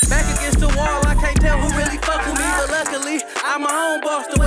Back 0.09 0.25
against 0.37 0.59
the 0.59 0.67
wall, 0.77 1.01
I 1.05 1.15
can't 1.19 1.39
tell 1.41 1.57
who 1.59 1.77
really 1.77 1.97
fuck 1.97 2.25
with 2.25 2.37
me, 2.37 2.45
but 2.57 2.69
luckily 2.71 3.21
I'm 3.43 3.63
my 3.63 3.93
own 3.93 4.01
boss 4.01 4.27
the 4.27 4.38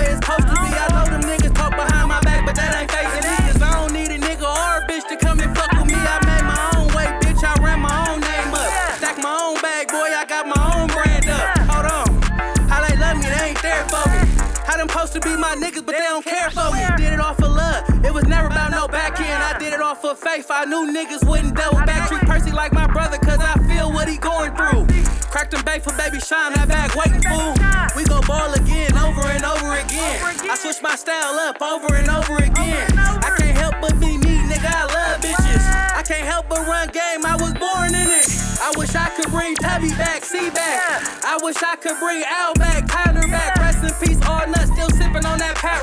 my 15.43 15.57
niggas, 15.59 15.84
but 15.84 15.99
they 15.99 16.07
don't 16.07 16.24
care 16.24 16.51
for 16.51 16.70
me. 16.70 16.78
Did 16.97 17.12
it 17.12 17.20
off 17.20 17.43
of 17.43 17.51
love. 17.51 17.82
It 18.07 18.14
was 18.14 18.24
never 18.24 18.47
about 18.47 18.70
no 18.70 18.86
back 18.86 19.18
end. 19.18 19.43
I 19.43 19.59
did 19.59 19.72
it 19.72 19.82
off 19.82 20.05
of 20.05 20.16
faith. 20.16 20.47
I 20.49 20.64
knew 20.64 20.86
niggas 20.95 21.26
wouldn't 21.28 21.57
double 21.57 21.82
back. 21.82 22.09
Treat 22.09 22.22
Percy 22.22 22.53
like 22.53 22.72
my 22.72 22.86
brother, 22.86 23.18
cause 23.18 23.43
I 23.43 23.59
feel 23.66 23.90
what 23.93 24.09
he 24.09 24.18
going 24.18 24.55
through. 24.55 24.86
Cracked 25.34 25.51
them 25.51 25.64
bait 25.64 25.82
for 25.82 25.93
baby 25.99 26.20
shine, 26.20 26.53
that 26.55 26.68
bag 26.68 26.95
waiting 26.95 27.24
fool. 27.26 27.59
We 27.99 28.07
gon' 28.07 28.22
ball 28.22 28.55
again, 28.55 28.95
over 28.97 29.26
and 29.26 29.43
over 29.43 29.74
again. 29.74 30.22
I 30.47 30.55
switch 30.55 30.80
my 30.80 30.95
style 30.95 31.34
up 31.43 31.61
over 31.61 31.90
and 31.97 32.09
over 32.09 32.36
again. 32.38 32.86
I 32.95 33.34
can't 33.34 33.59
help 33.59 33.74
but 33.82 33.99
be 33.99 34.14
me, 34.22 34.38
nigga. 34.47 34.70
I 34.70 34.86
love 34.86 35.20
bitches. 35.20 35.64
I 35.97 36.03
can't 36.07 36.28
help 36.28 36.49
but 36.49 36.62
run 36.68 36.86
game. 36.95 37.26
I 37.26 37.34
was 37.34 37.53
born 37.59 37.90
in 37.90 38.09
it. 38.14 38.28
I 38.62 38.70
wish 38.76 38.95
I 38.95 39.09
could 39.16 39.32
bring 39.32 39.57
Tubby 39.57 39.90
back, 39.97 40.22
C 40.22 40.51
back. 40.51 41.03
I 41.24 41.38
wish 41.43 41.57
I 41.64 41.74
could 41.76 41.99
bring 41.99 42.22
Al 42.28 42.55
back, 42.55 42.86
Tyler 42.86 43.26
back. 43.26 43.57
Rest 43.57 43.82
in 43.82 43.90
peace, 44.05 44.11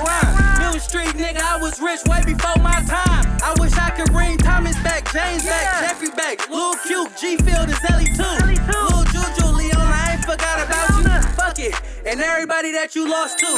Rhyme. 0.03 0.59
Mill 0.59 0.79
Street, 0.79 1.13
nigga, 1.15 1.41
I 1.41 1.57
was 1.57 1.79
rich 1.79 2.03
way 2.05 2.21
before 2.25 2.57
my 2.63 2.81
time. 2.87 3.25
I 3.43 3.55
wish 3.59 3.73
I 3.73 3.91
could 3.91 4.11
bring 4.11 4.37
Thomas 4.37 4.75
back, 4.83 5.11
James 5.11 5.45
back, 5.45 5.87
Jeffrey 5.87 6.11
back, 6.11 6.49
Lil 6.49 6.75
Q, 6.85 7.07
G 7.19 7.37
Field 7.37 7.69
is 7.69 7.79
Ellie 7.89 8.11
too. 8.13 8.35
Lil 8.67 9.03
Juju, 9.11 9.47
Leon, 9.55 9.79
I 9.79 10.15
ain't 10.15 10.25
forgot 10.25 10.59
about 10.61 10.89
you. 10.99 11.09
Fuck 11.33 11.59
it, 11.59 11.73
and 12.05 12.21
everybody 12.21 12.71
that 12.73 12.95
you 12.95 13.09
lost 13.09 13.39
to. 13.39 13.51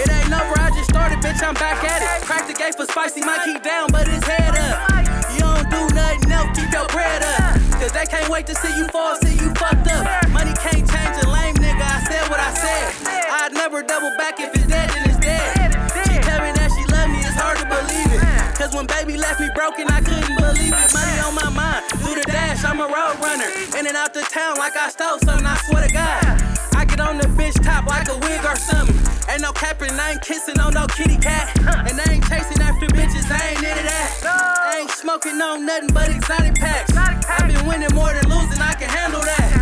It 0.00 0.08
ain't 0.10 0.32
over, 0.32 0.56
I 0.58 0.70
just 0.74 0.88
started, 0.90 1.18
bitch, 1.20 1.42
I'm 1.42 1.54
back 1.54 1.84
at 1.84 2.02
it. 2.02 2.24
Crack 2.26 2.46
the 2.46 2.54
gate 2.54 2.74
for 2.74 2.86
spicy, 2.86 3.20
might 3.20 3.44
keep 3.44 3.62
down, 3.62 3.88
but 3.92 4.08
his 4.08 4.24
head 4.24 4.56
up. 4.56 4.90
You 5.32 5.40
don't 5.40 5.68
do 5.70 5.82
nothing 5.94 6.30
else, 6.32 6.50
keep 6.56 6.72
your 6.72 6.86
bread 6.88 7.22
up. 7.22 7.60
Cause 7.80 7.92
they 7.92 8.06
can't 8.06 8.28
wait 8.28 8.46
to 8.46 8.54
see 8.54 8.72
you 8.76 8.86
fall, 8.88 9.16
see 9.16 9.34
you 9.34 9.52
fucked 9.54 9.88
up. 9.88 10.04
Money 10.30 10.52
can't 10.54 10.86
change 10.86 11.16
a 11.22 11.28
lame 11.28 11.56
nigga, 11.56 11.82
I 11.82 12.04
said 12.08 12.28
what 12.30 12.40
I 12.40 12.52
said. 12.54 12.84
I'd 13.30 13.52
never 13.52 13.82
double 13.82 14.12
back 14.16 14.40
if 14.40 14.54
it's 14.54 14.66
dead, 14.66 14.90
then 14.90 14.98
it's 14.98 15.06
dead. 15.06 15.11
Cause 18.72 18.78
when 18.78 18.86
baby 18.86 19.18
left 19.20 19.38
me 19.38 19.50
broken, 19.54 19.84
I 19.88 20.00
couldn't 20.00 20.32
believe 20.32 20.72
it. 20.72 20.92
Money 20.96 21.20
on 21.20 21.34
my 21.36 21.50
mind, 21.52 21.84
do 22.00 22.16
the 22.16 22.24
dash, 22.24 22.64
I'm 22.64 22.80
a 22.80 22.88
road 22.88 23.20
runner. 23.20 23.44
In 23.76 23.86
and 23.86 23.96
out 23.96 24.14
the 24.14 24.22
town 24.22 24.56
like 24.56 24.76
I 24.76 24.88
stole 24.88 25.18
something, 25.20 25.44
I 25.44 25.60
swear 25.68 25.86
to 25.86 25.92
God. 25.92 26.24
I 26.72 26.86
get 26.86 26.98
on 26.98 27.18
the 27.18 27.28
bitch 27.36 27.52
top 27.62 27.84
like 27.84 28.08
a 28.08 28.16
wig 28.16 28.40
or 28.48 28.56
something. 28.56 28.96
Ain't 29.28 29.42
no 29.42 29.52
capping, 29.52 29.92
I 29.92 30.12
ain't 30.12 30.22
kissing 30.22 30.58
on 30.58 30.72
no 30.72 30.86
kitty 30.86 31.18
cat. 31.18 31.52
And 31.84 32.00
I 32.00 32.16
ain't 32.16 32.24
chasing 32.24 32.62
after 32.64 32.86
bitches, 32.96 33.28
I 33.28 33.52
ain't 33.52 33.60
into 33.60 33.84
that. 33.84 34.08
I 34.24 34.80
ain't 34.80 34.90
smoking 34.90 35.36
on 35.42 35.66
nothing 35.66 35.92
but 35.92 36.08
exotic 36.08 36.54
packs. 36.54 36.96
I've 36.96 37.44
been 37.44 37.66
winning 37.66 37.92
more 37.92 38.08
than 38.08 38.24
losing, 38.24 38.56
I 38.56 38.72
can 38.72 38.88
handle 38.88 39.20
that. 39.20 39.52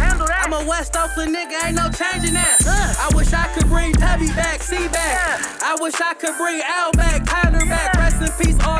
I'm 0.46 0.54
a 0.54 0.62
West 0.68 0.94
Oakland 0.96 1.34
nigga, 1.34 1.66
ain't 1.66 1.74
no 1.74 1.90
changing 1.90 2.34
that. 2.34 2.62
I 2.62 3.10
wish 3.16 3.32
I 3.32 3.50
could 3.58 3.66
bring 3.66 3.92
Tubby 3.92 4.28
back, 4.38 4.62
C 4.62 4.86
back. 4.88 5.42
I 5.62 5.76
wish 5.80 6.00
I 6.00 6.14
could 6.14 6.36
bring 6.38 6.62
Al 6.62 6.92
back, 6.92 7.26
Tyler 7.26 7.66
back. 7.66 7.94
Rest 7.94 8.22
in 8.22 8.30
peace, 8.38 8.58
all 8.64 8.79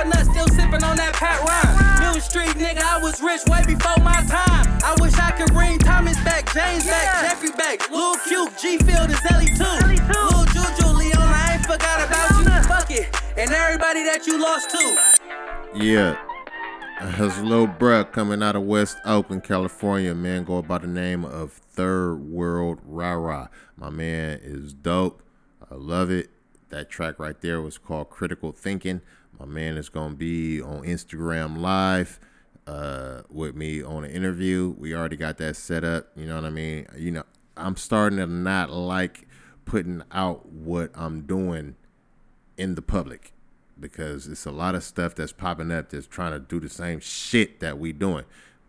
and 13.41 13.53
everybody 13.53 14.05
that 14.05 14.26
you 14.26 14.38
lost 14.38 14.68
to. 14.68 14.99
Yeah. 15.74 16.18
His 17.12 17.38
little 17.38 17.66
bruh 17.66 18.12
coming 18.12 18.43
out 18.43 18.55
of 18.55 18.64
West 18.64 18.99
Oakland, 19.07 19.45
California, 19.45 20.14
man, 20.14 20.45
go 20.45 20.61
by 20.61 20.76
the 20.76 20.86
name 20.86 21.24
of 21.24 21.51
Third 21.51 22.16
World 22.16 22.80
Rah. 22.84 23.49
My 23.78 23.88
man 23.88 24.41
is 24.43 24.74
dope. 24.74 25.22
I 25.70 25.76
love 25.76 26.11
it. 26.11 26.28
That 26.68 26.91
track 26.91 27.18
right 27.18 27.41
there 27.41 27.62
was 27.62 27.78
called 27.78 28.11
Critical 28.11 28.53
Thinking. 28.53 29.01
My 29.38 29.47
man 29.47 29.78
is 29.78 29.88
gonna 29.88 30.16
be 30.16 30.61
on 30.61 30.82
Instagram 30.82 31.57
Live 31.57 32.20
uh, 32.66 33.22
with 33.30 33.55
me 33.55 33.82
on 33.82 34.05
an 34.05 34.11
interview. 34.11 34.74
We 34.76 34.95
already 34.95 35.16
got 35.16 35.38
that 35.38 35.57
set 35.57 35.82
up. 35.82 36.09
You 36.14 36.26
know 36.26 36.34
what 36.34 36.45
I 36.45 36.51
mean? 36.51 36.86
You 36.95 37.12
know, 37.12 37.24
I'm 37.57 37.76
starting 37.76 38.18
to 38.18 38.26
not 38.26 38.70
like 38.70 39.26
putting 39.64 40.03
out 40.12 40.45
what 40.45 40.91
I'm 40.95 41.22
doing 41.22 41.76
in 42.61 42.75
the 42.75 42.83
public 42.83 43.33
because 43.79 44.29
it's 44.29 44.45
a 44.45 44.51
lot 44.51 44.75
of 44.75 44.85
stuff 44.85 45.15
that's 45.15 45.33
popping 45.33 45.73
up 45.73 45.89
that's 45.89 46.07
trying 46.07 46.33
to 46.33 46.39
do 46.39 46.61
the 46.61 46.69
same 46.69 47.01
shit 47.01 47.59
that 47.61 47.79
we 47.79 47.93
doing. 47.93 48.27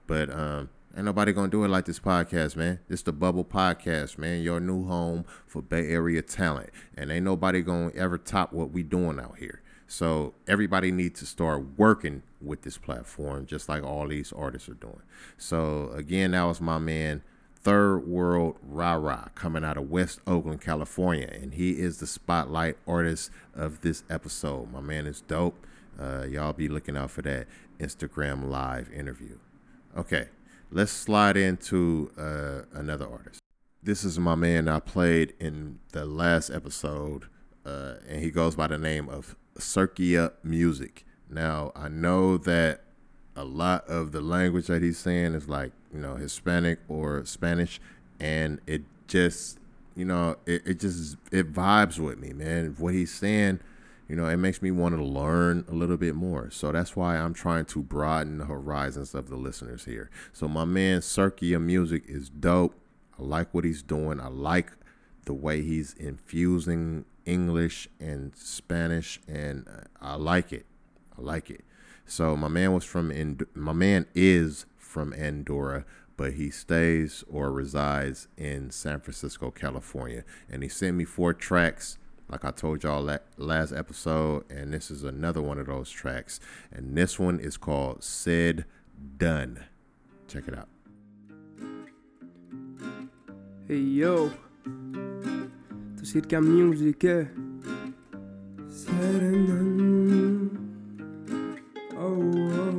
But 0.07 0.29
um 0.31 0.69
ain't 0.95 1.05
nobody 1.05 1.33
gonna 1.33 1.49
do 1.49 1.65
it 1.65 1.67
like 1.67 1.83
this 1.83 1.99
podcast, 1.99 2.55
man. 2.55 2.79
This 2.87 3.01
the 3.01 3.11
Bubble 3.11 3.43
Podcast, 3.43 4.17
man. 4.17 4.41
Your 4.41 4.61
new 4.61 4.87
home 4.87 5.25
for 5.45 5.61
Bay 5.61 5.89
Area 5.89 6.21
talent. 6.21 6.69
And 6.95 7.11
ain't 7.11 7.25
nobody 7.25 7.61
gonna 7.61 7.91
ever 7.93 8.17
top 8.17 8.53
what 8.53 8.71
we 8.71 8.81
doing 8.81 9.19
out 9.19 9.37
here. 9.39 9.61
So 9.87 10.35
everybody 10.47 10.93
needs 10.93 11.19
to 11.19 11.25
start 11.25 11.77
working 11.77 12.23
with 12.39 12.61
this 12.61 12.77
platform, 12.77 13.45
just 13.45 13.67
like 13.67 13.83
all 13.83 14.07
these 14.07 14.31
artists 14.31 14.69
are 14.69 14.73
doing. 14.73 15.01
So 15.37 15.91
again, 15.93 16.31
that 16.31 16.43
was 16.43 16.61
my 16.61 16.77
man 16.77 17.23
Third 17.63 18.07
World 18.07 18.57
Rah 18.63 18.95
Rah 18.95 19.27
coming 19.35 19.63
out 19.63 19.77
of 19.77 19.89
West 19.89 20.19
Oakland, 20.25 20.61
California. 20.61 21.29
And 21.31 21.53
he 21.53 21.79
is 21.79 21.99
the 21.99 22.07
spotlight 22.07 22.77
artist 22.87 23.29
of 23.53 23.81
this 23.81 24.03
episode. 24.09 24.71
My 24.71 24.81
man 24.81 25.05
is 25.05 25.21
dope. 25.21 25.65
Uh, 25.99 26.23
y'all 26.23 26.53
be 26.53 26.67
looking 26.67 26.97
out 26.97 27.11
for 27.11 27.21
that 27.21 27.47
Instagram 27.79 28.49
live 28.49 28.91
interview. 28.91 29.37
Okay, 29.95 30.29
let's 30.71 30.91
slide 30.91 31.37
into 31.37 32.11
uh, 32.17 32.61
another 32.73 33.07
artist. 33.07 33.39
This 33.83 34.03
is 34.03 34.17
my 34.17 34.35
man 34.35 34.67
I 34.67 34.79
played 34.79 35.33
in 35.39 35.79
the 35.91 36.05
last 36.05 36.49
episode, 36.49 37.25
uh, 37.65 37.95
and 38.07 38.23
he 38.23 38.31
goes 38.31 38.55
by 38.55 38.67
the 38.67 38.77
name 38.77 39.09
of 39.09 39.35
Circia 39.57 40.33
Music. 40.43 41.05
Now, 41.29 41.71
I 41.75 41.89
know 41.89 42.37
that 42.37 42.81
a 43.35 43.43
lot 43.43 43.87
of 43.87 44.11
the 44.11 44.21
language 44.21 44.67
that 44.67 44.81
he's 44.81 44.97
saying 44.97 45.33
is 45.33 45.47
like 45.47 45.71
you 45.93 45.99
know 45.99 46.15
Hispanic 46.15 46.79
or 46.87 47.25
Spanish, 47.25 47.79
and 48.19 48.59
it 48.67 48.83
just 49.07 49.59
you 49.95 50.05
know 50.05 50.37
it, 50.45 50.61
it 50.65 50.79
just 50.79 51.17
it 51.31 51.51
vibes 51.53 51.99
with 51.99 52.19
me, 52.19 52.33
man. 52.33 52.75
What 52.77 52.93
he's 52.93 53.13
saying, 53.13 53.59
you 54.07 54.15
know, 54.15 54.27
it 54.27 54.37
makes 54.37 54.61
me 54.61 54.71
want 54.71 54.95
to 54.95 55.03
learn 55.03 55.65
a 55.69 55.73
little 55.73 55.97
bit 55.97 56.15
more. 56.15 56.49
So 56.51 56.71
that's 56.71 56.95
why 56.95 57.17
I'm 57.17 57.33
trying 57.33 57.65
to 57.65 57.81
broaden 57.81 58.39
the 58.39 58.45
horizons 58.45 59.15
of 59.15 59.29
the 59.29 59.37
listeners 59.37 59.85
here. 59.85 60.09
So 60.33 60.47
my 60.47 60.65
man 60.65 60.99
Circia 60.99 61.61
Music 61.61 62.03
is 62.07 62.29
dope. 62.29 62.75
I 63.17 63.23
like 63.23 63.53
what 63.53 63.63
he's 63.63 63.81
doing. 63.81 64.19
I 64.19 64.27
like 64.27 64.71
the 65.25 65.33
way 65.33 65.61
he's 65.61 65.93
infusing 65.93 67.05
English 67.25 67.87
and 67.99 68.35
Spanish, 68.35 69.21
and 69.27 69.65
I 70.01 70.15
like 70.15 70.51
it. 70.51 70.65
I 71.17 71.21
like 71.21 71.49
it. 71.49 71.63
So 72.05 72.35
my 72.35 72.49
man 72.49 72.73
was 72.73 72.83
from 72.83 73.11
in 73.11 73.39
my 73.53 73.73
man 73.73 74.07
is 74.13 74.65
from 74.91 75.13
Andorra, 75.13 75.85
but 76.17 76.33
he 76.33 76.49
stays 76.51 77.23
or 77.29 77.51
resides 77.51 78.27
in 78.37 78.69
San 78.69 78.99
Francisco, 78.99 79.49
California. 79.49 80.25
And 80.49 80.61
he 80.61 80.69
sent 80.69 80.97
me 80.97 81.05
four 81.05 81.33
tracks, 81.33 81.97
like 82.29 82.43
I 82.43 82.51
told 82.51 82.83
y'all 82.83 83.17
last 83.37 83.71
episode, 83.71 84.43
and 84.51 84.73
this 84.73 84.91
is 84.91 85.03
another 85.03 85.41
one 85.41 85.57
of 85.57 85.67
those 85.67 85.89
tracks. 85.89 86.41
And 86.71 86.97
this 86.97 87.17
one 87.17 87.39
is 87.39 87.55
called 87.55 88.03
Said 88.03 88.65
Done. 89.17 89.63
Check 90.27 90.47
it 90.47 90.57
out. 90.57 90.67
Hey 93.67 93.77
yo, 93.77 94.29
to 94.65 96.03
Circa 96.03 96.41
Music, 96.41 97.03
eh? 97.05 97.23
Said 98.67 99.21
and 99.21 99.47
done. 99.47 99.71
Oh, 101.97 102.19
oh, 102.59 102.70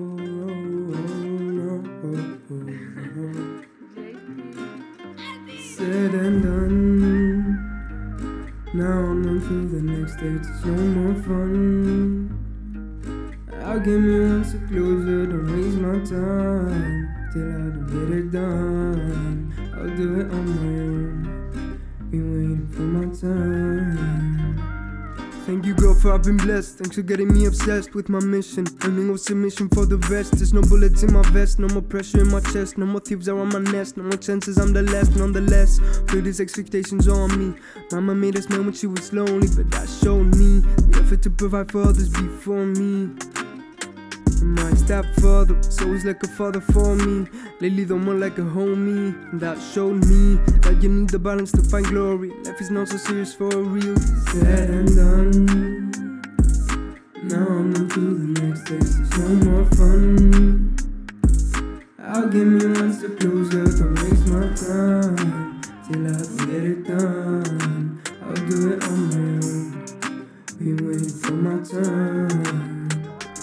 it's 10.24 10.64
no 10.64 10.72
more 10.72 11.14
fun. 11.22 12.30
I'll 13.64 13.80
give 13.80 14.00
me 14.00 14.20
one 14.20 14.44
step 14.44 14.68
closer, 14.68 15.26
don't 15.26 15.46
waste 15.50 15.78
my 15.78 15.98
time. 16.04 17.08
Till 17.32 17.50
I 17.50 17.70
get 17.90 18.18
it 18.18 18.30
done, 18.30 19.52
I'll 19.74 19.96
do 19.96 20.20
it 20.20 20.30
on 20.30 20.44
my 20.54 20.66
own. 20.86 21.80
Been 22.10 22.26
waiting 22.34 22.66
for 22.68 22.82
my 22.82 23.06
time. 23.14 23.51
Thank 25.52 25.66
you, 25.66 25.74
girl, 25.74 25.94
for 25.94 26.14
I've 26.14 26.22
been 26.22 26.38
blessed. 26.38 26.78
Thanks 26.78 26.96
for 26.96 27.02
getting 27.02 27.30
me 27.30 27.44
obsessed 27.44 27.94
with 27.94 28.08
my 28.08 28.20
mission. 28.20 28.64
Earning 28.84 29.10
of 29.10 29.20
submission 29.20 29.68
for 29.68 29.84
the 29.84 29.98
rest. 30.08 30.32
There's 30.32 30.54
no 30.54 30.62
bullets 30.62 31.02
in 31.02 31.12
my 31.12 31.20
vest, 31.28 31.58
no 31.58 31.68
more 31.68 31.82
pressure 31.82 32.22
in 32.22 32.28
my 32.28 32.40
chest. 32.40 32.78
No 32.78 32.86
more 32.86 33.00
thieves 33.00 33.28
around 33.28 33.52
my 33.52 33.58
nest, 33.58 33.98
no 33.98 34.04
more 34.04 34.16
chances, 34.16 34.56
I'm 34.56 34.72
the 34.72 34.80
last. 34.80 35.14
Nonetheless, 35.14 35.78
put 36.06 36.24
these 36.24 36.40
expectations 36.40 37.06
on 37.06 37.38
me. 37.38 37.54
Mama 37.90 38.14
made 38.14 38.38
us 38.38 38.48
man 38.48 38.64
when 38.64 38.72
she 38.72 38.86
was 38.86 39.12
lonely, 39.12 39.48
but 39.54 39.70
that 39.72 39.90
showed 40.02 40.34
me 40.36 40.60
the 40.88 41.00
effort 41.04 41.20
to 41.20 41.28
provide 41.28 41.70
for 41.70 41.82
others 41.82 42.08
before 42.08 42.64
me. 42.64 43.10
My 44.42 44.74
stepfather 44.74 45.54
was 45.54 45.80
always 45.80 46.04
like 46.04 46.22
a 46.24 46.26
father 46.26 46.60
for 46.60 46.96
me. 46.96 47.28
Lately, 47.60 47.84
though, 47.84 47.98
more 47.98 48.14
like 48.14 48.38
a 48.38 48.42
homie. 48.42 49.14
That 49.38 49.56
showed 49.72 50.04
me 50.06 50.34
that 50.62 50.82
you 50.82 50.88
need 50.88 51.10
the 51.10 51.18
balance 51.18 51.52
to 51.52 51.62
find 51.62 51.86
glory. 51.86 52.30
Life 52.44 52.60
is 52.60 52.70
not 52.70 52.88
so 52.88 52.96
serious 52.96 53.32
for 53.32 53.48
real. 53.48 53.96
Said 53.96 54.70
and 54.70 54.96
done. 54.96 56.22
Now 57.22 57.46
I'm 57.46 57.72
on 57.74 57.88
to 57.88 58.00
the 58.00 58.40
next 58.42 58.66
stage. 58.66 58.80
There's 58.80 59.18
no 59.18 59.28
more 59.46 59.64
fun. 59.76 60.76
I'll 62.00 62.28
give 62.28 62.46
me 62.46 62.66
one 62.66 62.92
step 62.92 63.18
closer. 63.20 63.64
Don't 63.64 63.94
waste 64.02 64.26
my 64.26 64.48
time. 64.58 65.60
Till 65.86 66.06
I 66.06 66.10
get 66.46 66.64
it 66.64 66.84
done. 66.84 68.02
I'll 68.22 68.34
do 68.34 68.72
it 68.72 68.82
on 68.82 68.98
my 69.08 69.46
own. 69.46 69.86
Been 70.58 70.76
waiting 70.86 71.08
for 71.08 71.32
my 71.32 71.62
turn. 71.64 72.71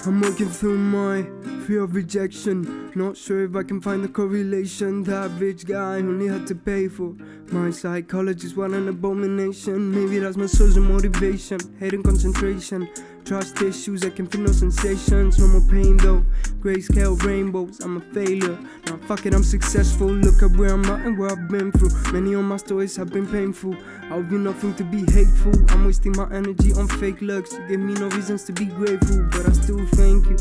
I'm 0.10 0.22
working 0.22 0.50
through 0.50 0.80
my 0.80 1.22
fear 1.68 1.84
of 1.84 1.94
rejection. 1.94 2.92
Not 2.96 3.16
sure 3.16 3.44
if 3.44 3.56
I 3.56 3.62
can 3.62 3.80
find 3.80 4.04
the 4.04 4.08
correlation. 4.08 5.04
That 5.04 5.30
rich 5.40 5.68
guy 5.68 5.98
only 5.98 6.26
had 6.26 6.48
to 6.48 6.56
pay 6.56 6.88
for 6.88 7.14
my 7.52 7.70
psychologist. 7.70 8.58
What 8.58 8.72
an 8.72 8.88
abomination. 8.88 9.94
Maybe 9.94 10.18
that's 10.18 10.36
my 10.36 10.48
source 10.48 10.78
of 10.78 10.84
motivation. 10.86 11.60
Hate 11.80 11.94
and 11.94 12.04
concentration. 12.04 12.90
Trust 13.26 13.62
issues, 13.62 14.04
I 14.04 14.10
can 14.10 14.28
feel 14.28 14.42
no 14.42 14.52
sensations. 14.52 15.38
No 15.38 15.48
more 15.48 15.62
pain 15.70 15.98
though. 15.98 16.26
Grayscale 16.60 17.22
rainbows, 17.24 17.80
I'm 17.80 17.98
a 17.98 18.02
failure. 18.02 18.58
Now 18.88 18.98
fuck 19.08 19.26
it, 19.26 19.34
I'm 19.34 19.44
successful. 19.44 20.08
Look 20.08 20.42
at 20.42 20.58
where 20.58 20.74
I'm 20.74 20.86
at 20.86 21.06
and 21.06 21.18
where 21.18 21.32
I've 21.32 21.48
been 21.48 21.72
through. 21.72 21.92
Many 22.12 22.34
of 22.34 22.44
my 22.44 22.58
stories 22.58 22.96
have 22.96 23.12
been 23.12 23.28
painful. 23.28 23.76
I'll 24.10 24.24
do 24.24 24.40
nothing 24.40 24.74
to 24.76 24.84
be 24.84 25.00
hateful. 25.12 25.54
I'm 25.70 25.86
wasting 25.86 26.14
my 26.18 26.28
energy 26.32 26.74
on 26.74 26.88
fake 26.88 27.22
looks. 27.22 27.54
You 27.54 27.68
give 27.68 27.80
me 27.80 27.94
no 27.94 28.10
reasons 28.10 28.44
to 28.46 28.52
be 28.54 28.66
grateful, 28.66 29.28
but 29.32 29.48
I 29.48 29.52
still 29.52 29.86
thank 29.94 30.26
you. 30.26 30.38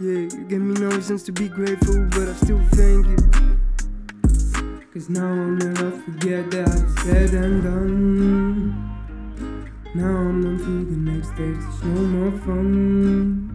Yeah, 0.00 0.28
you 0.36 0.44
give 0.48 0.60
me 0.60 0.74
no 0.74 0.88
reasons 0.88 1.22
to 1.24 1.32
be 1.32 1.48
grateful, 1.48 2.06
but 2.10 2.28
I 2.28 2.34
still 2.34 2.60
thank 2.72 3.06
you. 3.06 3.16
Cause 4.92 5.08
now 5.08 5.26
I'll 5.26 5.34
never 5.34 5.90
forget 5.90 6.50
that 6.52 6.68
it's 6.68 7.02
said 7.02 7.30
and 7.34 7.62
done. 7.64 8.93
Now 9.96 10.06
I'm 10.06 10.44
on 10.44 10.58
to 10.58 10.84
the 10.86 10.96
next 10.96 11.28
stage, 11.28 11.54
there's 11.54 11.84
no 11.84 12.00
more 12.02 12.32
fun. 12.40 13.54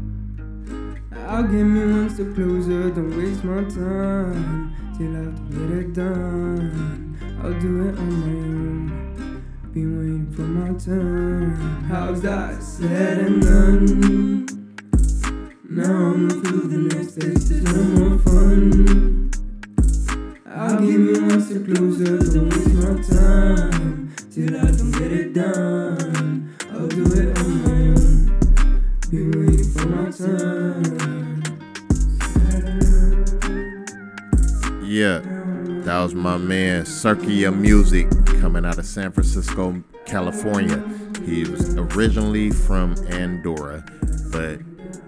I'll 1.28 1.44
give 1.44 1.68
me 1.68 1.82
one 1.82 2.10
step 2.10 2.34
closer, 2.34 2.90
don't 2.92 3.18
waste 3.18 3.44
my 3.44 3.64
time. 3.66 4.74
Till 4.98 5.18
I 5.18 5.26
can 5.36 5.50
get 5.52 5.70
it 5.80 5.94
done, 5.94 7.18
I'll 7.44 7.60
do 7.60 7.90
it 7.90 7.98
on 7.98 8.12
my 8.22 8.28
own. 8.28 9.44
Been 9.74 9.92
waiting 10.00 10.32
for 10.34 10.44
my 10.44 10.80
turn. 10.80 11.56
How's 11.90 12.22
that 12.22 12.64
said 12.64 13.18
and 13.18 13.42
done? 13.42 14.46
Now 15.70 15.92
I'm 15.92 16.30
on 16.30 16.42
to 16.42 16.68
the 16.70 16.78
next 16.96 17.12
stage, 17.16 17.44
there's 17.50 17.64
no 17.64 17.84
more 18.00 18.18
fun. 18.20 19.30
I'll 20.48 20.80
give 20.80 21.02
me 21.02 21.20
one 21.20 21.42
step 21.42 21.66
closer, 21.66 22.18
don't 22.18 22.50
waste 22.50 22.76
my 22.76 22.96
time. 23.04 24.16
Till 24.32 24.56
I 24.56 24.72
don't 24.72 24.92
get 24.92 25.12
it 25.12 25.34
done, 25.34 26.09
I'll 26.80 26.88
do 26.88 27.04
it 27.04 27.38
waiting 29.12 29.70
for 29.74 29.86
my. 29.90 30.06
Yeah, 34.86 35.20
that 35.84 36.00
was 36.02 36.16
my 36.16 36.38
man 36.38 36.86
Circia 36.86 37.54
Music 37.54 38.08
coming 38.40 38.64
out 38.64 38.78
of 38.78 38.86
San 38.86 39.12
Francisco, 39.12 39.84
California. 40.06 40.82
He 41.26 41.44
was 41.44 41.76
originally 41.76 42.52
from 42.52 42.96
Andorra, 43.10 43.84
but 44.32 44.62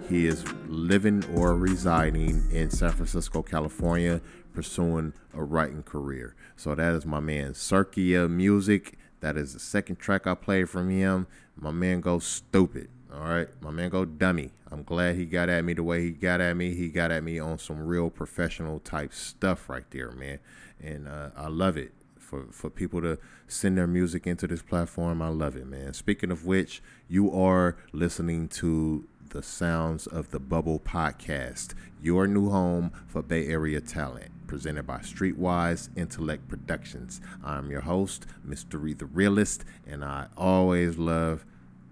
he 0.10 0.28
is 0.28 0.44
living 0.68 1.24
or 1.38 1.56
residing 1.56 2.44
in 2.52 2.70
San 2.70 2.92
Francisco, 2.92 3.42
California, 3.42 4.20
pursuing 4.54 5.14
a 5.34 5.42
writing 5.42 5.84
career. 5.84 6.36
So 6.58 6.76
that 6.76 6.94
is 6.96 7.06
my 7.06 7.22
man 7.22 7.54
Circia 7.54 8.30
Music. 8.30 8.98
That 9.22 9.38
is 9.38 9.54
the 9.54 9.60
second 9.60 9.98
track 10.00 10.28
I 10.28 10.34
played 10.34 10.68
from 10.68 10.90
him. 10.90 11.28
My 11.56 11.72
man 11.72 12.02
go 12.02 12.20
stupid. 12.20 12.90
All 13.14 13.28
right, 13.28 13.48
my 13.62 13.72
man 13.72 13.90
go 13.90 14.06
dummy. 14.06 14.52
I'm 14.72 14.84
glad 14.84 15.16
he 15.16 15.26
got 15.26 15.50
at 15.50 15.66
me 15.66 15.74
the 15.74 15.84
way 15.84 16.02
he 16.02 16.12
got 16.12 16.40
at 16.40 16.56
me. 16.56 16.74
He 16.74 16.88
got 16.88 17.12
at 17.12 17.24
me 17.24 17.40
on 17.40 17.60
some 17.60 17.86
real 17.86 18.10
professional 18.10 18.80
type 18.80 19.14
stuff 19.14 19.68
right 19.68 19.84
there, 19.92 20.12
man. 20.12 20.40
And 20.80 21.08
uh, 21.08 21.32
I 21.36 21.50
love 21.50 21.76
it 21.76 21.92
for 22.18 22.46
for 22.52 22.70
people 22.70 23.02
to 23.02 23.18
send 23.48 23.78
their 23.78 23.88
music 23.88 24.26
into 24.26 24.48
this 24.48 24.62
platform. 24.62 25.22
I 25.22 25.28
love 25.28 25.58
it, 25.58 25.68
man. 25.68 25.94
Speaking 25.94 26.32
of 26.32 26.46
which, 26.46 26.82
you 27.10 27.32
are 27.38 27.76
listening 27.92 28.48
to 28.48 29.06
the 29.32 29.42
sounds 29.42 30.08
of 30.08 30.30
the 30.32 30.40
Bubble 30.40 30.78
Podcast, 30.82 31.74
your 32.02 32.28
new 32.28 32.50
home 32.50 32.92
for 33.08 33.22
Bay 33.22 33.48
Area 33.48 33.80
talent, 33.80 34.30
presented 34.46 34.86
by 34.86 34.98
Streetwise 34.98 35.88
Intellect 35.96 36.50
Productions. 36.50 37.22
I'm 37.42 37.72
your 37.72 37.80
host. 37.82 38.26
E 38.46 38.94
the 38.94 39.06
Realist, 39.06 39.64
and 39.88 40.04
I 40.04 40.28
always 40.36 40.98
love 40.98 41.46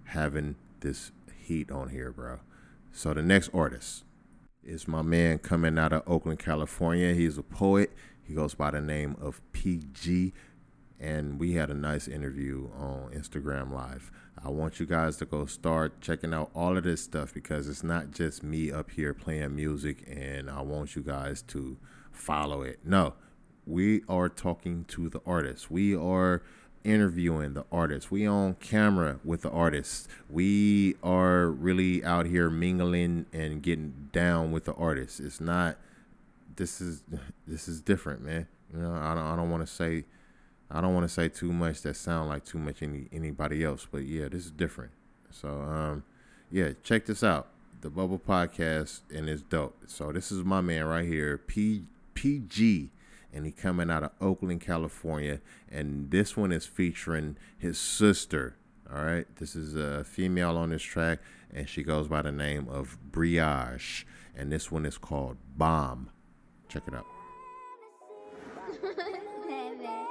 having 0.03 0.57
this 0.81 1.13
heat 1.41 1.71
on 1.71 1.89
here, 1.89 2.11
bro. 2.11 2.39
So 2.91 3.13
the 3.13 3.21
next 3.21 3.51
artist 3.53 4.03
is 4.61 4.85
my 4.85 5.01
man 5.01 5.37
coming 5.37 5.79
out 5.79 5.93
of 5.93 6.03
Oakland, 6.05 6.39
California. 6.39 7.13
He's 7.13 7.37
a 7.37 7.43
poet. 7.43 7.93
He 8.21 8.33
goes 8.33 8.53
by 8.53 8.71
the 8.71 8.81
name 8.81 9.15
of 9.21 9.41
PG, 9.53 10.33
and 10.99 11.39
we 11.39 11.53
had 11.53 11.69
a 11.69 11.73
nice 11.73 12.09
interview 12.09 12.69
on 12.77 13.11
Instagram 13.13 13.71
Live. 13.71 14.11
I 14.43 14.49
want 14.49 14.79
you 14.79 14.85
guys 14.85 15.17
to 15.17 15.25
go 15.25 15.45
start 15.45 15.99
checking 16.01 16.33
out 16.33 16.49
all 16.55 16.77
of 16.77 16.83
this 16.83 17.03
stuff 17.03 17.33
because 17.33 17.67
it's 17.67 17.83
not 17.83 18.11
just 18.11 18.43
me 18.43 18.71
up 18.71 18.91
here 18.91 19.13
playing 19.13 19.55
music, 19.55 20.03
and 20.07 20.49
I 20.49 20.61
want 20.61 20.95
you 20.95 21.01
guys 21.01 21.41
to 21.43 21.77
follow 22.11 22.61
it. 22.61 22.79
No, 22.83 23.13
we 23.65 24.01
are 24.07 24.29
talking 24.29 24.85
to 24.89 25.09
the 25.09 25.21
artists. 25.25 25.69
We 25.69 25.95
are 25.95 26.41
interviewing 26.83 27.53
the 27.53 27.65
artists. 27.71 28.09
We 28.09 28.25
on 28.27 28.55
camera 28.55 29.19
with 29.23 29.41
the 29.41 29.49
artists. 29.49 30.07
We 30.29 30.95
are 31.03 31.47
really 31.47 32.03
out 32.03 32.25
here 32.25 32.49
mingling 32.49 33.25
and 33.33 33.61
getting 33.61 34.09
down 34.11 34.51
with 34.51 34.65
the 34.65 34.73
artists. 34.73 35.19
It's 35.19 35.41
not 35.41 35.77
this 36.55 36.81
is 36.81 37.03
this 37.47 37.67
is 37.67 37.81
different, 37.81 38.21
man. 38.23 38.47
You 38.73 38.81
know, 38.81 38.93
I 38.93 39.13
don't 39.15 39.23
I 39.23 39.35
don't 39.35 39.49
want 39.49 39.65
to 39.65 39.73
say 39.73 40.05
I 40.71 40.81
don't 40.81 40.93
want 40.93 41.07
to 41.07 41.13
say 41.13 41.29
too 41.29 41.51
much 41.51 41.81
that 41.81 41.95
sound 41.95 42.29
like 42.29 42.45
too 42.45 42.59
much 42.59 42.81
any 42.81 43.07
anybody 43.11 43.63
else, 43.63 43.87
but 43.89 44.03
yeah, 44.03 44.27
this 44.29 44.45
is 44.45 44.51
different. 44.51 44.91
So 45.31 45.49
um 45.49 46.03
yeah, 46.51 46.71
check 46.83 47.05
this 47.05 47.23
out. 47.23 47.47
The 47.81 47.89
Bubble 47.89 48.19
Podcast 48.19 49.01
and 49.13 49.29
it's 49.29 49.41
dope. 49.41 49.75
So 49.87 50.11
this 50.11 50.31
is 50.31 50.43
my 50.43 50.61
man 50.61 50.85
right 50.85 51.05
here, 51.05 51.37
P 51.37 51.85
PG 52.13 52.91
and 53.33 53.45
he 53.45 53.51
coming 53.51 53.89
out 53.89 54.03
of 54.03 54.11
Oakland, 54.19 54.61
California. 54.61 55.39
And 55.69 56.11
this 56.11 56.35
one 56.35 56.51
is 56.51 56.65
featuring 56.65 57.37
his 57.57 57.77
sister. 57.77 58.55
All 58.91 59.03
right, 59.03 59.27
this 59.37 59.55
is 59.55 59.75
a 59.75 60.03
female 60.03 60.57
on 60.57 60.71
this 60.71 60.81
track, 60.81 61.19
and 61.53 61.69
she 61.69 61.83
goes 61.83 62.07
by 62.07 62.23
the 62.23 62.31
name 62.31 62.67
of 62.69 62.97
Briage. 63.11 64.05
And 64.35 64.51
this 64.51 64.71
one 64.71 64.85
is 64.85 64.97
called 64.97 65.37
Bomb. 65.57 66.09
Check 66.69 66.83
it 66.87 66.95
out. 66.95 67.05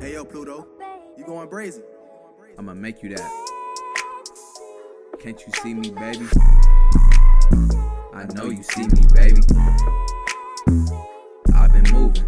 Hey 0.00 0.14
yo, 0.14 0.24
Pluto, 0.24 0.66
you 1.18 1.26
going 1.26 1.46
brazen? 1.50 1.82
I'ma 2.58 2.72
make 2.72 3.02
you 3.02 3.10
that. 3.10 3.30
Can't 5.18 5.38
you 5.38 5.52
see 5.62 5.74
me, 5.74 5.90
baby? 5.90 6.26
I 8.14 8.24
know 8.34 8.46
you 8.46 8.62
see 8.62 8.84
me, 8.84 9.02
baby. 9.12 9.42
I've 11.54 11.70
been 11.74 11.92
moving, 11.92 12.24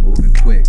moving 0.00 0.34
quick. 0.42 0.66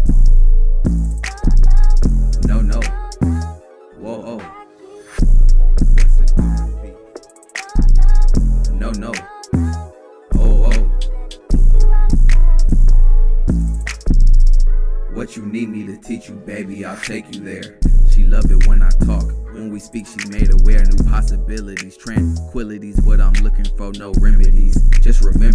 Take 17.04 17.36
you 17.36 17.42
there. 17.42 17.78
She 18.12 18.24
love 18.24 18.50
it 18.50 18.66
when 18.66 18.82
I 18.82 18.90
talk. 19.06 19.28
When 19.54 19.72
we 19.72 19.80
speak, 19.80 20.08
she 20.08 20.30
made 20.30 20.52
aware 20.54 20.84
new 20.86 21.04
possibilities, 21.04 21.98
tranquilities. 21.98 23.00
What 23.02 23.20
I'm 23.20 23.34
looking 23.44 23.66
for, 23.78 23.92
no 23.94 24.14
remedies. 24.20 24.82
Just 25.02 25.24
remember 25.24 25.53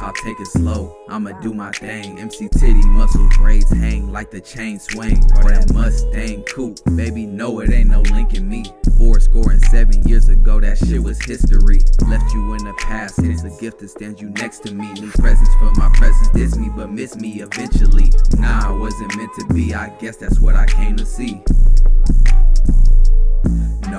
I'll 0.00 0.14
take 0.14 0.40
it 0.40 0.46
slow. 0.46 0.96
I'ma 1.08 1.32
do 1.40 1.52
my 1.52 1.70
thing. 1.72 2.18
MC 2.18 2.48
titty 2.48 2.86
muscle 2.86 3.28
braids 3.36 3.70
hang 3.70 4.10
like 4.10 4.30
the 4.30 4.40
chain 4.40 4.78
swing. 4.78 5.22
Or 5.36 5.50
that 5.50 5.72
Mustang 5.74 6.42
coupe. 6.44 6.78
Baby, 6.96 7.26
no, 7.26 7.60
it 7.60 7.70
ain't 7.70 7.90
no 7.90 8.00
link 8.00 8.34
in 8.34 8.48
me. 8.48 8.64
Four 8.96 9.20
score 9.20 9.50
and 9.50 9.62
seven 9.66 10.02
years 10.08 10.28
ago, 10.28 10.58
that 10.60 10.78
shit 10.78 11.02
was 11.02 11.22
history. 11.22 11.80
Left 12.08 12.32
you 12.32 12.54
in 12.54 12.64
the 12.64 12.74
past, 12.78 13.18
it's 13.18 13.44
a 13.44 13.60
gift 13.60 13.80
that 13.80 13.88
stands 13.88 14.20
you 14.20 14.30
next 14.30 14.60
to 14.60 14.74
me. 14.74 14.90
New 14.94 15.10
presents 15.10 15.54
for 15.56 15.70
my 15.72 15.90
presence, 15.94 16.28
diss 16.30 16.56
me, 16.56 16.70
but 16.74 16.90
miss 16.90 17.16
me 17.16 17.42
eventually. 17.42 18.10
Nah, 18.38 18.68
I 18.68 18.72
wasn't 18.72 19.16
meant 19.16 19.32
to 19.38 19.54
be, 19.54 19.74
I 19.74 19.90
guess 20.00 20.16
that's 20.16 20.40
what 20.40 20.54
I 20.54 20.66
came 20.66 20.96
to 20.96 21.04
see. 21.04 21.42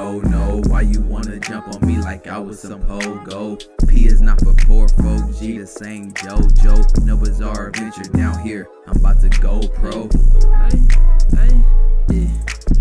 No, 0.01 0.19
no, 0.21 0.61
why 0.65 0.81
you 0.81 0.99
wanna 1.01 1.37
jump 1.37 1.67
on 1.67 1.85
me 1.85 1.99
like 1.99 2.25
I 2.25 2.39
was 2.39 2.61
some 2.61 2.81
pogo? 2.81 3.63
P 3.87 4.07
is 4.07 4.19
not 4.19 4.41
for 4.41 4.51
poor 4.53 4.87
folk, 4.87 5.21
G 5.39 5.59
the 5.59 5.67
same 5.67 6.11
JoJo. 6.13 7.05
No 7.05 7.15
bizarre 7.15 7.67
adventure 7.67 8.11
down 8.11 8.39
here, 8.43 8.67
I'm 8.87 8.97
about 8.97 9.21
to 9.21 9.29
go 9.29 9.61
pro. 9.67 10.09
Hey, 10.65 10.81
hey, 11.37 11.53
yeah, 12.09 12.27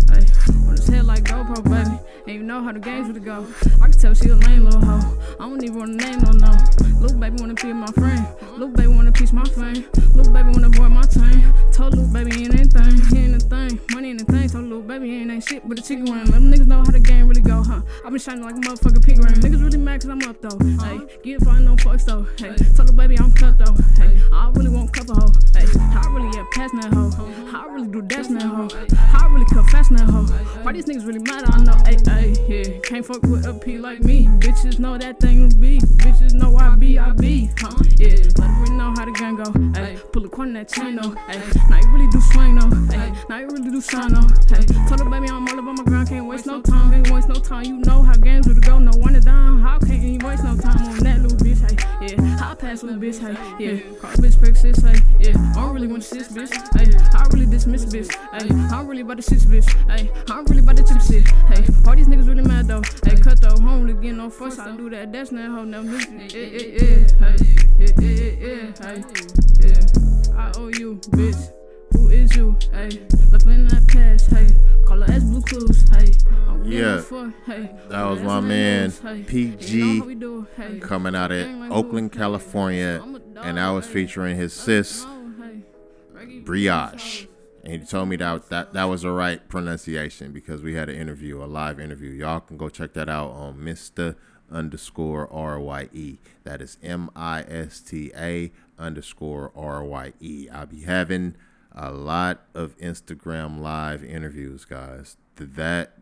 hey. 0.09 0.25
His 0.71 0.87
head 0.87 1.05
like 1.05 1.23
GoPro, 1.25 1.63
baby. 1.63 1.99
And 2.27 2.35
you 2.35 2.43
know 2.43 2.61
how 2.61 2.71
the 2.71 2.79
games 2.79 3.11
would 3.11 3.23
go. 3.23 3.47
I 3.81 3.89
can 3.89 3.97
tell 3.99 4.13
she 4.13 4.29
a 4.29 4.35
lame 4.35 4.65
little 4.65 4.81
hoe. 4.81 5.17
I 5.39 5.49
don't 5.49 5.63
even 5.63 5.79
wanna 5.79 5.93
name 5.93 6.19
no 6.19 6.31
no. 6.31 6.51
Little 6.99 7.17
baby 7.17 7.37
wanna 7.39 7.55
be 7.55 7.73
my 7.73 7.87
friend. 7.87 8.27
Little 8.51 8.69
baby 8.69 8.87
wanna 8.89 9.11
piece 9.11 9.33
my 9.33 9.43
fame. 9.45 9.85
Little 10.13 10.31
baby 10.31 10.49
wanna 10.49 10.67
avoid 10.67 10.91
my 10.91 11.01
time. 11.01 11.53
Told 11.71 11.95
little 11.95 12.13
baby 12.13 12.43
ain't 12.43 12.53
anything. 12.53 13.01
He 13.09 13.25
ain't 13.25 13.35
a 13.35 13.39
thing. 13.39 13.79
Money 13.91 14.11
ain't 14.11 14.21
a 14.21 14.25
thing. 14.25 14.49
Told 14.49 14.65
little 14.65 14.81
baby 14.81 15.15
ain't 15.15 15.31
ain't 15.31 15.43
shit 15.43 15.67
but 15.67 15.79
a 15.79 15.81
chicken 15.81 16.05
wing. 16.05 16.25
Let 16.25 16.33
them 16.33 16.51
niggas 16.51 16.67
know 16.67 16.77
how 16.77 16.91
the 16.91 16.99
game 16.99 17.27
really 17.27 17.41
go, 17.41 17.63
huh? 17.63 17.81
I 18.05 18.09
been 18.09 18.19
shining 18.19 18.43
like 18.43 18.55
a 18.55 18.59
motherfucking 18.59 19.03
pig 19.03 19.17
ring. 19.17 19.33
Niggas 19.35 19.63
really 19.63 19.77
mad 19.77 20.01
cause 20.01 20.09
I'm 20.09 20.21
up 20.21 20.39
though. 20.41 20.57
Hey, 20.85 20.99
get 21.23 21.41
fine, 21.41 21.65
no 21.65 21.75
fucks 21.77 22.05
though. 22.05 22.27
Hey, 22.37 22.55
told 22.55 22.89
little 22.89 22.95
baby 22.95 23.17
I'm 23.17 23.31
cut 23.31 23.57
though. 23.57 23.73
Hey, 23.97 24.21
I 24.31 24.51
really 24.53 24.69
want 24.69 24.93
cup 24.93 25.09
of 25.09 25.17
hoe. 25.17 25.33
Hey, 25.53 25.65
I 25.79 26.05
really 26.11 26.29
yeah 26.37 26.45
pass 26.53 26.71
that 26.73 26.93
hoe. 26.93 27.09
How 27.49 27.67
I 27.67 27.73
really 27.73 27.87
do 27.87 28.01
dash 28.03 28.27
that 28.27 28.43
hoe. 28.43 28.69
How 28.95 29.27
I 29.27 29.33
really 29.33 29.45
cut 29.45 29.65
fast 29.71 29.89
that 29.91 30.07
hoe. 30.07 30.25
Why 30.63 30.71
these 30.73 30.85
niggas 30.85 31.07
really 31.07 31.19
mad? 31.19 31.45
I 31.49 31.63
know. 31.63 31.77
Hey, 31.85 31.97
hey, 32.13 32.35
yeah. 32.47 32.79
Can't 32.83 33.05
fuck 33.05 33.21
with 33.23 33.45
a 33.45 33.53
P 33.53 33.77
like 33.77 34.01
me. 34.01 34.27
Bitches 34.39 34.79
know 34.79 34.97
that 34.97 35.19
thing 35.19 35.41
will 35.41 35.59
be. 35.59 35.79
Bitches 35.79 36.33
know 36.33 36.55
I 36.57 36.75
be, 36.75 36.99
I 36.99 37.11
be. 37.11 37.49
Huh? 37.57 37.71
Yeah, 37.97 38.15
let 38.37 38.49
really 38.59 38.77
know 38.77 38.93
how 38.97 39.05
the 39.05 39.11
gang 39.11 39.35
go. 39.35 39.51
Hey, 39.79 39.97
pull 40.11 40.25
a 40.25 40.29
coin 40.29 40.49
in 40.49 40.53
that 40.53 40.69
chain 40.69 40.95
though. 40.95 41.15
Hey, 41.27 41.41
now 41.69 41.79
you 41.79 41.89
really 41.91 42.09
do 42.11 42.21
swing 42.21 42.55
though. 42.55 42.69
Hey, 42.91 43.13
now 43.29 43.37
you 43.39 43.47
really 43.47 43.69
do 43.69 43.81
shine 43.81 44.13
though. 44.13 44.27
Hey, 44.49 44.65
told 44.87 44.99
her 44.99 45.09
baby 45.09 45.29
I'm 45.29 45.47
all 45.47 45.59
about 45.59 45.77
my 45.77 45.83
ground. 45.83 46.09
Can't 46.09 46.25
waste 46.25 46.45
no 46.45 46.61
time. 46.61 46.91
Can't 46.91 47.09
waste 47.11 47.29
no 47.29 47.35
time. 47.35 47.65
You 47.65 47.77
know 47.79 48.03
how 48.03 48.15
games 48.15 48.47
would 48.47 48.61
go. 48.61 48.79
No 48.79 48.91
one 48.97 49.13
to 49.13 49.21
down. 49.21 49.61
How 49.61 49.79
can't 49.79 50.01
you 50.01 50.19
waste 50.25 50.43
no 50.43 50.55
time 50.57 50.81
on 50.81 50.97
that 50.99 51.21
little 51.21 51.37
bitch? 51.37 51.61
Hey, 51.61 52.15
yeah. 52.15 52.49
I 52.51 52.55
pass 52.55 52.83
little 52.83 52.99
bitch. 52.99 53.19
Hey, 53.19 53.35
yeah. 53.63 53.79
Cross 53.99 54.17
bitch, 54.17 54.39
fake 54.43 54.55
sis. 54.55 54.77
Hey, 54.79 54.99
yeah. 55.19 55.53
I 55.55 55.61
don't 55.61 55.73
really 55.73 55.87
want 55.87 56.03
to 56.03 56.09
sis, 56.09 56.27
bitch. 56.29 56.51
Hey, 56.77 56.91
I 57.17 57.25
really 57.33 57.45
dismiss 57.45 57.85
bitch. 57.85 58.11
Hey, 58.33 58.49
I'm 58.75 58.87
really 58.87 59.01
about 59.01 59.17
the 59.17 59.23
shit, 59.23 59.39
bitch. 59.41 59.69
Hey, 59.89 60.09
I'm 60.29 60.45
really 60.45 60.61
about 60.61 60.75
the 60.75 60.83
chip 60.83 61.01
shit. 61.01 61.27
Hey, 61.47 61.65
all 61.85 61.95
these 62.03 62.15
niggas 62.15 62.27
really 62.27 62.41
mad 62.41 62.67
though. 62.67 62.81
Hey, 63.05 63.15
cut 63.15 63.39
though, 63.41 63.55
home 63.61 63.85
to 63.87 63.93
get 63.93 64.15
no 64.15 64.29
fuss. 64.29 64.57
I 64.57 64.75
do 64.75 64.89
that. 64.89 65.11
That's 65.11 65.31
not 65.31 65.51
how 65.51 65.63
no 65.63 65.83
music. 65.83 66.33
Yeah, 66.33 66.41
yeah, 66.41 66.67
yeah. 66.73 67.07
Hey, 67.19 67.35
yeah, 67.77 67.87
yeah, 67.99 68.31
yeah. 68.47 68.71
Hey, 68.81 69.03
yeah. 69.59 70.37
I 70.37 70.51
owe 70.57 70.69
you, 70.69 70.95
bitch. 71.11 71.53
Who 71.93 72.09
is 72.09 72.35
you? 72.35 72.57
Hey, 72.71 72.89
left 73.31 73.45
in 73.45 73.67
that 73.67 73.87
past. 73.87 74.31
Hey, 74.31 74.47
call 74.85 75.01
her 75.01 75.13
as 75.13 75.23
Blue 75.23 75.41
Clues. 75.41 75.87
Hey, 75.89 76.11
I'm 76.47 76.63
Yeah, 76.63 77.01
for, 77.01 77.31
hey, 77.45 77.69
that 77.89 78.03
was 78.05 78.19
my 78.21 78.39
my 78.39 78.47
man 78.47 78.83
news, 78.85 78.99
hey. 78.99 79.13
You 79.13 79.19
know 79.19 79.27
PG 79.27 79.99
how 79.99 80.05
we 80.05 80.15
do, 80.15 80.47
hey. 80.57 80.79
coming 80.79 81.15
out 81.15 81.31
of 81.31 81.71
Oakland, 81.71 82.11
California, 82.13 83.03
and 83.43 83.59
I 83.59 83.71
was 83.71 83.85
featuring 83.85 84.37
his 84.37 84.53
sis 84.53 85.05
Brioche. 86.43 87.27
And 87.63 87.81
he 87.81 87.87
told 87.87 88.09
me 88.09 88.15
that, 88.15 88.49
that 88.49 88.73
that 88.73 88.85
was 88.85 89.03
the 89.03 89.11
right 89.11 89.47
pronunciation 89.47 90.31
because 90.31 90.63
we 90.63 90.73
had 90.73 90.89
an 90.89 90.95
interview, 90.95 91.43
a 91.43 91.45
live 91.45 91.79
interview. 91.79 92.09
Y'all 92.09 92.39
can 92.39 92.57
go 92.57 92.69
check 92.69 92.93
that 92.93 93.07
out 93.07 93.31
on 93.31 93.57
Mr. 93.57 94.15
underscore 94.51 95.31
R 95.31 95.59
Y 95.59 95.89
E. 95.93 96.17
That 96.43 96.61
is 96.61 96.77
M 96.81 97.11
I 97.15 97.41
S 97.41 97.79
T 97.79 98.11
A 98.15 98.51
underscore 98.79 99.51
R 99.55 99.83
Y 99.83 100.13
E. 100.19 100.49
I'll 100.51 100.65
be 100.65 100.81
having 100.81 101.35
a 101.71 101.91
lot 101.91 102.41
of 102.55 102.77
Instagram 102.79 103.61
live 103.61 104.03
interviews, 104.03 104.65
guys. 104.65 105.17
That 105.35 105.93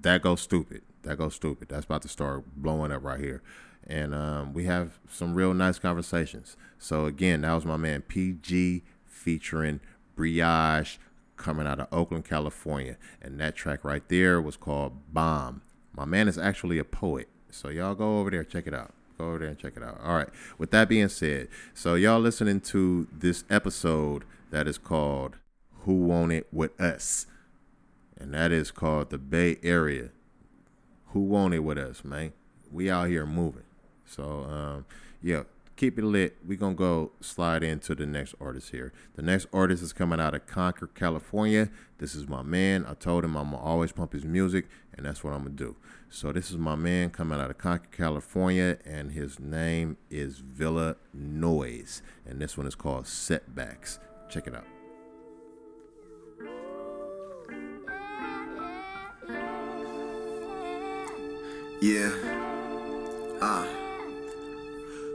that 0.00 0.22
goes 0.22 0.40
stupid. 0.40 0.82
That 1.02 1.18
goes 1.18 1.34
stupid. 1.34 1.68
That's 1.68 1.84
about 1.84 2.02
to 2.02 2.08
start 2.08 2.44
blowing 2.56 2.92
up 2.92 3.04
right 3.04 3.20
here. 3.20 3.42
And 3.86 4.14
um, 4.14 4.54
we 4.54 4.64
have 4.66 4.98
some 5.10 5.34
real 5.34 5.52
nice 5.52 5.78
conversations. 5.78 6.56
So 6.78 7.06
again, 7.06 7.42
that 7.42 7.52
was 7.52 7.64
my 7.64 7.76
man 7.76 8.02
PG 8.02 8.84
featuring 9.06 9.80
Brioche 10.22 10.98
coming 11.36 11.66
out 11.66 11.80
of 11.80 11.88
Oakland, 11.90 12.24
California. 12.24 12.96
And 13.20 13.40
that 13.40 13.56
track 13.56 13.84
right 13.84 14.08
there 14.08 14.40
was 14.40 14.56
called 14.56 15.12
Bomb. 15.12 15.62
My 15.96 16.04
man 16.04 16.28
is 16.28 16.38
actually 16.38 16.78
a 16.78 16.84
poet. 16.84 17.28
So 17.50 17.70
y'all 17.70 17.96
go 17.96 18.20
over 18.20 18.30
there, 18.30 18.44
check 18.44 18.68
it 18.68 18.74
out. 18.74 18.94
Go 19.18 19.24
over 19.24 19.38
there 19.40 19.48
and 19.48 19.58
check 19.58 19.72
it 19.76 19.82
out. 19.82 20.00
All 20.00 20.14
right. 20.14 20.28
With 20.58 20.70
that 20.70 20.88
being 20.88 21.08
said, 21.08 21.48
so 21.74 21.96
y'all 21.96 22.20
listening 22.20 22.60
to 22.60 23.08
this 23.12 23.42
episode 23.50 24.22
that 24.52 24.68
is 24.68 24.78
called 24.78 25.38
Who 25.80 25.94
Want 25.94 26.30
It 26.30 26.46
With 26.52 26.80
Us? 26.80 27.26
And 28.16 28.32
that 28.32 28.52
is 28.52 28.70
called 28.70 29.10
the 29.10 29.18
Bay 29.18 29.58
Area. 29.64 30.10
Who 31.06 31.20
want 31.22 31.52
it 31.52 31.64
with 31.64 31.78
us, 31.78 32.04
man? 32.04 32.32
We 32.70 32.88
out 32.88 33.08
here 33.08 33.26
moving. 33.26 33.64
So 34.06 34.46
um, 34.48 34.86
yeah, 35.20 35.42
keep 35.82 35.98
it 35.98 36.04
lit. 36.04 36.36
We 36.46 36.54
gonna 36.54 36.76
go 36.76 37.10
slide 37.20 37.64
into 37.64 37.96
the 37.96 38.06
next 38.06 38.36
artist 38.40 38.70
here. 38.70 38.92
The 39.16 39.22
next 39.22 39.48
artist 39.52 39.82
is 39.82 39.92
coming 39.92 40.20
out 40.20 40.32
of 40.32 40.46
Concord, 40.46 40.94
California. 40.94 41.70
This 41.98 42.14
is 42.14 42.28
my 42.28 42.40
man. 42.40 42.86
I 42.88 42.94
told 42.94 43.24
him 43.24 43.36
I'm 43.36 43.50
gonna 43.50 43.60
always 43.60 43.90
pump 43.90 44.12
his 44.12 44.24
music, 44.24 44.68
and 44.94 45.04
that's 45.04 45.24
what 45.24 45.32
I'm 45.32 45.42
gonna 45.42 45.56
do. 45.56 45.74
So 46.08 46.30
this 46.30 46.52
is 46.52 46.56
my 46.56 46.76
man 46.76 47.10
coming 47.10 47.40
out 47.40 47.50
of 47.50 47.58
Concord, 47.58 47.90
California, 47.90 48.78
and 48.84 49.10
his 49.10 49.40
name 49.40 49.96
is 50.08 50.38
Villa 50.38 50.94
Noise, 51.12 52.00
and 52.24 52.40
this 52.40 52.56
one 52.56 52.68
is 52.68 52.76
called 52.76 53.08
Setbacks. 53.08 53.98
Check 54.30 54.46
it 54.46 54.54
out. 54.54 54.66
Yeah. 61.80 62.12
Uh. 63.40 63.91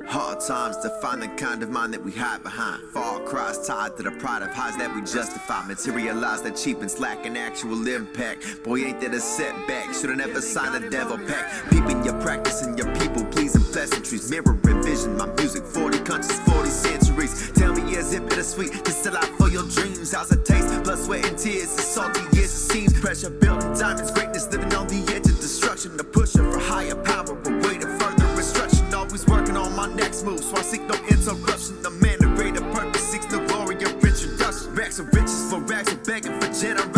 Hard 0.07 0.39
times 0.39 0.77
to 0.77 0.89
find 1.01 1.21
the 1.21 1.27
kind 1.27 1.61
of 1.61 1.69
mind 1.69 1.93
that 1.93 2.01
we 2.01 2.13
hide 2.13 2.41
behind. 2.41 2.81
Far 2.93 3.19
cries 3.21 3.67
tied 3.67 3.97
to 3.97 4.03
the 4.03 4.11
pride 4.11 4.41
of 4.41 4.49
highs 4.51 4.77
that 4.77 4.95
we 4.95 5.01
justify. 5.01 5.67
Materialize 5.67 6.41
that 6.43 6.55
cheap 6.55 6.79
and 6.79 6.89
slack 6.89 7.25
an 7.25 7.35
actual 7.35 7.85
impact. 7.89 8.63
Boy, 8.63 8.85
ain't 8.85 9.01
that 9.01 9.13
a 9.13 9.19
setback? 9.19 9.93
Should've 9.93 10.15
never 10.15 10.39
signed 10.39 10.81
a 10.81 10.89
devil 10.89 11.17
pact. 11.17 11.69
Peeping 11.69 12.05
your 12.05 12.13
practice 12.21 12.61
and 12.61 12.77
your 12.77 12.87
people 12.95 13.25
pleasing 13.25 13.63
pleasantries. 13.73 14.31
Mirror 14.31 14.57
and 14.63 14.85
vision, 14.85 15.17
my 15.17 15.25
music 15.25 15.63
40 15.65 15.99
countries, 15.99 16.39
40 16.39 16.69
centuries. 16.69 17.51
Tell 17.51 17.73
me, 17.73 17.93
is 17.93 18.13
it 18.13 18.29
bittersweet 18.29 18.85
to 18.85 18.91
sell 18.91 19.17
out 19.17 19.27
for 19.37 19.49
your 19.49 19.63
dreams? 19.63 20.13
How's 20.13 20.31
it 20.31 20.45
taste? 20.45 20.83
Blood, 20.85 20.99
sweat, 20.99 21.27
and 21.27 21.37
tears. 21.37 21.73
It's 21.73 21.83
salty, 21.83 22.21
yes, 22.31 22.45
it 22.45 22.71
seems. 22.71 22.99
Pressure 23.01 23.29
building 23.29 23.73
diamonds, 23.73 24.11
greatness 24.11 24.49
living 24.49 24.73
on 24.73 24.87
the 24.87 25.03
edge 25.13 25.27
of 25.27 25.37
destruction. 25.41 25.97
The 25.97 26.05
pusher 26.05 26.49
for 26.49 26.59
higher 26.59 26.95
power, 26.95 27.35
next 29.97 30.23
move, 30.23 30.39
so 30.39 30.55
I 30.55 30.61
seek 30.61 30.83
no 30.83 30.95
interruption. 31.09 31.81
The 31.81 31.89
man 31.89 32.23
of 32.23 32.35
greater 32.35 32.61
purpose 32.71 33.01
seeks 33.01 33.25
the 33.25 33.39
glory 33.47 33.75
of 33.75 33.93
introduction. 34.03 34.73
Racks 34.75 34.99
of 34.99 35.07
riches 35.13 35.49
for 35.49 35.59
racks 35.59 35.91
of 35.91 36.03
begging 36.05 36.39
for 36.39 36.47
generosity. 36.53 36.96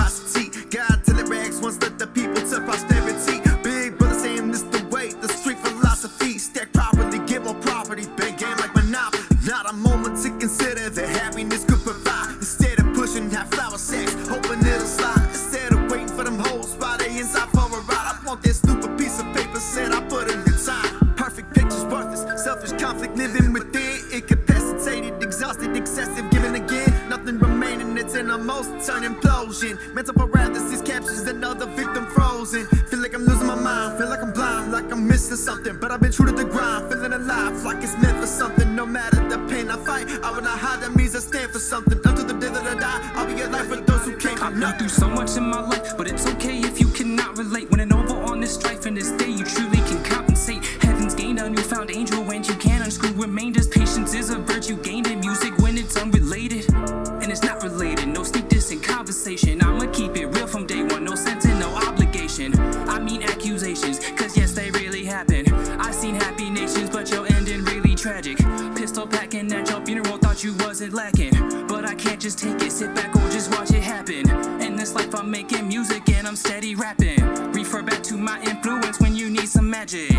Cause 63.82 64.36
yes, 64.38 64.53
they 64.53 64.71
really 64.71 65.05
happen. 65.05 65.51
I've 65.80 65.95
seen 65.95 66.15
happy 66.15 66.49
nations, 66.49 66.89
but 66.89 67.09
your 67.11 67.25
ending 67.34 67.63
really 67.65 67.95
tragic. 67.95 68.38
Pistol 68.75 69.07
packing 69.07 69.51
at 69.53 69.69
your 69.69 69.86
funeral, 69.86 70.17
thought 70.17 70.43
you 70.43 70.53
wasn't 70.59 70.93
lacking. 70.93 71.34
But 71.67 71.86
I 71.86 71.95
can't 71.95 72.19
just 72.19 72.39
take 72.39 72.61
it, 72.61 72.71
sit 72.71 72.93
back 72.93 73.15
or 73.15 73.30
just 73.30 73.51
watch 73.51 73.71
it 73.71 73.84
happen. 73.84 74.30
In 74.61 74.75
this 74.75 74.93
life, 74.93 75.13
I'm 75.15 75.32
making 75.32 75.67
music 75.67 76.09
and 76.09 76.27
I'm 76.27 76.36
steady 76.36 76.75
rapping. 76.75 77.21
Refer 77.53 77.82
back 77.84 78.03
to 78.03 78.17
my 78.17 78.41
influence 78.41 78.99
when 78.99 79.15
you 79.15 79.30
need 79.30 79.47
some 79.47 79.69
magic. 79.69 80.11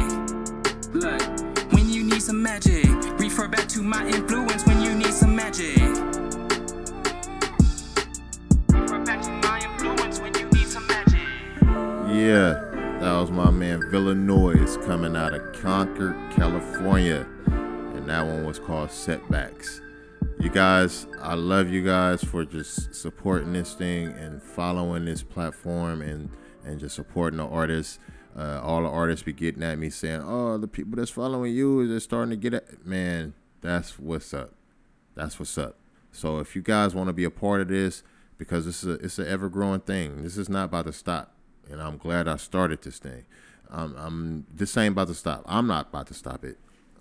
Look, 0.92 1.20
when 1.72 1.88
you 1.88 2.02
need 2.04 2.22
some 2.22 2.42
magic. 2.42 2.86
Refer 3.18 3.48
back 3.48 3.68
to 3.68 3.82
my 3.82 4.06
influence 4.06 4.66
when 4.66 4.82
you 4.82 4.94
need 4.94 5.12
some 5.12 5.36
magic. 5.36 5.76
Yeah, 12.12 12.69
that 13.00 13.18
was 13.18 13.30
my 13.30 13.50
man 13.50 13.80
Villanois 13.90 14.76
coming 14.84 15.16
out 15.16 15.32
of 15.32 15.52
Concord, 15.54 16.14
California. 16.32 17.26
And 17.46 18.06
that 18.06 18.26
one 18.26 18.44
was 18.44 18.58
called 18.58 18.90
Setbacks. 18.90 19.80
You 20.38 20.50
guys, 20.50 21.06
I 21.20 21.34
love 21.34 21.70
you 21.70 21.82
guys 21.82 22.22
for 22.22 22.44
just 22.44 22.94
supporting 22.94 23.54
this 23.54 23.72
thing 23.72 24.08
and 24.08 24.42
following 24.42 25.06
this 25.06 25.22
platform 25.22 26.02
and, 26.02 26.30
and 26.64 26.78
just 26.78 26.94
supporting 26.94 27.38
the 27.38 27.46
artists. 27.46 27.98
Uh, 28.36 28.60
all 28.62 28.82
the 28.82 28.88
artists 28.88 29.22
be 29.22 29.32
getting 29.32 29.62
at 29.62 29.78
me 29.78 29.90
saying, 29.90 30.22
"Oh, 30.24 30.56
the 30.56 30.68
people 30.68 30.96
that's 30.96 31.10
following 31.10 31.52
you, 31.52 31.88
they're 31.88 32.00
starting 32.00 32.30
to 32.30 32.36
get 32.36 32.54
it." 32.54 32.86
Man, 32.86 33.34
that's 33.60 33.98
what's 33.98 34.32
up. 34.32 34.52
That's 35.14 35.38
what's 35.38 35.58
up. 35.58 35.76
So 36.12 36.38
if 36.38 36.54
you 36.54 36.62
guys 36.62 36.94
want 36.94 37.08
to 37.08 37.12
be 37.12 37.24
a 37.24 37.30
part 37.30 37.60
of 37.60 37.68
this, 37.68 38.02
because 38.38 38.66
this 38.66 38.84
is 38.84 38.88
a, 38.88 39.04
it's 39.04 39.18
an 39.18 39.26
ever 39.26 39.48
growing 39.48 39.80
thing. 39.80 40.22
This 40.22 40.38
is 40.38 40.48
not 40.48 40.66
about 40.66 40.86
to 40.86 40.92
stop, 40.92 41.34
and 41.70 41.80
I'm 41.80 41.96
glad 41.96 42.28
I 42.28 42.36
started 42.36 42.82
this 42.82 42.98
thing. 42.98 43.24
Um, 43.70 43.94
I'm 43.96 44.46
this 44.52 44.76
ain't 44.76 44.92
about 44.92 45.08
to 45.08 45.14
stop. 45.14 45.44
I'm 45.46 45.66
not 45.66 45.88
about 45.88 46.08
to 46.08 46.14
stop 46.14 46.44
it. 46.44 46.58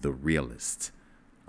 The 0.02 0.12
realist. 0.12 0.92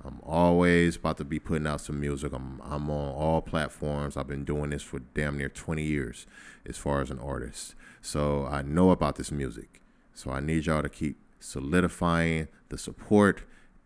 I'm 0.04 0.20
always 0.24 0.96
about 0.96 1.16
to 1.18 1.24
be 1.24 1.38
putting 1.38 1.66
out 1.66 1.80
some 1.80 2.00
music. 2.00 2.32
I'm 2.32 2.60
I'm 2.64 2.88
on 2.90 3.14
all 3.14 3.42
platforms. 3.42 4.16
I've 4.16 4.28
been 4.28 4.44
doing 4.44 4.70
this 4.70 4.82
for 4.82 5.00
damn 5.00 5.36
near 5.36 5.48
20 5.48 5.82
years 5.82 6.26
as 6.64 6.78
far 6.78 7.00
as 7.00 7.10
an 7.10 7.18
artist. 7.18 7.74
So 8.00 8.46
I 8.46 8.62
know 8.62 8.90
about 8.90 9.16
this 9.16 9.32
music. 9.32 9.80
So 10.14 10.30
I 10.30 10.40
need 10.40 10.66
y'all 10.66 10.82
to 10.82 10.88
keep 10.88 11.18
solidifying 11.40 12.48
the 12.68 12.78
support. 12.78 13.42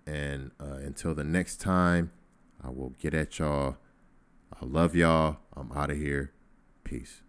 And 0.06 0.50
uh, 0.60 0.78
until 0.84 1.14
the 1.14 1.24
next 1.24 1.60
time, 1.60 2.12
I 2.62 2.70
will 2.70 2.90
get 2.98 3.14
at 3.14 3.38
y'all. 3.38 3.76
I 4.52 4.64
love 4.64 4.94
y'all. 4.94 5.38
I'm 5.56 5.72
out 5.72 5.90
of 5.90 5.96
here. 5.96 6.32
Peace. 6.84 7.21